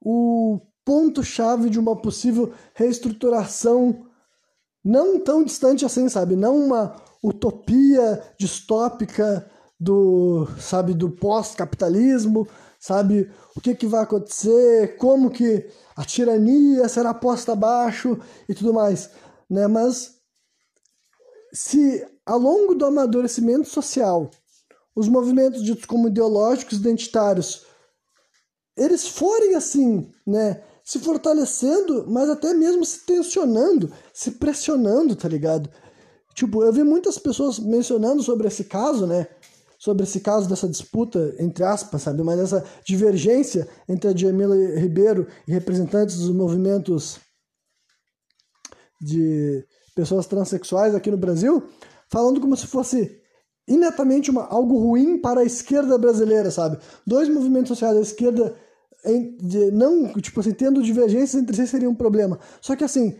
[0.00, 4.06] o ponto-chave de uma possível reestruturação
[4.84, 6.34] não tão distante assim, sabe?
[6.34, 9.48] Não uma utopia distópica
[9.78, 12.48] do, sabe, do pós-capitalismo,
[12.80, 13.30] sabe?
[13.54, 18.18] O que, que vai acontecer, como que a tirania será posta abaixo
[18.48, 19.10] e tudo mais,
[19.48, 19.68] né?
[19.68, 20.21] Mas
[21.52, 24.30] se ao longo do amadurecimento social
[24.94, 27.66] os movimentos ditos como ideológicos identitários
[28.76, 35.70] eles forem assim, né, se fortalecendo, mas até mesmo se tensionando, se pressionando, tá ligado?
[36.34, 39.28] Tipo, eu vi muitas pessoas mencionando sobre esse caso, né?
[39.78, 42.22] Sobre esse caso dessa disputa, entre aspas, sabe?
[42.22, 47.18] Mas essa divergência entre a Jamila Ribeiro e representantes dos movimentos
[49.00, 51.62] de pessoas transexuais aqui no Brasil,
[52.08, 53.20] falando como se fosse
[53.66, 56.78] inetamente uma, algo ruim para a esquerda brasileira, sabe?
[57.06, 58.54] Dois movimentos sociais da esquerda
[59.04, 62.38] em, de, não, tipo assim, tendo divergências entre si seria um problema.
[62.60, 63.16] Só que assim,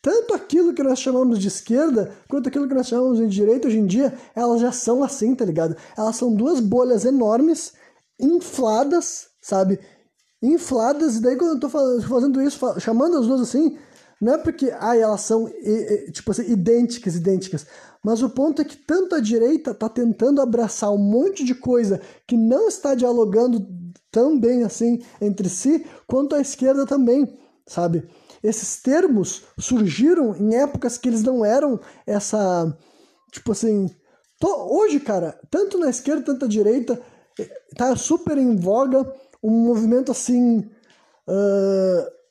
[0.00, 3.78] tanto aquilo que nós chamamos de esquerda, quanto aquilo que nós chamamos de direita hoje
[3.78, 5.76] em dia, elas já são assim, tá ligado?
[5.96, 7.72] Elas são duas bolhas enormes,
[8.18, 9.78] infladas, sabe?
[10.42, 13.78] Infladas, e daí quando eu tô fazendo isso, chamando as duas assim,
[14.22, 15.50] não é porque ah, elas são
[16.12, 17.66] tipo assim, idênticas, idênticas.
[18.04, 22.00] Mas o ponto é que tanto a direita está tentando abraçar um monte de coisa
[22.24, 23.66] que não está dialogando
[24.12, 27.36] tão bem assim entre si, quanto a esquerda também,
[27.66, 28.08] sabe?
[28.44, 32.78] Esses termos surgiram em épocas que eles não eram essa.
[33.32, 33.90] Tipo assim.
[34.44, 37.00] Hoje, cara, tanto na esquerda quanto na direita,
[37.40, 39.12] eh, tá super em voga
[39.42, 40.70] um movimento assim.
[41.26, 42.21] Uh,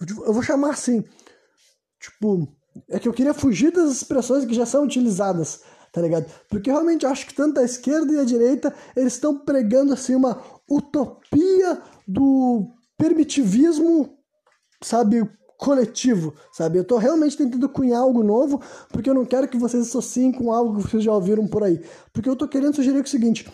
[0.00, 1.04] eu vou chamar assim,
[2.00, 2.48] tipo,
[2.88, 5.62] é que eu queria fugir das expressões que já são utilizadas,
[5.92, 6.26] tá ligado?
[6.48, 10.14] Porque eu realmente acho que tanto a esquerda e a direita, eles estão pregando assim
[10.14, 14.18] uma utopia do permitivismo,
[14.82, 16.78] sabe, coletivo, sabe?
[16.78, 18.60] Eu tô realmente tentando cunhar algo novo,
[18.90, 21.80] porque eu não quero que vocês associem com algo que vocês já ouviram por aí.
[22.12, 23.50] Porque eu tô querendo sugerir o seguinte,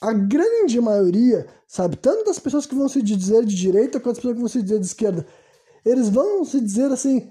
[0.00, 4.22] a grande maioria, sabe, tanto das pessoas que vão se dizer de direita quanto das
[4.22, 5.26] pessoas que vão se dizer de esquerda,
[5.84, 7.30] eles vão se dizer assim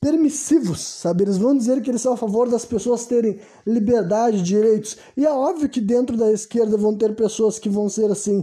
[0.00, 1.24] permissivos, sabe?
[1.24, 4.96] Eles vão dizer que eles são a favor das pessoas terem liberdade, direitos.
[5.14, 8.42] E é óbvio que dentro da esquerda vão ter pessoas que vão ser assim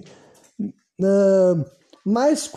[1.02, 1.66] uh,
[2.06, 2.48] mais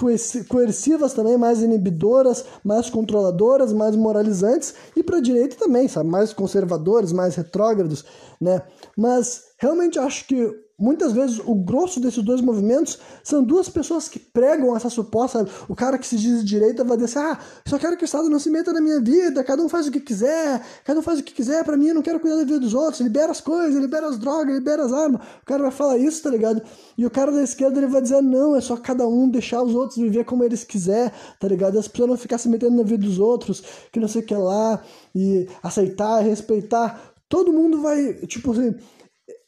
[0.49, 6.09] coercivas também, mais inibidoras, mais controladoras, mais moralizantes, e para a direita também, sabe?
[6.09, 8.05] Mais conservadores, mais retrógrados,
[8.41, 8.63] né?
[8.97, 14.19] Mas realmente acho que Muitas vezes o grosso desses dois movimentos são duas pessoas que
[14.19, 15.47] pregam essa suposta.
[15.69, 18.31] O cara que se diz de direita vai dizer: ah, só quero que o Estado
[18.31, 21.19] não se meta na minha vida, cada um faz o que quiser, cada um faz
[21.19, 23.43] o que quiser, para mim eu não quero cuidar da vida dos outros, libera as
[23.43, 25.21] coisas, libera as drogas, libera as armas.
[25.43, 26.63] O cara vai falar isso, tá ligado?
[26.97, 29.75] E o cara da esquerda ele vai dizer: não, é só cada um deixar os
[29.75, 31.79] outros viver como eles quiser, tá ligado?
[31.79, 33.63] As pessoas não ficar se metendo na vida dos outros,
[33.93, 34.83] que não sei o que lá,
[35.15, 37.13] e aceitar, respeitar.
[37.29, 38.75] Todo mundo vai, tipo assim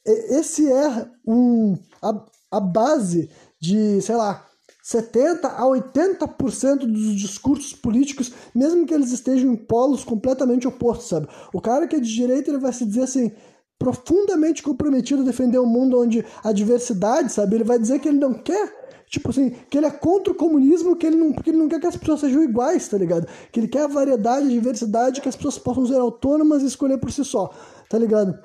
[0.05, 4.45] esse é um, a, a base de, sei lá,
[4.83, 11.27] 70 a 80% dos discursos políticos, mesmo que eles estejam em polos completamente opostos, sabe?
[11.53, 13.31] O cara que é de direita, ele vai se dizer assim,
[13.79, 17.55] profundamente comprometido a defender um mundo onde a diversidade, sabe?
[17.55, 20.95] Ele vai dizer que ele não quer Tipo assim, que ele é contra o comunismo,
[20.95, 23.27] que ele não, porque ele não quer que as pessoas sejam iguais, tá ligado?
[23.51, 26.97] Que ele quer a variedade, a diversidade, que as pessoas possam ser autônomas e escolher
[26.97, 27.53] por si só,
[27.87, 28.35] tá ligado?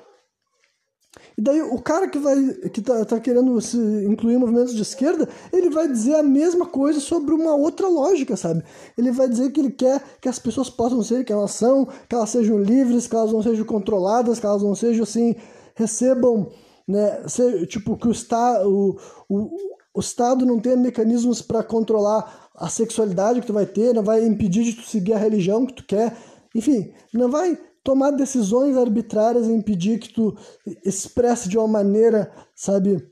[1.39, 2.35] E daí o cara que vai
[2.69, 6.99] que tá, tá querendo se incluir movimentos de esquerda, ele vai dizer a mesma coisa
[6.99, 8.61] sobre uma outra lógica, sabe?
[8.97, 12.13] Ele vai dizer que ele quer que as pessoas possam ser que elas são, que
[12.13, 15.33] elas sejam livres, que elas não sejam controladas, que elas não sejam assim,
[15.75, 16.51] recebam,
[16.85, 18.99] né, ser, tipo que o, está, o,
[19.29, 19.49] o,
[19.93, 24.25] o Estado não tem mecanismos para controlar a sexualidade que tu vai ter, não vai
[24.25, 26.17] impedir de tu seguir a religião que tu quer,
[26.53, 27.57] enfim, não vai
[27.89, 30.37] tomar decisões arbitrárias e impedir que tu
[30.85, 33.03] expresse de uma maneira, sabe,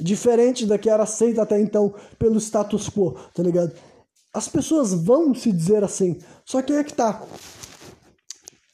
[0.00, 3.72] diferente da que era aceita até então pelo status quo, tá ligado?
[4.34, 7.24] As pessoas vão se dizer assim, só que é que tá.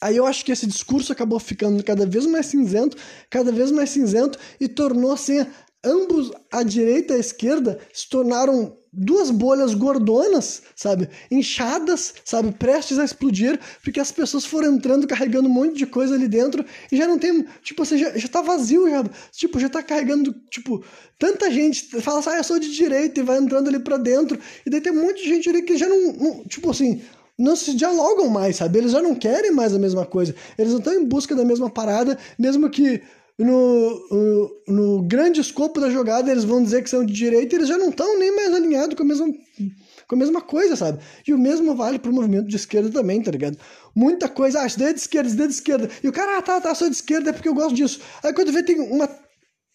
[0.01, 2.97] Aí eu acho que esse discurso acabou ficando cada vez mais cinzento,
[3.28, 5.47] cada vez mais cinzento e tornou assim
[5.89, 11.09] ambos, a direita e a esquerda, se tornaram duas bolhas gordonas, sabe?
[11.31, 12.52] Inchadas, sabe?
[12.52, 16.65] Prestes a explodir, porque as pessoas foram entrando carregando um monte de coisa ali dentro
[16.90, 20.35] e já não tem, tipo, assim, já, já tá vazio, já, tipo, já tá carregando,
[20.51, 20.82] tipo,
[21.19, 24.39] tanta gente fala assim, ah, eu sou de direita e vai entrando ali pra dentro,
[24.65, 27.02] e daí tem um monte de gente ali que já não, não tipo assim,
[27.39, 28.78] não se dialogam mais, sabe?
[28.78, 30.35] Eles já não querem mais a mesma coisa.
[30.59, 33.01] Eles não estão em busca da mesma parada, mesmo que
[33.44, 37.78] no, no, grande escopo da jogada eles vão dizer que são de direita eles já
[37.78, 39.27] não estão nem mais alinhados com a mesma
[40.09, 40.98] com a mesma coisa, sabe?
[41.27, 43.59] E o mesmo vale pro movimento de esquerda também, tá ligado?
[43.94, 45.90] Muita coisa, ah, isso daí é de esquerda, isso daí é de esquerda.
[46.02, 48.01] E o cara, ah, tá, tá, sou de esquerda é porque eu gosto disso.
[48.23, 49.09] Aí quando vê tem uma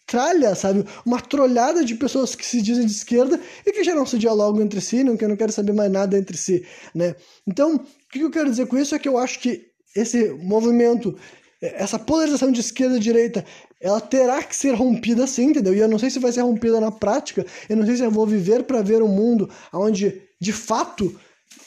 [0.08, 0.86] tralha, sabe?
[1.06, 4.64] Uma trolhada de pessoas que se dizem de esquerda e que já não se dialogam
[4.64, 6.66] entre si, não, que não querem saber mais nada entre si,
[6.96, 7.16] né?
[7.48, 11.16] Então, o que eu quero dizer com isso é que eu acho que esse movimento
[11.64, 13.46] essa polarização de esquerda e direita,
[13.80, 15.74] ela terá que ser rompida sim, entendeu?
[15.74, 18.12] E eu não sei se vai ser rompida na prática, eu não sei se eu
[18.12, 21.18] vou viver para ver um mundo onde, de fato,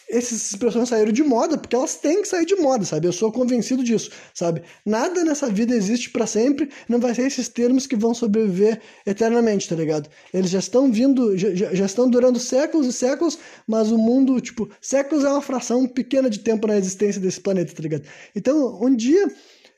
[0.08, 3.08] essas expressões saíram de moda, porque elas têm que sair de moda, sabe?
[3.08, 4.62] Eu sou convencido disso, sabe?
[4.84, 9.68] Nada nessa vida existe para sempre, não vai ser esses termos que vão sobreviver eternamente,
[9.68, 10.08] tá ligado?
[10.32, 14.70] Eles já estão vindo, já, já estão durando séculos e séculos, mas o mundo, tipo,
[14.80, 18.04] séculos é uma fração pequena de tempo na existência desse planeta, tá ligado?
[18.34, 19.28] Então, um dia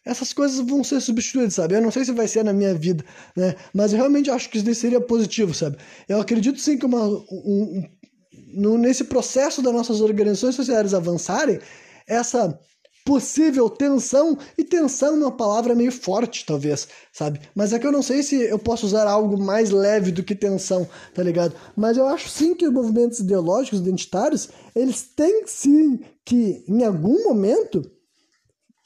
[0.08, 1.74] essas coisas vão ser substituídas, sabe?
[1.74, 3.04] Eu não sei se vai ser na minha vida,
[3.36, 3.54] né?
[3.74, 5.76] Mas eu realmente acho que isso seria positivo, sabe?
[6.08, 7.84] Eu acredito sim que uma, um,
[8.78, 11.60] nesse processo das nossas organizações sociais avançarem,
[12.06, 12.58] essa
[13.04, 17.40] possível tensão, e tensão é uma palavra meio forte, talvez, sabe?
[17.54, 20.34] Mas é que eu não sei se eu posso usar algo mais leve do que
[20.34, 21.54] tensão, tá ligado?
[21.76, 27.24] Mas eu acho sim que os movimentos ideológicos, identitários, eles têm sim que, em algum
[27.24, 27.82] momento,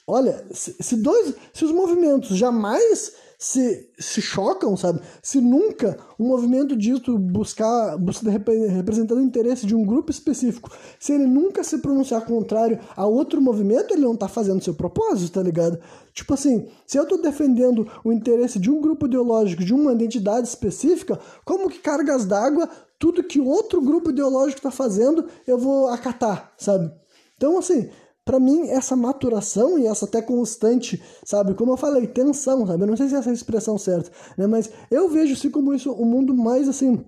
[0.05, 5.01] Olha, se, dois, se os movimentos jamais se, se chocam, sabe?
[5.21, 10.69] Se nunca um movimento dito buscar, buscar representando o interesse de um grupo específico,
[10.99, 15.33] se ele nunca se pronunciar contrário a outro movimento, ele não tá fazendo seu propósito,
[15.33, 15.79] tá ligado?
[16.13, 20.47] Tipo assim, se eu tô defendendo o interesse de um grupo ideológico, de uma identidade
[20.47, 22.69] específica, como que cargas d'água,
[22.99, 26.91] tudo que outro grupo ideológico tá fazendo, eu vou acatar, sabe?
[27.35, 27.89] Então, assim,
[28.25, 31.53] para mim, essa maturação e essa até constante, sabe?
[31.53, 32.83] Como eu falei, tensão, sabe?
[32.83, 34.47] Eu não sei se é essa a expressão certa, né?
[34.47, 37.05] Mas eu vejo assim como isso, um mundo mais assim.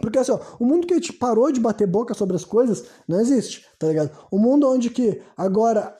[0.00, 2.84] Porque assim, ó, o mundo que a gente parou de bater boca sobre as coisas
[3.06, 4.10] não existe, tá ligado?
[4.30, 5.96] O mundo onde que agora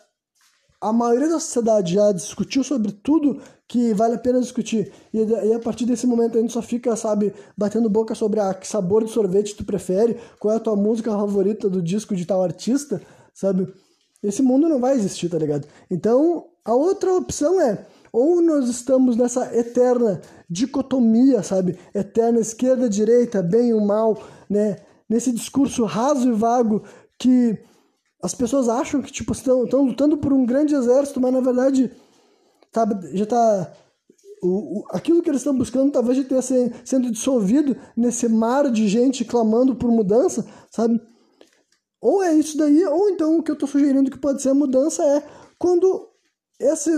[0.81, 4.93] a maioria da sociedade já discutiu sobre tudo que vale a pena discutir.
[5.13, 8.53] E, e, a partir desse momento a gente só fica, sabe, batendo boca sobre a
[8.53, 12.27] que sabor de sorvete tu prefere, qual é a tua música favorita do disco de
[12.27, 13.01] tal artista,
[13.33, 13.73] sabe?
[14.27, 15.67] Esse mundo não vai existir, tá ligado?
[15.91, 21.77] Então, a outra opção é ou nós estamos nessa eterna dicotomia, sabe?
[21.93, 24.77] Eterna esquerda, direita, bem e mal, né?
[25.09, 26.85] Nesse discurso raso e vago
[27.19, 27.59] que
[28.23, 31.91] as pessoas acham que tipo estão, estão lutando por um grande exército, mas na verdade
[32.71, 33.73] tá, já tá
[34.41, 38.87] o, o, aquilo que eles estão buscando talvez já tenha sendo dissolvido nesse mar de
[38.87, 41.01] gente clamando por mudança, sabe?
[42.05, 44.55] Ou é isso daí, ou então o que eu estou sugerindo que pode ser a
[44.55, 45.23] mudança é
[45.59, 46.07] quando
[46.61, 46.91] esse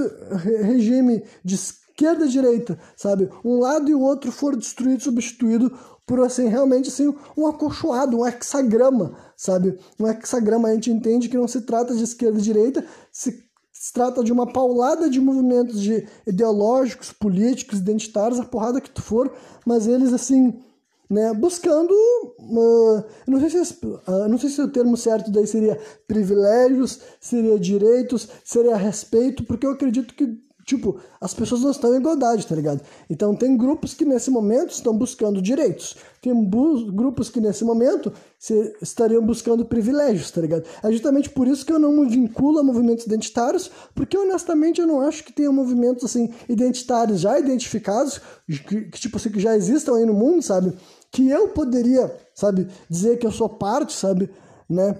[0.65, 5.73] regime de esquerda direita, sabe, um lado e o outro for destruído, substituído
[6.05, 9.79] por assim realmente assim um acolchoado, um hexagrama, sabe?
[10.01, 13.93] Um hexagrama a gente entende que não se trata de esquerda e direita, se, se
[13.93, 19.33] trata de uma paulada de movimentos de ideológicos, políticos, identitários, a porrada que tu for,
[19.65, 20.61] mas eles assim
[21.09, 25.79] né, buscando, uh, não, sei se, uh, não sei se o termo certo daí seria
[26.07, 31.99] privilégios, seria direitos, seria respeito, porque eu acredito que tipo, as pessoas não estão em
[31.99, 32.83] igualdade, tá ligado?
[33.09, 35.97] Então tem grupos que nesse momento estão buscando direitos.
[36.21, 36.35] Tem
[36.93, 40.65] grupos que nesse momento se, estariam buscando privilégios, tá ligado?
[40.83, 44.89] É justamente por isso que eu não me vinculo a movimentos identitários, porque honestamente eu
[44.89, 49.57] não acho que tenha movimentos assim identitários já identificados, que, que tipo assim, que já
[49.57, 50.75] existam aí no mundo, sabe?
[51.17, 54.29] Que eu poderia, sabe, dizer que eu sou parte, sabe,
[54.69, 54.99] né?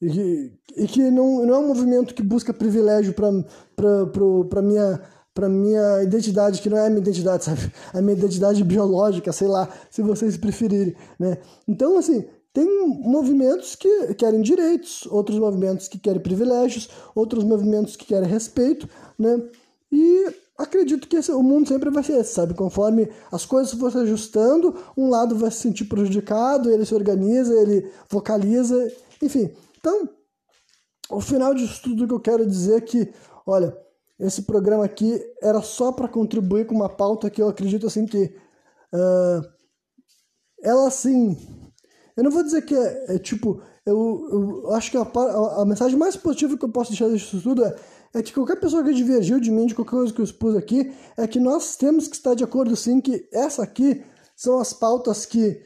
[0.00, 5.00] E que, e que não, não é um movimento que busca privilégio para minha
[5.34, 7.72] para minha identidade, que não é a minha identidade, sabe?
[7.92, 11.38] A minha identidade biológica, sei lá, se vocês preferirem, né?
[11.66, 12.24] Então, assim,
[12.54, 12.64] tem
[13.00, 18.88] movimentos que querem direitos, outros movimentos que querem privilégios, outros movimentos que querem respeito,
[19.18, 19.42] né?
[19.90, 20.26] E
[20.58, 22.54] acredito que esse, o mundo sempre vai ser esse, sabe?
[22.54, 27.54] Conforme as coisas for se ajustando, um lado vai se sentir prejudicado, ele se organiza,
[27.54, 28.90] ele vocaliza,
[29.22, 29.50] enfim.
[29.78, 30.08] Então,
[31.10, 33.12] o final disso tudo que eu quero dizer é que,
[33.46, 33.76] olha,
[34.18, 38.34] esse programa aqui era só para contribuir com uma pauta que eu acredito assim que
[38.94, 39.56] uh,
[40.62, 41.36] ela assim,
[42.16, 45.64] eu não vou dizer que é, é tipo, eu, eu, acho que a, a, a,
[45.66, 47.76] mensagem mais positiva que eu posso deixar disso tudo é,
[48.16, 50.90] é que qualquer pessoa que divergiu de mim, de qualquer coisa que eu expus aqui,
[51.18, 54.02] é que nós temos que estar de acordo sim que essa aqui
[54.34, 55.62] são as pautas que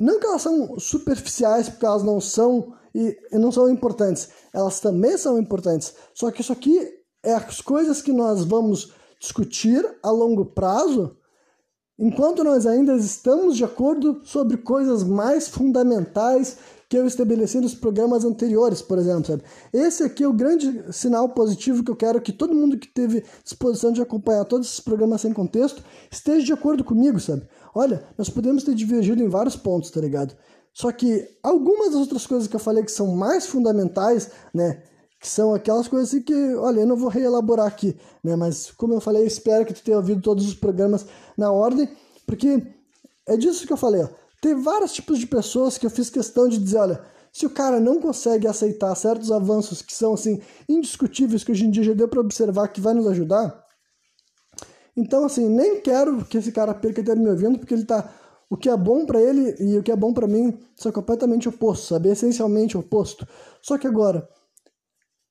[0.00, 4.28] não que elas são superficiais, porque elas não são e não são importantes.
[4.52, 5.94] Elas também são importantes.
[6.14, 6.80] Só que isso aqui
[7.22, 11.16] é as coisas que nós vamos discutir a longo prazo,
[11.96, 16.58] enquanto nós ainda estamos de acordo sobre coisas mais fundamentais
[16.88, 19.26] que eu estabeleci nos programas anteriores, por exemplo.
[19.26, 19.42] Sabe?
[19.72, 23.24] Esse aqui é o grande sinal positivo que eu quero que todo mundo que teve
[23.44, 27.46] disposição de acompanhar todos esses programas sem contexto esteja de acordo comigo, sabe?
[27.74, 30.34] Olha, nós podemos ter divergido em vários pontos, tá ligado?
[30.72, 34.82] Só que algumas das outras coisas que eu falei que são mais fundamentais, né?
[35.20, 38.34] Que são aquelas coisas assim que, olha, eu não vou reelaborar aqui, né?
[38.36, 41.04] Mas como eu falei, espero que tu tenha ouvido todos os programas
[41.36, 41.88] na ordem,
[42.26, 42.62] porque
[43.26, 44.08] é disso que eu falei, ó.
[44.40, 47.02] Tem vários tipos de pessoas que eu fiz questão de dizer, olha,
[47.32, 51.70] se o cara não consegue aceitar certos avanços que são assim indiscutíveis, que hoje em
[51.70, 53.64] dia já deu para observar que vai nos ajudar,
[54.96, 58.12] então assim, nem quero que esse cara perca ter me ouvindo, porque ele tá
[58.50, 61.48] o que é bom para ele e o que é bom para mim são completamente
[61.48, 62.08] opostos, sabe?
[62.08, 63.26] Essencialmente oposto.
[63.60, 64.26] Só que agora,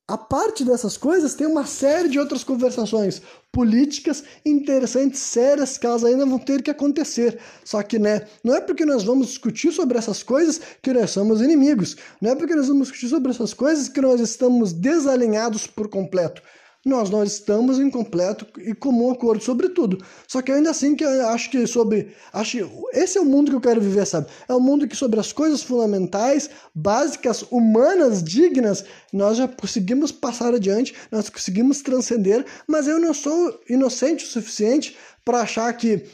[0.08, 3.20] a parte dessas coisas tem uma série de outras conversações
[3.52, 7.38] políticas interessantes, sérias, que elas ainda vão ter que acontecer.
[7.62, 11.42] Só que, né, não é porque nós vamos discutir sobre essas coisas que nós somos
[11.42, 11.94] inimigos.
[12.22, 16.42] Não é porque nós vamos discutir sobre essas coisas que nós estamos desalinhados por completo
[16.86, 20.02] nós não estamos em completo e comum acordo sobre tudo.
[20.26, 22.14] Só que ainda assim que eu acho que sobre.
[22.32, 24.28] Acho esse é o mundo que eu quero viver, sabe?
[24.48, 30.54] É um mundo que sobre as coisas fundamentais, básicas, humanas, dignas, nós já conseguimos passar
[30.54, 36.04] adiante, nós conseguimos transcender, mas eu não sou inocente o suficiente para achar que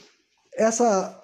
[0.56, 1.20] essa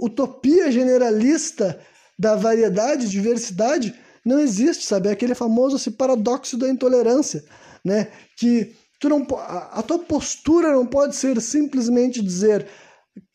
[0.00, 1.78] utopia generalista
[2.18, 3.94] da variedade, diversidade,
[4.24, 5.08] não existe, sabe?
[5.08, 7.44] É aquele famoso esse paradoxo da intolerância
[7.84, 8.08] né?
[8.36, 12.66] Que tu não a, tua postura não pode ser simplesmente dizer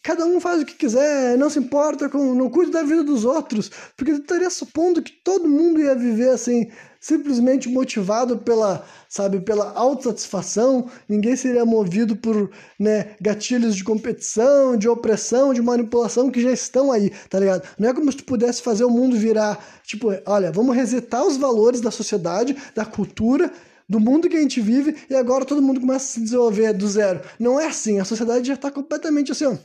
[0.02, 3.24] cada um faz o que quiser, não se importa com, não cuide da vida dos
[3.24, 9.40] outros, porque tu estaria supondo que todo mundo ia viver assim, simplesmente motivado pela, sabe,
[9.40, 16.42] pela autossatisfação, ninguém seria movido por, né, gatilhos de competição, de opressão, de manipulação que
[16.42, 17.68] já estão aí, tá ligado?
[17.80, 21.38] Não é como se tu pudesse fazer o mundo virar, tipo, olha, vamos resetar os
[21.38, 23.52] valores da sociedade, da cultura
[23.88, 26.88] do mundo que a gente vive e agora todo mundo começa a se desenvolver do
[26.88, 27.22] zero.
[27.40, 29.58] Não é assim, a sociedade já está completamente assim, ó.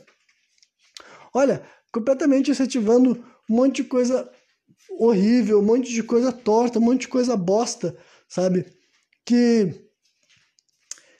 [1.33, 4.29] Olha, completamente incentivando um monte de coisa
[4.99, 7.97] horrível, um monte de coisa torta, um monte de coisa bosta,
[8.27, 8.65] sabe?
[9.25, 9.73] Que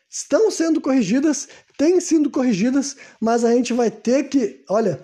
[0.09, 1.47] estão sendo corrigidas,
[1.77, 5.01] têm sido corrigidas, mas a gente vai ter que, olha,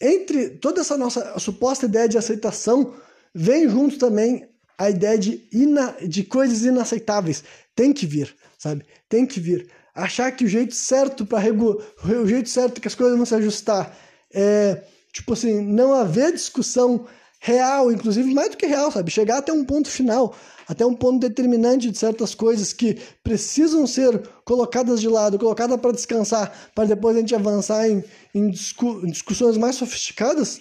[0.00, 2.94] entre toda essa nossa suposta ideia de aceitação,
[3.32, 4.51] vem junto também
[4.82, 7.44] a ideia de, ina, de coisas inaceitáveis.
[7.74, 8.84] Tem que vir, sabe?
[9.08, 9.68] Tem que vir.
[9.94, 13.34] Achar que o jeito certo para regular, o jeito certo que as coisas vão se
[13.34, 13.96] ajustar
[14.34, 14.82] é,
[15.12, 17.06] tipo assim, não haver discussão
[17.38, 19.10] real, inclusive mais do que real, sabe?
[19.10, 20.34] Chegar até um ponto final,
[20.66, 25.92] até um ponto determinante de certas coisas que precisam ser colocadas de lado, colocadas para
[25.92, 28.02] descansar, para depois a gente avançar em,
[28.34, 30.60] em, discu em discussões mais sofisticadas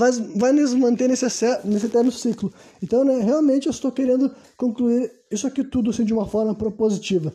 [0.00, 1.24] vai, vai nos manter nesse,
[1.64, 2.52] nesse eterno ciclo.
[2.82, 7.32] Então, né, realmente eu estou querendo concluir isso aqui tudo assim, de uma forma propositiva.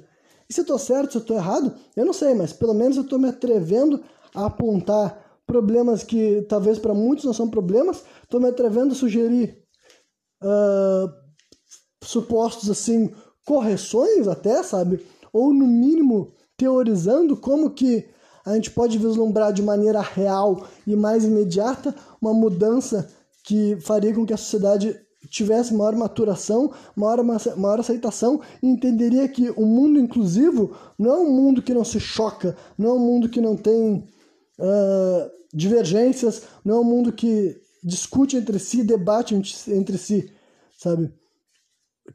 [0.49, 2.97] E se eu estou certo, se eu estou errado, eu não sei, mas pelo menos
[2.97, 4.01] eu estou me atrevendo
[4.33, 9.57] a apontar problemas que talvez para muitos não são problemas, estou me atrevendo a sugerir
[10.43, 11.09] uh,
[12.03, 13.11] supostos assim,
[13.45, 14.99] correções até, sabe?
[15.35, 18.07] ou no mínimo teorizando como que
[18.45, 21.93] a gente pode vislumbrar de maneira real e mais imediata
[22.25, 23.09] uma mudança
[23.43, 24.99] que faria com que a sociedade
[25.29, 31.31] tivesse maior maturação, maior, maior aceitação e entenderia que o mundo inclusivo não é um
[31.31, 34.07] mundo que não se choca, não é um mundo que não tem
[34.59, 39.35] uh, divergências, não é um mundo que discute entre si, debate
[39.67, 40.31] entre si,
[40.77, 41.11] sabe?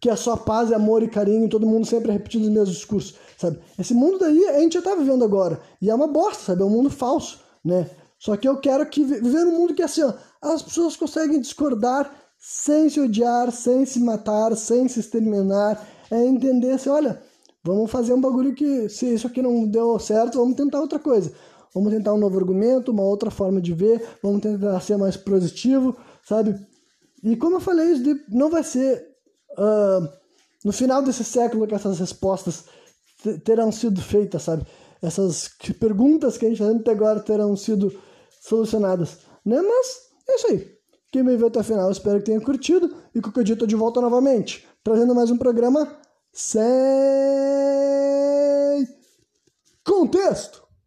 [0.01, 3.59] Que é só paz, amor e carinho, todo mundo sempre repetindo os mesmos discursos, sabe?
[3.79, 6.63] Esse mundo daí a gente já tá vivendo agora, e é uma bosta, sabe?
[6.63, 7.89] É um mundo falso, né?
[8.21, 12.15] Só que eu quero que viver num mundo que assim, ó, as pessoas conseguem discordar
[12.39, 17.21] sem se odiar, sem se matar, sem se exterminar, é entender assim, olha,
[17.65, 21.33] vamos fazer um bagulho que se isso aqui não deu certo, vamos tentar outra coisa.
[21.75, 25.97] Vamos tentar um novo argumento, uma outra forma de ver, vamos tentar ser mais positivo,
[26.23, 26.55] sabe?
[27.23, 29.03] E como eu falei, isso não vai ser
[29.53, 30.09] uh,
[30.63, 32.65] no final desse século que essas respostas
[33.45, 34.67] terão sido feitas, sabe?
[35.01, 35.49] Essas
[35.79, 37.91] perguntas que a gente faz até agora terão sido
[38.41, 39.63] solucionadas, né?
[39.63, 40.81] Mas é isso aí.
[41.13, 42.93] Quem me viu até o final, espero que tenha curtido.
[43.15, 45.97] E qualquer dia eu tô de volta novamente, trazendo mais um programa
[46.33, 46.61] sem
[49.85, 50.60] contexto.